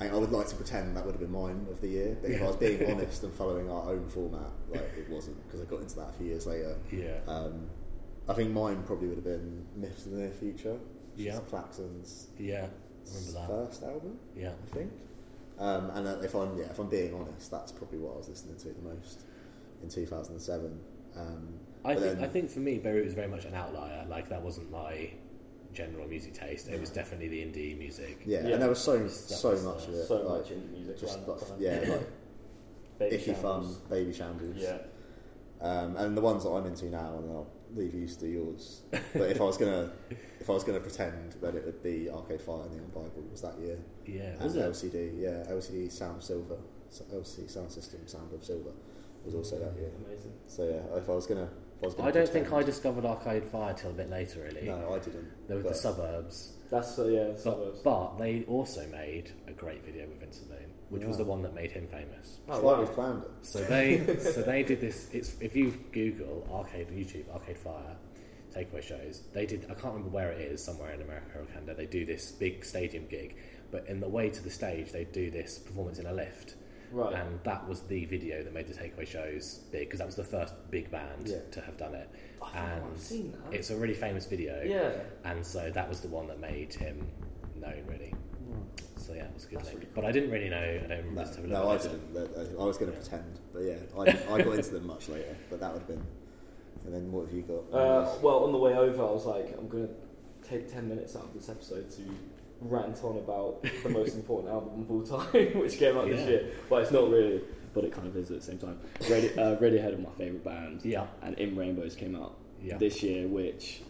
I, 0.00 0.08
I 0.08 0.14
would 0.14 0.32
like 0.32 0.48
to 0.48 0.56
pretend 0.56 0.96
that 0.96 1.04
would 1.04 1.12
have 1.12 1.20
been 1.20 1.30
mine 1.30 1.66
of 1.70 1.80
the 1.80 1.88
year, 1.88 2.16
but 2.20 2.30
if 2.30 2.42
I 2.42 2.46
was 2.46 2.56
being 2.56 2.84
honest 2.90 3.22
and 3.22 3.32
following 3.34 3.70
our 3.70 3.90
own 3.90 4.08
format, 4.08 4.50
like 4.70 4.90
it 4.98 5.08
wasn't 5.08 5.40
because 5.46 5.60
I 5.60 5.64
got 5.64 5.80
into 5.82 5.96
that 5.96 6.08
a 6.08 6.12
few 6.14 6.26
years 6.26 6.46
later. 6.46 6.76
Yeah, 6.90 7.18
Um, 7.28 7.68
I 8.28 8.32
think 8.34 8.50
mine 8.52 8.82
probably 8.84 9.08
would 9.08 9.16
have 9.18 9.24
been 9.24 9.64
Myths 9.76 10.06
of 10.06 10.12
the 10.12 10.18
Near 10.18 10.30
Future, 10.30 10.78
Yeah. 11.16 11.34
is 11.34 11.40
Klaxons' 11.40 12.26
yeah. 12.38 12.66
Remember 13.06 13.32
that? 13.32 13.46
first 13.48 13.82
album. 13.82 14.18
Yeah, 14.36 14.50
I 14.50 14.74
think. 14.74 14.92
Um, 15.58 15.90
and 15.90 16.06
uh, 16.08 16.16
if 16.22 16.34
I'm 16.34 16.56
yeah, 16.58 16.64
if 16.64 16.78
I'm 16.78 16.88
being 16.88 17.14
honest, 17.14 17.50
that's 17.50 17.72
probably 17.72 17.98
what 17.98 18.14
I 18.14 18.16
was 18.18 18.28
listening 18.28 18.56
to 18.56 18.68
the 18.68 18.82
most 18.82 19.20
in 19.82 19.88
2007. 19.88 20.80
Um, 21.16 21.48
I 21.84 21.94
think 21.94 22.06
then- 22.16 22.24
I 22.24 22.28
think 22.28 22.50
for 22.50 22.60
me, 22.60 22.78
Beirut 22.78 23.04
was 23.04 23.14
very 23.14 23.28
much 23.28 23.44
an 23.44 23.54
outlier. 23.54 24.06
Like 24.08 24.28
that 24.28 24.42
wasn't 24.42 24.70
my 24.70 25.10
general 25.72 26.06
music 26.06 26.34
taste. 26.34 26.68
It 26.68 26.80
was 26.80 26.90
definitely 26.90 27.28
the 27.28 27.38
indie 27.40 27.78
music. 27.78 28.20
yeah, 28.26 28.40
Yeah. 28.46 28.54
and 28.54 28.62
there 28.62 28.68
was 28.68 28.78
so 28.80 29.06
so 29.08 29.50
was, 29.50 29.64
much 29.64 29.88
of 29.88 29.94
it, 29.94 30.06
So 30.06 30.16
like, 30.16 30.40
much 30.42 30.50
indie 30.50 30.70
music 30.72 30.98
just 30.98 31.26
like, 31.26 31.38
yeah, 31.58 31.84
like 31.88 32.08
Baby 32.98 33.16
icky 33.16 33.32
Shambles. 33.32 33.78
fun, 33.78 33.88
Babyshambles. 33.98 34.54
Yeah. 34.60 34.78
Um, 35.60 35.96
and 35.96 36.16
the 36.16 36.20
ones 36.20 36.44
that 36.44 36.50
I'm 36.50 36.66
into 36.66 36.86
now, 36.86 37.16
and 37.18 37.30
I'll 37.30 37.46
leave 37.76 37.94
you 37.94 38.06
to 38.06 38.26
yours. 38.28 38.82
But 38.90 39.30
if 39.30 39.40
I 39.40 39.44
was 39.44 39.56
gonna, 39.56 39.92
if 40.40 40.48
I 40.48 40.52
was 40.52 40.64
gonna 40.64 40.80
pretend 40.80 41.32
that 41.42 41.54
it 41.54 41.64
would 41.64 41.82
be 41.82 42.08
Arcade 42.10 42.40
Fire 42.42 42.62
and 42.62 42.72
Neon 42.72 42.88
Bible 42.94 43.24
was 43.30 43.42
that 43.42 43.58
year, 43.58 43.78
Yeah, 44.06 44.32
and 44.34 44.42
was 44.42 44.56
it? 44.56 44.70
LCD, 44.72 45.20
yeah, 45.20 45.50
LCD 45.52 45.90
Sound 45.90 46.22
Silver, 46.22 46.56
LCD 47.14 47.44
Soundsystem 47.56 48.08
Sound 48.08 48.32
of 48.32 48.44
Silver 48.44 48.70
was 49.24 49.34
also 49.34 49.58
that 49.58 49.74
year. 49.76 49.90
Amazing. 50.06 50.32
So 50.48 50.64
yeah, 50.64 50.98
if 50.98 51.08
I 51.08 51.12
was 51.12 51.26
gonna, 51.26 51.48
if 51.78 51.82
I 51.82 51.86
was 51.86 51.94
gonna 51.94 52.08
I 52.08 52.12
don't 52.12 52.28
think 52.28 52.52
I 52.52 52.62
discovered 52.62 53.04
Arcade 53.04 53.44
Fire 53.44 53.72
till 53.74 53.90
a 53.90 53.94
bit 53.94 54.10
later, 54.10 54.40
really. 54.42 54.66
No, 54.66 54.92
I 54.94 54.98
didn't. 54.98 55.28
There 55.48 55.56
were 55.58 55.62
the 55.62 55.74
suburbs, 55.74 56.54
That's 56.70 56.98
uh, 56.98 57.06
yeah, 57.06 57.36
suburbs. 57.36 57.80
but, 57.84 58.16
but 58.16 58.18
they 58.18 58.42
also 58.48 58.86
made 58.88 59.30
a 59.46 59.52
great 59.52 59.84
video 59.84 60.06
with 60.08 60.18
Vincent 60.20 60.50
Moon, 60.50 60.71
which 60.92 61.04
was 61.04 61.16
the 61.16 61.24
one 61.24 61.42
that 61.42 61.54
made 61.54 61.70
him 61.72 61.86
famous. 61.88 62.38
oh, 62.48 62.60
wow. 62.60 62.78
we've 62.80 62.92
planned 62.92 63.22
it. 63.24 63.30
So 63.42 63.58
they 63.64 64.04
so 64.20 64.42
they 64.42 64.62
did 64.62 64.80
this. 64.80 65.08
It's 65.12 65.36
if 65.40 65.56
you 65.56 65.72
Google 65.92 66.46
arcade 66.52 66.88
YouTube 66.90 67.28
Arcade 67.32 67.58
Fire 67.58 67.96
takeaway 68.54 68.82
shows. 68.82 69.22
They 69.32 69.46
did. 69.46 69.64
I 69.70 69.74
can't 69.74 69.94
remember 69.94 70.10
where 70.10 70.30
it 70.30 70.40
is. 70.40 70.62
Somewhere 70.62 70.92
in 70.92 71.00
America 71.00 71.38
or 71.40 71.44
Canada. 71.46 71.74
They 71.74 71.86
do 71.86 72.04
this 72.04 72.30
big 72.32 72.64
stadium 72.64 73.06
gig, 73.06 73.36
but 73.70 73.86
in 73.88 73.98
the 74.00 74.08
way 74.08 74.28
to 74.28 74.42
the 74.42 74.50
stage, 74.50 74.92
they 74.92 75.04
do 75.04 75.30
this 75.30 75.58
performance 75.58 75.98
in 75.98 76.06
a 76.06 76.12
lift. 76.12 76.56
Right. 76.92 77.14
And 77.14 77.40
that 77.44 77.66
was 77.66 77.80
the 77.84 78.04
video 78.04 78.42
that 78.44 78.52
made 78.52 78.66
the 78.68 78.74
takeaway 78.74 79.06
shows 79.06 79.60
big 79.72 79.88
because 79.88 80.00
that 80.00 80.06
was 80.06 80.16
the 80.16 80.24
first 80.24 80.52
big 80.70 80.90
band 80.90 81.26
Yeah. 81.28 81.38
to 81.52 81.60
have 81.62 81.78
done 81.78 81.94
it. 81.94 82.10
I 82.42 82.58
and 82.58 82.84
I've 82.92 83.00
seen 83.00 83.32
that. 83.32 83.54
It's 83.54 83.70
a 83.70 83.76
really 83.76 83.94
famous 83.94 84.26
video. 84.26 84.62
yeah. 84.62 84.90
And 85.24 85.44
so 85.44 85.70
that 85.70 85.88
was 85.88 86.00
the 86.00 86.08
one 86.08 86.26
that 86.26 86.38
made 86.38 86.74
him 86.74 87.06
known, 87.56 87.82
really. 87.88 88.10
Hmm. 88.10 88.60
So 89.02 89.14
yeah, 89.14 89.24
it 89.24 89.34
was 89.34 89.44
a 89.44 89.48
good. 89.48 89.58
That's 89.58 89.68
link. 89.68 89.78
really 89.80 89.90
But 89.94 90.04
I 90.04 90.12
didn't 90.12 90.30
really 90.30 90.48
know. 90.48 90.56
I 90.56 90.86
don't 90.86 91.04
remember. 91.06 91.24
No, 91.38 91.44
a 91.44 91.46
no, 91.64 91.70
I 91.70 91.78
didn't. 91.78 92.14
That- 92.14 92.56
I 92.58 92.64
was 92.64 92.78
going 92.78 92.92
to 92.92 92.96
Yeah. 92.96 93.02
pretend, 93.02 93.38
but 93.52 93.62
yeah, 93.62 93.76
I, 94.30 94.34
I 94.34 94.42
got 94.42 94.54
into 94.54 94.70
them 94.70 94.86
much 94.86 95.08
later. 95.08 95.36
But 95.50 95.60
that 95.60 95.72
would 95.72 95.80
have 95.80 95.88
been. 95.88 96.06
And 96.84 96.94
then 96.94 97.12
what 97.12 97.26
have 97.26 97.34
you 97.34 97.42
got? 97.42 97.76
Uh, 97.76 98.08
well, 98.22 98.44
on 98.44 98.52
the 98.52 98.58
way 98.58 98.74
over, 98.74 99.02
I 99.02 99.10
was 99.10 99.24
like, 99.26 99.54
I'm 99.58 99.68
going 99.68 99.86
to 99.88 100.48
take 100.48 100.70
10 100.72 100.88
minutes 100.88 101.14
out 101.16 101.24
of 101.24 101.34
this 101.34 101.48
episode 101.48 101.88
to 101.92 102.02
rant 102.60 103.02
on 103.04 103.18
about 103.18 103.62
the 103.82 103.88
most 103.88 104.14
important 104.16 104.52
album 104.52 104.82
of 104.82 104.90
all 104.90 105.02
time, 105.02 105.46
which 105.60 105.78
came 105.78 105.96
out 105.96 106.08
this 106.08 106.26
year. 106.28 106.50
But 106.68 106.82
it's 106.82 106.90
not 106.92 107.08
really, 107.10 107.40
but 107.74 107.84
it 107.84 107.92
kind 107.92 108.06
of 108.08 108.16
is 108.16 108.30
at 108.30 108.38
the 108.40 108.44
same 108.44 108.58
time. 108.58 108.80
Radio, 109.08 109.30
uh, 109.40 109.56
Radiohead 109.60 109.94
are 109.94 109.98
my 109.98 110.10
favourite 110.18 110.44
band, 110.44 110.80
Yeah, 110.84 111.06
and 111.22 111.38
In 111.38 111.56
Rainbows 111.56 111.94
came 111.94 112.16
out 112.16 112.36
yeah, 112.60 112.78
this 112.78 113.02
year, 113.02 113.28
which 113.28 113.82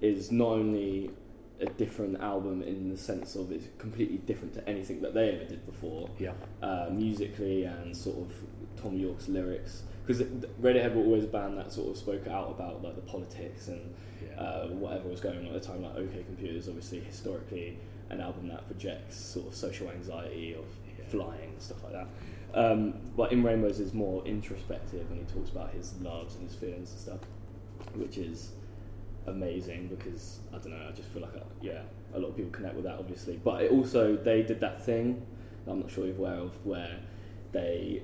is 0.00 0.32
not 0.32 0.48
only 0.54 1.10
a 1.62 1.66
different 1.66 2.20
album 2.20 2.62
in 2.62 2.90
the 2.90 2.96
sense 2.96 3.34
of 3.36 3.50
it's 3.52 3.66
completely 3.78 4.18
different 4.18 4.52
to 4.54 4.68
anything 4.68 5.00
that 5.00 5.14
they 5.14 5.30
ever 5.30 5.44
did 5.44 5.64
before, 5.64 6.10
yeah, 6.18 6.32
uh, 6.62 6.88
musically 6.90 7.64
and 7.64 7.96
sort 7.96 8.18
of 8.18 8.32
Thom 8.76 8.96
Yorke's 8.98 9.28
lyrics. 9.28 9.82
Because 10.04 10.22
Radiohead 10.60 10.94
were 10.94 11.02
always 11.02 11.22
a 11.24 11.28
band 11.28 11.56
that 11.58 11.72
sort 11.72 11.90
of 11.90 11.96
spoke 11.96 12.26
out 12.26 12.50
about 12.50 12.82
like 12.82 12.96
the 12.96 13.02
politics 13.02 13.68
and 13.68 13.94
yeah. 14.20 14.40
uh, 14.40 14.66
whatever 14.68 15.08
was 15.08 15.20
going 15.20 15.38
on 15.38 15.46
at 15.46 15.52
the 15.52 15.60
time. 15.60 15.82
Like 15.82 15.94
OK 15.96 16.24
Computers, 16.24 16.66
obviously 16.68 16.98
historically 17.00 17.78
an 18.10 18.20
album 18.20 18.48
that 18.48 18.66
projects 18.66 19.16
sort 19.16 19.46
of 19.46 19.54
social 19.54 19.88
anxiety 19.90 20.54
of 20.54 20.64
Yeah. 20.98 21.04
flying 21.08 21.50
and 21.52 21.62
stuff 21.62 21.82
like 21.84 21.92
that. 21.92 22.08
Um, 22.54 22.94
but 23.16 23.32
In 23.32 23.42
Rainbows 23.42 23.80
is 23.80 23.94
more 23.94 24.22
introspective 24.26 25.08
and 25.10 25.18
he 25.20 25.32
talks 25.32 25.50
about 25.50 25.70
his 25.72 25.94
loves 26.02 26.34
and 26.34 26.46
his 26.48 26.56
feelings 26.56 26.90
and 26.90 27.00
stuff, 27.00 27.20
which 27.94 28.18
is 28.18 28.50
amazing 29.26 29.88
because 29.88 30.40
I 30.52 30.58
don't 30.58 30.70
know. 30.70 30.88
I 30.88 30.92
just 30.92 31.08
feel 31.08 31.22
like 31.22 31.34
uh 31.36 31.40
yeah, 31.60 31.82
a 32.14 32.18
lot 32.18 32.28
of 32.28 32.36
people 32.36 32.50
connect 32.50 32.74
with 32.74 32.84
that 32.84 32.96
obviously. 32.98 33.40
But 33.42 33.62
it 33.62 33.70
also 33.70 34.16
they 34.16 34.42
did 34.42 34.60
that 34.60 34.84
thing 34.84 35.24
that 35.64 35.72
I'm 35.72 35.80
not 35.80 35.90
sure 35.90 36.06
you're 36.06 36.16
aware 36.16 36.34
of 36.38 36.54
where 36.66 36.98
they 37.52 38.02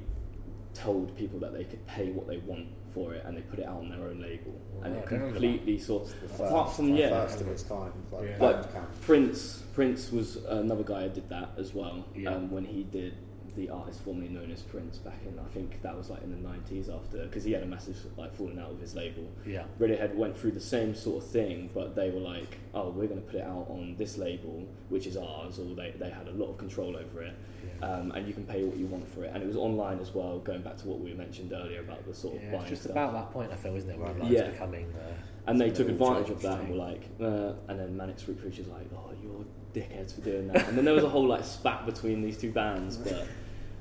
told 0.74 1.16
people 1.16 1.38
that 1.40 1.52
they 1.52 1.64
could 1.64 1.84
pay 1.86 2.10
what 2.10 2.28
they 2.28 2.36
want 2.38 2.66
for 2.94 3.12
it 3.14 3.24
and 3.26 3.36
they 3.36 3.40
put 3.42 3.58
it 3.58 3.66
out 3.66 3.78
on 3.78 3.88
their 3.88 4.00
own 4.06 4.20
label 4.20 4.54
and 4.84 4.94
Right, 4.94 5.02
it 5.04 5.08
completely 5.08 5.78
sort 5.78 6.04
of 6.04 6.38
The 6.38 6.44
apart 6.44 6.66
first, 6.68 6.76
from 6.76 6.94
yeah 6.94 7.08
first 7.10 7.40
of 7.40 7.48
its 7.48 7.62
kind, 7.64 7.92
like 8.12 8.22
Yeah. 8.28 8.36
Like. 8.44 9.00
Prince 9.02 9.62
Prince 9.74 10.12
was 10.12 10.36
another 10.46 10.84
guy 10.84 11.02
who 11.02 11.08
did 11.10 11.28
that 11.30 11.50
as 11.58 11.74
well 11.74 12.04
Yeah. 12.14 12.30
um, 12.34 12.50
when 12.50 12.64
he 12.64 12.84
did 12.84 13.14
the 13.56 13.70
artist 13.70 14.00
formerly 14.04 14.28
known 14.28 14.50
as 14.50 14.62
Prince 14.62 14.98
back 14.98 15.18
in 15.26 15.38
I 15.38 15.48
think 15.52 15.82
that 15.82 15.96
was 15.96 16.10
like 16.10 16.22
in 16.22 16.30
the 16.30 16.48
90s 16.48 16.88
after 16.94 17.18
because 17.24 17.44
he 17.44 17.52
had 17.52 17.62
a 17.62 17.66
massive 17.66 17.96
like 18.16 18.32
falling 18.34 18.58
out 18.58 18.70
with 18.70 18.80
his 18.80 18.94
label 18.94 19.28
yeah. 19.46 19.64
Radiohead 19.80 20.14
went 20.14 20.36
through 20.38 20.52
the 20.52 20.60
same 20.60 20.94
sort 20.94 21.22
of 21.24 21.30
thing, 21.30 21.70
but 21.74 21.94
they 21.96 22.10
were 22.10 22.20
like, 22.20 22.58
"Oh, 22.74 22.90
we're 22.90 23.06
going 23.06 23.20
to 23.20 23.26
put 23.26 23.36
it 23.36 23.44
out 23.44 23.66
on 23.70 23.94
this 23.98 24.18
label, 24.18 24.66
which 24.88 25.06
is 25.06 25.16
ours," 25.16 25.58
or 25.58 25.74
they, 25.74 25.94
they 25.98 26.10
had 26.10 26.28
a 26.28 26.32
lot 26.32 26.50
of 26.50 26.58
control 26.58 26.96
over 26.96 27.22
it, 27.22 27.34
Yeah. 27.80 27.86
um, 27.88 28.12
and 28.12 28.26
you 28.26 28.34
can 28.34 28.44
pay 28.44 28.64
what 28.64 28.76
you 28.76 28.86
want 28.86 29.08
for 29.14 29.24
it. 29.24 29.30
And 29.34 29.42
it 29.42 29.46
was 29.46 29.56
online 29.56 30.00
as 30.00 30.14
well, 30.14 30.38
going 30.40 30.62
back 30.62 30.76
to 30.78 30.88
what 30.88 31.00
we 31.00 31.14
mentioned 31.14 31.52
earlier 31.52 31.80
about 31.80 32.06
the 32.06 32.14
sort 32.14 32.36
of 32.36 32.42
Yeah, 32.42 32.60
it's 32.60 32.68
just 32.70 32.82
stuff. 32.82 32.92
about 32.92 33.12
that 33.14 33.30
point 33.32 33.50
I 33.52 33.56
feel, 33.56 33.74
isn't 33.76 33.88
it, 33.90 33.98
where 33.98 34.08
online 34.10 34.32
Yeah. 34.32 34.50
becoming 34.50 34.86
uh, 34.94 35.14
and 35.46 35.58
they 35.58 35.70
took 35.70 35.88
advantage 35.88 36.28
of 36.28 36.42
that 36.42 36.60
and 36.60 36.68
were 36.68 36.76
like, 36.76 37.02
uh, 37.20 37.52
and 37.68 37.80
then 37.80 37.96
Manic 37.96 38.18
Street 38.18 38.38
Preachers 38.40 38.66
like, 38.66 38.86
"Oh, 38.94 39.10
you're 39.22 39.44
dickheads 39.72 40.14
for 40.14 40.20
doing 40.20 40.48
that," 40.48 40.68
and 40.68 40.76
then 40.76 40.84
there 40.84 40.94
was 40.94 41.04
a 41.04 41.08
whole 41.08 41.26
like 41.26 41.44
spat 41.44 41.86
between 41.86 42.20
these 42.20 42.36
two 42.36 42.52
bands, 42.52 42.96
but 42.98 43.26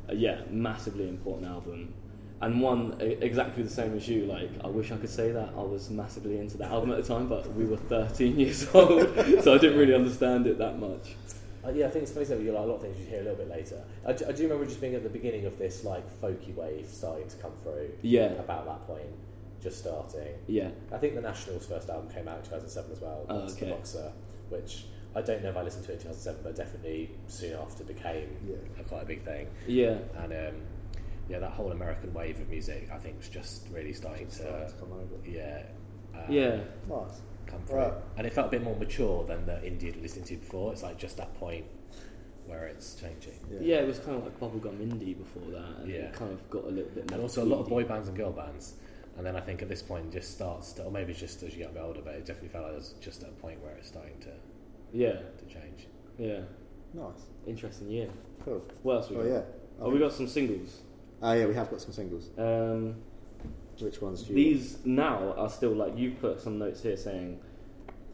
uh, 0.09 0.13
yeah, 0.13 0.41
massively 0.49 1.07
important 1.07 1.47
album. 1.47 1.93
And 2.39 2.61
one 2.61 2.95
exactly 3.01 3.63
the 3.63 3.69
same 3.69 3.95
as 3.95 4.07
you. 4.07 4.25
Like, 4.25 4.51
I 4.63 4.67
wish 4.67 4.91
I 4.91 4.97
could 4.97 5.09
say 5.09 5.31
that 5.31 5.49
I 5.57 5.61
was 5.61 5.89
massively 5.89 6.37
into 6.37 6.57
that 6.57 6.69
album 6.69 6.91
at 6.91 6.97
the 6.97 7.07
time, 7.07 7.27
but 7.27 7.51
we 7.53 7.65
were 7.65 7.77
13 7.77 8.39
years 8.39 8.67
old, 8.75 9.11
so 9.41 9.55
I 9.55 9.57
didn't 9.57 9.77
really 9.77 9.95
understand 9.95 10.45
it 10.45 10.59
that 10.59 10.77
much. 10.77 11.15
Uh, 11.65 11.71
yeah, 11.71 11.87
I 11.87 11.89
think 11.89 12.03
it's 12.03 12.11
funny 12.11 12.25
that 12.25 12.39
you 12.39 12.51
like 12.51 12.63
a 12.63 12.67
lot 12.67 12.75
of 12.75 12.81
things 12.81 12.99
you 12.99 13.07
hear 13.07 13.21
a 13.21 13.23
little 13.23 13.37
bit 13.37 13.49
later. 13.49 13.83
I 14.05 14.13
do, 14.13 14.25
I 14.27 14.31
do 14.31 14.43
remember 14.43 14.65
just 14.65 14.79
being 14.79 14.93
at 14.93 15.03
the 15.03 15.09
beginning 15.09 15.45
of 15.45 15.57
this 15.57 15.83
like 15.83 16.05
folky 16.21 16.53
wave 16.55 16.87
starting 16.87 17.27
to 17.27 17.37
come 17.37 17.53
through. 17.63 17.89
Yeah. 18.03 18.33
About 18.33 18.65
that 18.67 18.85
point, 18.85 19.09
just 19.61 19.79
starting. 19.79 20.35
Yeah, 20.47 20.69
I 20.91 20.97
think 20.97 21.15
the 21.15 21.21
Nationals' 21.21 21.65
first 21.65 21.89
album 21.89 22.09
came 22.09 22.27
out 22.27 22.37
in 22.37 22.43
2007 22.43 22.91
as 22.91 23.01
well. 23.01 23.25
Oh, 23.29 23.37
okay. 23.39 23.65
The 23.65 23.71
Boxer, 23.71 24.11
which 24.49 24.85
I 25.15 25.21
don't 25.21 25.41
know 25.43 25.49
if 25.49 25.57
I 25.57 25.63
listened 25.63 25.85
to 25.85 25.91
it 25.91 25.95
in 25.95 25.99
2007, 26.01 26.41
but 26.43 26.55
definitely 26.55 27.09
soon 27.27 27.53
after 27.57 27.83
became 27.83 28.29
Yeah. 28.47 28.55
a 28.79 28.83
quite 28.83 29.03
a 29.03 29.05
big 29.05 29.21
thing. 29.21 29.47
yeah, 29.67 29.97
And 30.17 30.31
um, 30.33 30.55
yeah, 31.29 31.39
that 31.39 31.51
whole 31.51 31.71
American 31.71 32.13
wave 32.13 32.39
of 32.39 32.49
music, 32.49 32.89
I 32.93 32.97
think, 32.97 33.17
was 33.17 33.29
just 33.29 33.67
really 33.73 33.93
starting 33.93 34.25
Just 34.27 34.41
to 34.41 34.47
starting 34.47 34.67
to 34.67 34.73
come 34.75 34.91
over. 34.93 35.29
yeah. 35.29 35.63
um, 36.15 36.31
yeah, 36.31 36.59
Nice. 36.87 37.21
come 37.47 37.61
through. 37.65 37.77
Right. 37.79 37.93
And 38.17 38.27
it 38.27 38.33
felt 38.33 38.47
a 38.47 38.51
bit 38.51 38.63
more 38.63 38.75
mature 38.75 39.23
than 39.25 39.45
the 39.45 39.53
indie 39.53 39.83
you'd 39.83 39.97
listened 40.01 40.25
to 40.27 40.37
before. 40.37 40.71
It's 40.73 40.83
like 40.83 40.97
just 40.97 41.17
that 41.17 41.33
point 41.39 41.65
where 42.45 42.65
it's 42.67 42.95
changing. 42.95 43.33
yeah. 43.59 43.77
It 43.77 43.87
was 43.87 43.99
kind 43.99 44.17
of 44.17 44.23
like 44.23 44.39
bubblegum 44.39 44.77
indie 44.77 45.17
before 45.17 45.51
that, 45.51 45.79
and 45.81 45.87
Yeah. 45.91 45.97
it 46.01 46.13
kind 46.13 46.31
of 46.31 46.49
got 46.49 46.63
a 46.65 46.69
little 46.69 46.91
bit. 46.91 47.11
And 47.11 47.21
also 47.21 47.43
a 47.43 47.45
lot 47.45 47.59
of 47.59 47.67
boy 47.67 47.83
bands 47.85 48.07
and 48.07 48.15
girl 48.15 48.31
bands. 48.31 48.75
And 49.17 49.25
then 49.25 49.35
I 49.35 49.39
think 49.41 49.61
at 49.63 49.67
this 49.67 49.81
point 49.81 50.05
it 50.05 50.11
just 50.11 50.31
starts 50.31 50.73
to, 50.73 50.83
or 50.83 50.91
maybe 50.91 51.11
it's 51.11 51.19
just 51.19 51.41
as 51.43 51.51
you 51.53 51.59
get 51.59 51.71
a 51.71 51.73
bit 51.73 51.81
older, 51.81 52.01
but 52.05 52.13
it 52.13 52.25
definitely 52.25 52.49
felt 52.49 52.65
like 52.65 52.73
it 52.73 52.77
was 52.77 52.93
just 53.01 53.23
at 53.23 53.29
a 53.29 53.31
point 53.33 53.59
where 53.63 53.73
it's 53.75 53.87
starting 53.87 54.17
to, 54.21 54.29
Yeah, 54.93 55.13
to 55.13 55.45
change. 55.47 55.87
yeah, 56.17 56.39
Nice. 56.93 57.25
interesting 57.45 57.89
year. 57.89 58.09
Cool. 58.43 58.63
What 58.83 58.95
else 58.95 59.09
we 59.09 59.17
Oh 59.17 59.23
got? 59.23 59.29
yeah. 59.29 59.41
Oh, 59.79 59.89
we 59.89 59.99
got 59.99 60.13
some 60.13 60.27
singles. 60.27 60.81
Oh 61.21 61.33
yeah, 61.33 61.45
we 61.45 61.53
have 61.55 61.69
got 61.69 61.81
some 61.81 61.91
singles. 61.91 62.29
Um, 62.37 62.95
Which 63.79 64.01
ones 64.01 64.23
do 64.23 64.29
you? 64.33 64.35
these 64.35 64.77
now 64.85 65.33
are 65.37 65.49
still 65.49 65.73
like 65.73 65.97
you've 65.97 66.19
put 66.19 66.39
some 66.39 66.57
notes 66.57 66.81
here 66.81 66.97
saying 66.97 67.39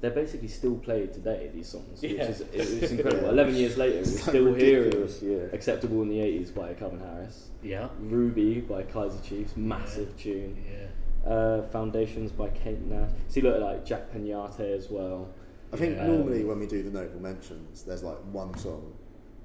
they're 0.01 0.11
basically 0.11 0.47
still 0.49 0.75
played 0.75 1.13
today. 1.13 1.49
These 1.53 1.67
songs, 1.69 2.01
which 2.01 2.11
is 2.11 2.41
it- 2.41 2.49
it's 2.53 2.91
incredible. 2.91 3.23
Yeah. 3.25 3.29
Eleven 3.29 3.55
years 3.55 3.77
later, 3.77 3.95
we're 3.95 4.01
It's 4.01 4.21
still 4.29 4.53
hearing 4.53 4.83
ridiculous, 4.85 5.21
yeah. 5.21 5.37
"Acceptable 5.53 6.01
in 6.01 6.09
the 6.09 6.19
'80s" 6.19 6.53
by 6.53 6.73
Calvin 6.73 6.99
Harris, 6.99 7.49
Yeah. 7.61 7.87
"Ruby" 7.99 8.59
by 8.61 8.83
Kaiser 8.83 9.21
Chiefs, 9.23 9.55
massive 9.55 10.17
tune. 10.17 10.57
Yeah. 10.69 11.29
Uh, 11.31 11.61
Foundations 11.69 12.33
by 12.33 12.49
Kate 12.49 12.81
Nash. 12.85 13.09
See, 13.29 13.39
look 13.39 13.55
at 13.55 13.61
like 13.61 13.85
Jack 13.85 14.11
Peñate 14.13 14.59
as 14.77 14.89
well. 14.89 15.29
I 15.73 15.75
think 15.75 15.95
Yeah. 15.97 16.07
normally 16.07 16.43
when 16.45 16.59
we 16.59 16.67
do 16.67 16.83
the 16.83 16.91
notable 16.91 17.19
mentions, 17.21 17.83
there's 17.83 18.03
like 18.03 18.17
one 18.31 18.55
song 18.57 18.93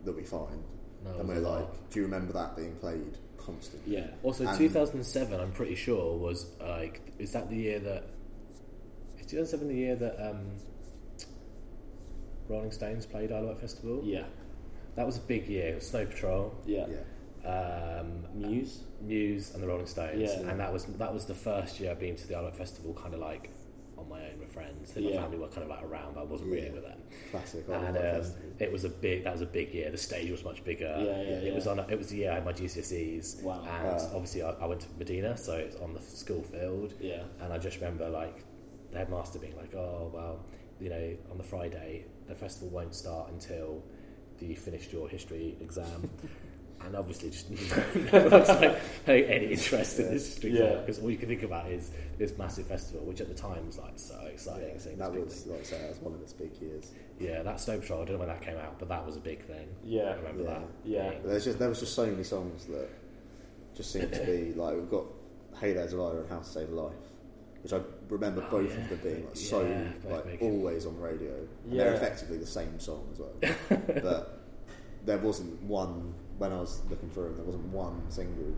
that 0.04 0.14
we 0.14 0.22
find, 0.24 0.62
No, 1.04 1.10
and 1.18 1.28
we're 1.28 1.34
there's 1.34 1.46
a 1.46 1.48
lot. 1.48 1.60
like, 1.60 1.90
do 1.90 2.00
you 2.00 2.04
remember 2.04 2.32
that 2.34 2.54
being 2.56 2.74
played 2.76 3.16
constantly? 3.38 3.94
Yeah, 3.96 4.08
Also, 4.22 4.46
And- 4.46 4.56
2007, 4.58 5.40
I'm 5.40 5.52
pretty 5.52 5.74
sure 5.74 6.16
was 6.18 6.46
like, 6.60 7.00
is 7.18 7.32
that 7.32 7.48
the 7.48 7.56
year 7.56 7.78
that? 7.80 8.04
Is 9.18 9.26
2007 9.26 9.68
the 9.68 9.74
year 9.74 9.96
that 9.96 10.30
um, 10.30 10.50
Rolling 12.48 12.70
Stones 12.72 13.06
played 13.06 13.32
Isle 13.32 13.42
of 13.44 13.48
Wight 13.48 13.58
Festival? 13.58 14.00
yeah, 14.04 14.24
That 14.96 15.06
was 15.06 15.16
a 15.16 15.20
big 15.20 15.46
year. 15.48 15.80
Snow 15.80 16.06
Patrol, 16.06 16.54
yeah. 16.66 16.86
Yeah. 17.44 18.00
um, 18.00 18.24
Muse. 18.34 18.82
Muse, 19.00 19.54
and 19.54 19.62
the 19.62 19.68
Rolling 19.68 19.86
Stones. 19.86 20.20
Yeah. 20.20 20.40
And 20.50 20.58
that 20.60 20.72
was 20.72 20.84
that 20.86 21.12
was 21.14 21.24
the 21.26 21.34
first 21.34 21.78
year 21.80 21.92
I've 21.92 22.00
been 22.00 22.16
to 22.16 22.26
the 22.26 22.34
Isle 22.34 22.46
of 22.46 22.52
Wight 22.52 22.56
Festival, 22.58 22.92
kind 22.94 23.14
of 23.14 23.20
like 23.20 23.50
on 23.98 24.08
my 24.08 24.20
own 24.20 24.38
with 24.38 24.52
friends. 24.52 24.94
My 24.94 25.02
Yeah. 25.02 25.20
family 25.22 25.38
were 25.38 25.48
kind 25.48 25.62
of 25.64 25.68
like 25.68 25.82
around, 25.82 26.14
but 26.14 26.20
I 26.20 26.24
wasn't 26.24 26.50
really 26.50 26.66
Yeah. 26.66 26.72
with 26.72 26.82
them. 26.84 27.02
Classic. 27.30 27.64
and 27.66 27.74
Isle 27.74 27.88
of 27.88 27.94
Wight 27.96 28.14
um, 28.36 28.52
it 28.58 28.72
was 28.72 28.84
a 28.84 28.88
big 28.88 29.24
that 29.24 29.32
was 29.32 29.42
a 29.42 29.46
big 29.46 29.74
year 29.74 29.90
the 29.90 29.96
stage 29.98 30.30
was 30.30 30.44
much 30.44 30.64
bigger 30.64 30.86
Yeah, 30.98 31.22
yeah, 31.22 31.48
it 31.48 31.54
was 31.54 31.66
on 31.66 31.78
a, 31.78 31.86
it 31.88 31.98
was 31.98 32.08
the 32.08 32.16
year 32.18 32.30
I 32.30 32.34
had 32.36 32.44
my 32.44 32.52
GCSEs 32.52 33.42
Wow. 33.42 33.60
and 33.64 33.86
Wow. 33.98 34.10
obviously 34.14 34.42
I, 34.42 34.50
I 34.52 34.66
went 34.66 34.80
to 34.82 34.88
Medina 34.98 35.36
so 35.36 35.52
it's 35.54 35.76
on 35.76 35.92
the 35.94 36.00
school 36.00 36.42
field 36.42 36.94
Yeah, 37.00 37.22
and 37.40 37.52
I 37.52 37.58
just 37.58 37.76
remember 37.80 38.08
like 38.08 38.36
the 38.92 38.98
headmaster 38.98 39.38
being 39.38 39.56
like 39.56 39.74
oh 39.74 40.10
well 40.14 40.40
you 40.80 40.88
know 40.90 41.16
on 41.30 41.36
the 41.38 41.44
Friday 41.44 42.04
the 42.26 42.34
festival 42.34 42.68
won't 42.70 42.94
start 42.94 43.30
until 43.30 43.82
you 44.40 44.56
finished 44.56 44.92
your 44.92 45.08
history 45.08 45.56
exam 45.60 46.08
and 46.84 46.94
obviously 46.96 47.30
just 47.30 47.50
no 48.12 48.28
one's 48.28 48.48
like 48.48 48.78
paying 49.04 49.24
any 49.24 49.46
interest 49.52 49.98
in 49.98 50.10
this 50.12 50.26
history 50.26 50.58
Yeah. 50.58 50.76
because 50.76 50.98
all 51.00 51.10
you 51.10 51.16
can 51.18 51.28
think 51.28 51.42
about 51.42 51.70
is 51.70 51.90
this 52.18 52.36
massive 52.38 52.66
festival 52.66 53.04
which 53.04 53.20
at 53.20 53.28
the 53.28 53.34
time 53.34 53.66
was 53.66 53.78
like 53.78 53.92
so 53.98 54.18
exciting 54.32 54.78
Yeah, 54.86 54.94
that 54.96 55.12
was 55.12 55.46
like 55.46 55.60
I 55.60 55.64
say, 55.64 55.78
that 55.80 55.90
was 55.90 55.98
one 56.00 56.14
of 56.14 56.20
its 56.22 56.32
big 56.32 56.50
years. 56.60 56.92
Yeah, 57.18 57.42
that 57.42 57.58
Snow 57.60 57.78
Patrol. 57.80 58.02
I 58.02 58.04
don't 58.04 58.14
know 58.14 58.18
when 58.20 58.28
that 58.28 58.42
came 58.42 58.56
out, 58.56 58.78
but 58.78 58.88
that 58.88 59.04
was 59.04 59.16
a 59.16 59.20
big 59.20 59.42
thing. 59.42 59.68
yeah, 59.84 60.02
I 60.02 60.14
remember 60.14 60.42
Yeah. 60.44 60.48
that. 60.50 60.62
Yeah. 60.84 61.10
But 61.22 61.30
there's 61.30 61.44
just 61.44 61.58
there 61.58 61.68
was 61.68 61.80
just 61.80 61.94
so 61.94 62.06
many 62.06 62.22
songs 62.22 62.66
that 62.66 62.88
just 63.74 63.90
seemed 63.92 64.12
to 64.12 64.24
be 64.24 64.54
like 64.56 64.74
we've 64.76 64.90
got 64.90 65.04
Hey 65.60 65.72
There 65.72 65.86
Delilah 65.88 66.20
and 66.20 66.30
How 66.30 66.38
to 66.38 66.44
Save 66.44 66.68
a 66.70 66.74
Life, 66.76 66.92
which 67.62 67.72
I 67.72 67.80
remember 68.08 68.44
Oh, 68.46 68.50
both 68.52 68.70
yeah. 68.72 68.80
of 68.82 68.88
them 68.88 69.00
being 69.02 69.24
like 69.26 69.36
so 69.36 69.62
Yeah, 69.62 69.82
both 70.04 70.12
like 70.12 70.24
big. 70.26 70.42
always 70.42 70.86
on 70.86 70.98
radio. 71.00 71.34
And 71.64 71.72
Yeah. 71.74 71.84
They're 71.84 71.94
effectively 71.94 72.38
the 72.38 72.46
same 72.46 72.78
song 72.78 73.08
as 73.12 73.18
well, 73.18 73.32
but 74.02 74.38
there 75.04 75.18
wasn't 75.18 75.60
one 75.62 76.14
when 76.38 76.52
I 76.52 76.60
was 76.60 76.82
looking 76.90 77.10
through 77.10 77.24
them. 77.24 77.36
There 77.36 77.44
wasn't 77.44 77.64
one 77.66 78.02
single 78.08 78.54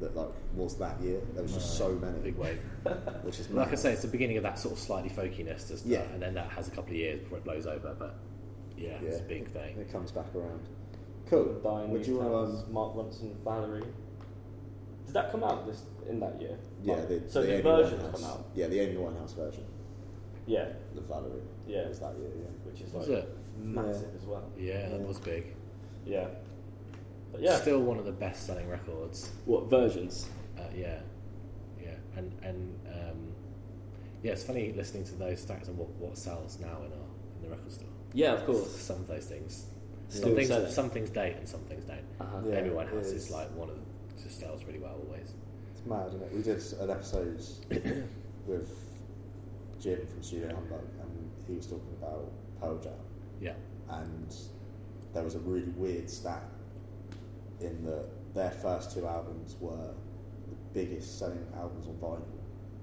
that 0.00 0.16
like 0.16 0.30
was 0.54 0.76
that 0.78 1.00
year. 1.00 1.20
There 1.34 1.42
was 1.42 1.52
just 1.54 1.76
so 1.76 1.90
many, 1.92 2.18
Big 2.20 2.36
wave. 2.36 2.60
which 3.22 3.38
is 3.40 3.50
Like 3.50 3.72
I 3.72 3.74
say, 3.74 3.92
it's 3.92 4.02
the 4.02 4.08
beginning 4.08 4.36
of 4.36 4.42
that 4.44 4.58
sort 4.58 4.74
of 4.74 4.78
slightly 4.80 5.10
folkiness, 5.10 5.68
doesn't 5.68 5.90
Yeah. 5.90 6.00
it? 6.00 6.10
And 6.12 6.22
then 6.22 6.34
that 6.34 6.50
has 6.50 6.68
a 6.68 6.70
couple 6.70 6.90
of 6.92 6.96
years 6.96 7.20
before 7.20 7.38
it 7.38 7.44
blows 7.44 7.66
over. 7.66 7.94
But 7.98 8.14
yeah, 8.76 8.98
it's 9.02 9.18
a 9.18 9.22
big 9.22 9.48
thing. 9.48 9.76
it 9.78 9.90
comes 9.92 10.12
back 10.12 10.26
around. 10.34 10.60
Cool. 11.28 11.60
Dying 11.62 11.90
Would 11.90 12.06
you 12.06 12.18
want 12.18 12.50
Um, 12.66 12.72
Mark 12.72 12.94
Ronson, 12.94 13.34
Valerie. 13.44 13.82
Did 15.04 15.14
that 15.14 15.30
come 15.32 15.42
out 15.44 15.66
this 15.66 15.82
in 16.08 16.20
that 16.20 16.40
year? 16.40 16.58
yeah, 16.82 16.96
Mark- 16.96 17.08
the, 17.08 17.22
so 17.28 17.42
the, 17.42 17.54
Amy 17.54 17.62
versions 17.62 18.02
Winehouse- 18.02 18.12
come 18.14 18.24
out. 18.24 18.44
Yeah, 18.54 18.66
the 18.68 18.80
Amy 18.80 18.94
Winehouse 18.96 19.34
version, 19.34 19.64
Yeah, 20.46 20.68
the 20.94 21.00
Valerie. 21.02 21.42
Yeah. 21.66 21.88
was 21.88 21.98
that 22.00 22.14
year. 22.18 22.30
Yeah. 22.40 22.70
which 22.70 22.80
is 22.82 22.94
like 22.94 23.08
it? 23.08 23.36
massive 23.58 24.14
as 24.14 24.24
well. 24.26 24.44
Yeah, 24.56 24.88
that 24.90 25.00
was 25.00 25.18
big. 25.18 25.54
Yeah, 26.06 26.28
but 27.32 27.40
yeah. 27.42 27.56
Still 27.56 27.80
one 27.80 27.98
of 27.98 28.04
the 28.04 28.12
best-selling 28.12 28.68
records. 28.68 29.30
what 29.44 29.68
versions? 29.70 30.28
Uh, 30.58 30.62
yeah, 30.74 30.98
yeah, 31.80 31.94
and 32.16 32.32
and 32.42 32.78
um, 32.92 33.32
yeah, 34.22 34.32
it's 34.32 34.44
funny 34.44 34.72
listening 34.72 35.04
to 35.04 35.14
those 35.14 35.44
stats 35.44 35.68
and 35.68 35.76
what, 35.78 35.88
what 35.96 36.16
sells 36.18 36.58
now 36.60 36.78
in 36.78 36.92
our 36.92 37.06
in 37.36 37.42
the 37.42 37.48
record 37.48 37.70
store. 37.72 37.88
Yeah, 38.14 38.32
of 38.32 38.44
course. 38.46 38.70
Some 38.76 38.96
of 38.96 39.06
those 39.06 39.26
things. 39.26 39.66
Still 40.08 40.22
Some 40.22 40.34
things, 40.34 40.48
selling. 40.48 40.70
some 40.72 40.90
things 40.90 41.10
date 41.10 41.36
and 41.36 41.46
some 41.48 41.60
things 41.60 41.84
don't. 41.84 41.98
Uh-huh. 42.20 42.38
Yeah, 42.48 42.56
Amy 42.60 42.68
it 42.68 42.74
Winehouse 42.74 43.00
is. 43.04 43.12
is. 43.12 43.30
like 43.30 43.54
one 43.54 43.68
of 43.68 43.76
the, 43.76 44.22
just 44.22 44.40
sells 44.40 44.64
really 44.64 44.78
well 44.78 44.96
always. 45.06 45.34
It's 45.76 45.84
mad, 45.86 46.08
isn't 46.08 46.22
it? 46.22 46.32
We 46.34 46.42
did 46.42 46.62
an 46.80 46.90
episode 46.90 47.42
with 48.46 48.70
Jim 49.78 50.06
from 50.06 50.22
Studio 50.22 50.48
Humbug, 50.54 50.80
and 51.02 51.30
he 51.46 51.54
was 51.56 51.66
talking 51.66 51.94
about 52.00 52.32
Pearl 52.60 52.78
Jam, 52.78 52.92
Yeah, 53.40 53.52
and 53.90 54.34
there 55.12 55.22
was 55.22 55.34
a 55.34 55.40
really 55.40 55.68
weird 55.76 56.08
stat 56.10 56.42
in 57.60 57.84
that 57.84 58.04
their 58.34 58.50
first 58.50 58.92
two 58.94 59.06
albums 59.06 59.56
were 59.60 59.94
the 60.48 60.54
biggest 60.72 61.18
selling 61.18 61.44
albums 61.56 61.86
on 61.86 61.94
vinyl 61.94 62.22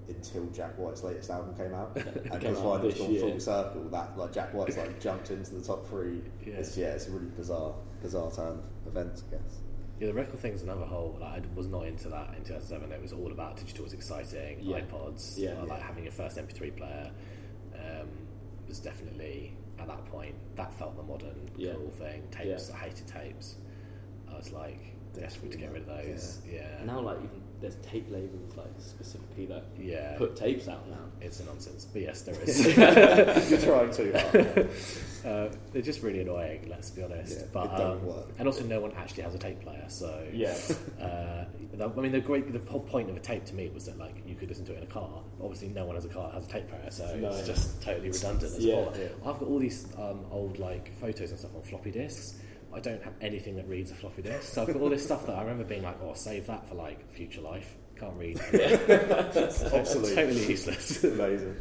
until 0.08 0.46
Jack 0.46 0.78
White's 0.78 1.02
latest 1.02 1.30
album 1.30 1.54
came 1.56 1.74
out, 1.74 1.96
and 1.96 2.22
because 2.24 2.58
vinyl's 2.58 2.98
gone 2.98 3.10
year. 3.10 3.20
full 3.20 3.40
circle, 3.40 3.88
that 3.90 4.16
like 4.16 4.32
Jack 4.32 4.54
White's 4.54 4.76
like 4.76 5.00
jumped 5.00 5.30
into 5.30 5.54
the 5.54 5.60
top 5.62 5.86
three. 5.88 6.20
Yeah. 6.44 6.54
It's, 6.54 6.76
yeah, 6.76 6.88
it's 6.88 7.08
a 7.08 7.10
really 7.10 7.26
bizarre, 7.36 7.74
bizarre 8.02 8.30
turn 8.30 8.58
of 8.60 8.86
events, 8.86 9.24
I 9.28 9.36
guess. 9.36 9.56
Yeah, 9.98 10.08
the 10.08 10.14
record 10.14 10.38
thing's 10.40 10.62
another 10.62 10.84
whole. 10.84 11.16
Like, 11.20 11.42
I 11.42 11.42
was 11.56 11.66
not 11.68 11.86
into 11.86 12.08
that 12.10 12.28
in 12.36 12.44
2007. 12.44 12.92
It 12.92 13.00
was 13.02 13.12
all 13.14 13.32
about 13.32 13.56
digital 13.56 13.82
was 13.84 13.94
exciting, 13.94 14.58
Yeah. 14.60 14.80
iPods, 14.80 15.38
Yeah. 15.38 15.60
like 15.62 15.80
having 15.80 16.04
your 16.04 16.12
first 16.12 16.36
MP3 16.36 16.70
player 16.76 17.10
um, 17.74 18.08
was 18.68 18.78
definitely 18.78 19.56
at 19.78 19.86
that 19.88 20.04
point 20.06 20.34
that 20.56 20.72
felt 20.78 20.96
the 20.96 21.02
modern 21.02 21.48
Yeah. 21.56 21.72
cool 21.74 21.90
thing. 21.90 22.22
Tapes, 22.30 22.70
I 22.70 22.76
hated 22.76 23.06
tapes. 23.08 23.56
I 24.36 24.38
was 24.38 24.52
like 24.52 24.78
desperate 25.14 25.50
to 25.52 25.56
get 25.58 25.72
rid 25.72 25.82
of 25.82 25.88
those. 25.88 26.40
Yeah, 26.50 26.66
Now, 26.84 27.00
like 27.00 27.16
even 27.16 27.40
there's 27.58 27.76
tape 27.76 28.04
labels 28.10 28.54
like 28.54 28.66
specifically 28.76 29.46
that 29.46 29.64
yeah, 29.78 30.14
put 30.18 30.36
tapes 30.36 30.68
out 30.68 30.86
now. 30.90 30.98
it's 31.22 31.40
a 31.40 31.44
nonsense. 31.46 31.86
But 31.90 32.02
yes, 32.02 32.20
there 32.20 32.34
is. 32.42 32.66
You're 33.50 33.60
trying 33.60 33.90
too 33.94 34.12
hard. 34.12 34.68
uh, 35.24 35.56
they're 35.72 35.80
just 35.80 36.02
really 36.02 36.20
annoying. 36.20 36.68
Let's 36.68 36.90
be 36.90 37.02
honest. 37.02 37.38
Yeah, 37.40 37.46
but 37.50 37.80
um, 37.80 38.04
work. 38.04 38.26
and 38.38 38.46
also, 38.46 38.62
no 38.64 38.80
one 38.80 38.92
actually 38.92 39.22
has 39.22 39.34
a 39.34 39.38
tape 39.38 39.62
player, 39.62 39.86
so 39.88 40.22
Yeah, 40.34 40.54
Uh, 41.00 41.46
the- 41.72 41.90
I 41.96 42.00
mean, 42.00 42.12
the 42.12 42.20
great, 42.20 42.52
the 42.52 42.70
whole 42.70 42.80
point 42.80 43.08
of 43.08 43.16
a 43.16 43.20
tape 43.20 43.46
to 43.46 43.54
me 43.54 43.70
was 43.70 43.86
that 43.86 43.96
like 43.96 44.16
you 44.26 44.34
could 44.34 44.50
listen 44.50 44.66
to 44.66 44.74
it 44.74 44.78
in 44.78 44.82
a 44.82 44.86
car. 44.86 45.22
Obviously, 45.40 45.68
no 45.68 45.86
one 45.86 45.94
has 45.94 46.04
a 46.04 46.08
car 46.10 46.24
that 46.28 46.34
has 46.34 46.46
a 46.46 46.50
tape 46.50 46.68
player, 46.68 46.90
so 46.90 47.16
No. 47.16 47.28
it's 47.30 47.46
just 47.46 47.80
totally 47.80 48.10
redundant. 48.10 48.52
As 48.54 48.58
Yeah. 48.62 48.74
well. 48.74 48.92
I've 49.24 49.38
got 49.40 49.48
all 49.48 49.58
these 49.58 49.86
um, 49.96 50.26
old 50.30 50.58
like 50.58 50.92
photos 51.00 51.30
and 51.30 51.38
stuff 51.38 51.54
on 51.56 51.62
floppy 51.62 51.90
disks. 51.90 52.34
I 52.76 52.80
don't 52.80 53.02
have 53.02 53.14
anything 53.22 53.56
that 53.56 53.66
reads 53.66 53.90
a 53.90 53.94
floppy 53.94 54.20
disk, 54.22 54.52
so 54.54 54.60
I've 54.62 54.68
got 54.68 54.76
all 54.76 54.90
this 54.90 55.02
stuff 55.04 55.26
that 55.26 55.34
I 55.36 55.40
remember 55.40 55.64
being 55.64 55.82
like, 55.82 55.96
"Oh, 56.02 56.12
save 56.14 56.46
that 56.48 56.68
for 56.68 56.74
like 56.74 57.10
future 57.12 57.40
life." 57.40 57.74
Can't 57.98 58.14
read. 58.18 58.38
Obsolete. 59.72 60.14
totally 60.14 60.46
useless. 60.46 61.02
Amazing. 61.04 61.56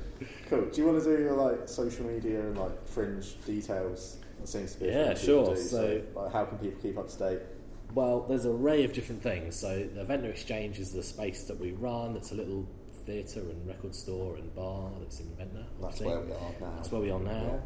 Cool. 0.50 0.66
Do 0.66 0.82
you 0.82 0.88
want 0.88 1.02
to 1.02 1.16
do 1.18 1.24
your 1.24 1.34
like 1.34 1.70
social 1.70 2.06
media 2.06 2.42
and 2.42 2.58
like 2.58 2.86
fringe 2.88 3.36
details? 3.46 4.18
That 4.40 4.50
seems 4.50 4.74
to 4.74 4.80
be 4.82 4.90
a 4.90 5.08
Yeah, 5.08 5.14
sure. 5.14 5.56
do. 5.56 5.62
So- 5.62 6.02
like, 6.14 6.34
how 6.34 6.44
can 6.44 6.58
people 6.58 6.80
keep 6.82 6.98
up 6.98 7.08
to 7.08 7.18
date? 7.18 7.40
Well, 7.94 8.26
there's 8.28 8.44
an 8.44 8.52
array 8.52 8.84
of 8.84 8.92
different 8.92 9.24
things. 9.24 9.56
So 9.56 9.88
the 9.96 10.04
Ventnor 10.04 10.30
Exchange 10.32 10.80
is 10.80 10.92
the 10.92 11.02
space 11.04 11.46
that 11.46 11.58
we 11.58 11.72
run. 11.72 12.18
It's 12.18 12.32
a 12.32 12.36
little 12.36 12.68
theatre 13.06 13.40
and 13.40 13.66
record 13.66 13.96
store 13.96 14.36
and 14.36 14.54
bar 14.54 14.92
that's 15.00 15.22
in 15.22 15.28
Ventnor. 15.38 15.66
That's 15.82 16.02
where 16.02 16.20
we 16.20 16.32
are 16.34 16.52
now. 16.60 16.74
That's 16.76 16.92
where 16.92 17.02
we 17.02 17.12
are 17.12 17.20
now. 17.22 17.62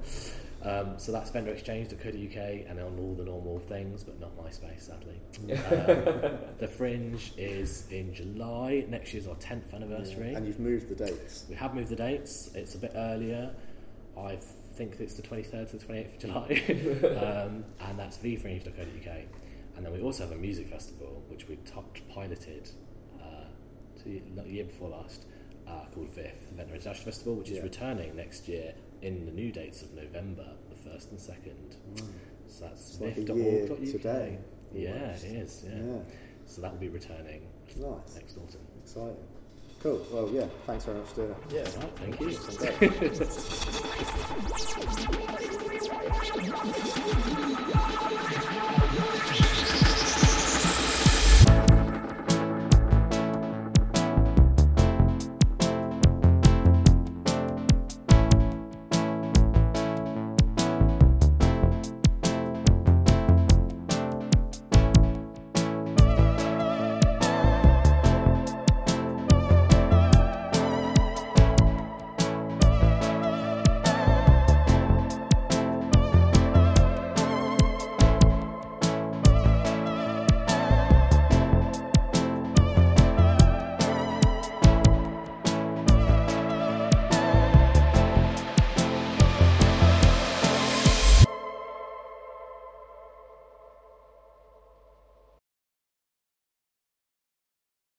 Um, 0.62 0.96
so 0.98 1.12
that's 1.12 1.30
Ventnor 1.30 1.54
Exchange, 1.54 1.94
UK, 1.94 2.66
and 2.68 2.80
on 2.80 2.98
all 3.00 3.16
the 3.18 3.24
normal 3.24 3.60
things, 3.60 4.04
but 4.04 4.20
not 4.20 4.38
MySpace, 4.38 4.82
sadly. 4.82 5.16
Um, 5.40 6.38
the 6.60 6.68
Fringe 6.68 7.32
is 7.38 7.86
in 7.92 8.14
July. 8.14 8.86
Next 8.90 9.14
year's 9.14 9.28
our 9.28 9.36
10th 9.36 9.74
anniversary. 9.74 10.34
And 10.34 10.46
you've 10.46 10.60
moved 10.60 10.90
the 10.90 10.96
dates. 10.96 11.46
We 11.50 11.56
have 11.56 11.74
moved 11.74 11.90
the 11.90 11.96
dates. 11.96 12.52
It's 12.56 12.76
a 12.76 12.78
bit 12.78 12.92
earlier. 12.96 13.52
I 14.18 14.38
think 14.76 14.96
it's 15.00 15.14
the 15.14 15.22
23rd 15.22 15.72
to 15.72 15.78
the 15.78 15.86
28th 15.86 16.14
of 16.14 16.20
July. 16.20 17.46
um, 17.48 17.64
and 17.88 17.98
that's 17.98 18.18
vfringe.co.uk. 18.18 19.18
And 19.78 19.86
then 19.86 19.94
we 19.94 20.02
also 20.02 20.24
have 20.24 20.34
a 20.34 20.40
music 20.40 20.68
festival, 20.68 21.24
which 21.30 21.48
we 21.48 21.56
t- 21.56 21.72
piloted 22.14 22.70
uh, 23.22 23.46
a 24.06 24.46
year 24.50 24.66
before 24.66 24.90
last, 24.90 25.26
uh, 25.66 25.86
called 25.94 26.10
VIF, 26.14 26.50
the 26.50 26.56
Ventnor 26.56 26.76
International 26.76 27.06
Festival, 27.06 27.36
which 27.36 27.50
is 27.50 27.58
Yeah. 27.58 27.64
returning 27.64 28.14
next 28.18 28.50
year 28.50 28.74
in 29.02 29.26
the 29.26 29.32
new 29.32 29.52
dates 29.52 29.82
of 29.82 29.92
November, 29.94 30.46
the 30.70 30.76
1st 30.90 31.12
and 31.12 31.20
2nd. 31.20 31.76
Mm. 31.96 32.08
So 32.48 32.66
that's 32.66 32.92
It's 32.92 33.00
like 33.02 33.18
a 33.18 33.22
vif.org.uk. 33.34 33.80
year 33.84 33.92
today, 33.92 34.38
Yeah, 34.74 35.02
almost. 35.02 35.24
it 35.26 35.32
is. 35.36 35.64
Yeah. 35.68 35.76
Yeah. 35.78 36.04
So 36.46 36.62
that 36.62 36.72
will 36.72 36.80
be 36.80 36.90
returning 36.90 37.42
Nice. 37.78 38.16
next 38.16 38.38
autumn. 38.38 38.62
Exciting. 38.84 39.16
Cool. 39.82 40.02
Well, 40.12 40.30
yeah. 40.34 40.48
Thanks 40.66 40.84
very 40.86 40.98
much 41.00 41.08
for 41.10 41.16
doing 41.16 41.32
it. 41.32 41.38
Yeah, 41.54 41.62
right, 41.62 41.96
thank 41.96 42.20
you. 42.20 42.38
Great. 42.80 43.20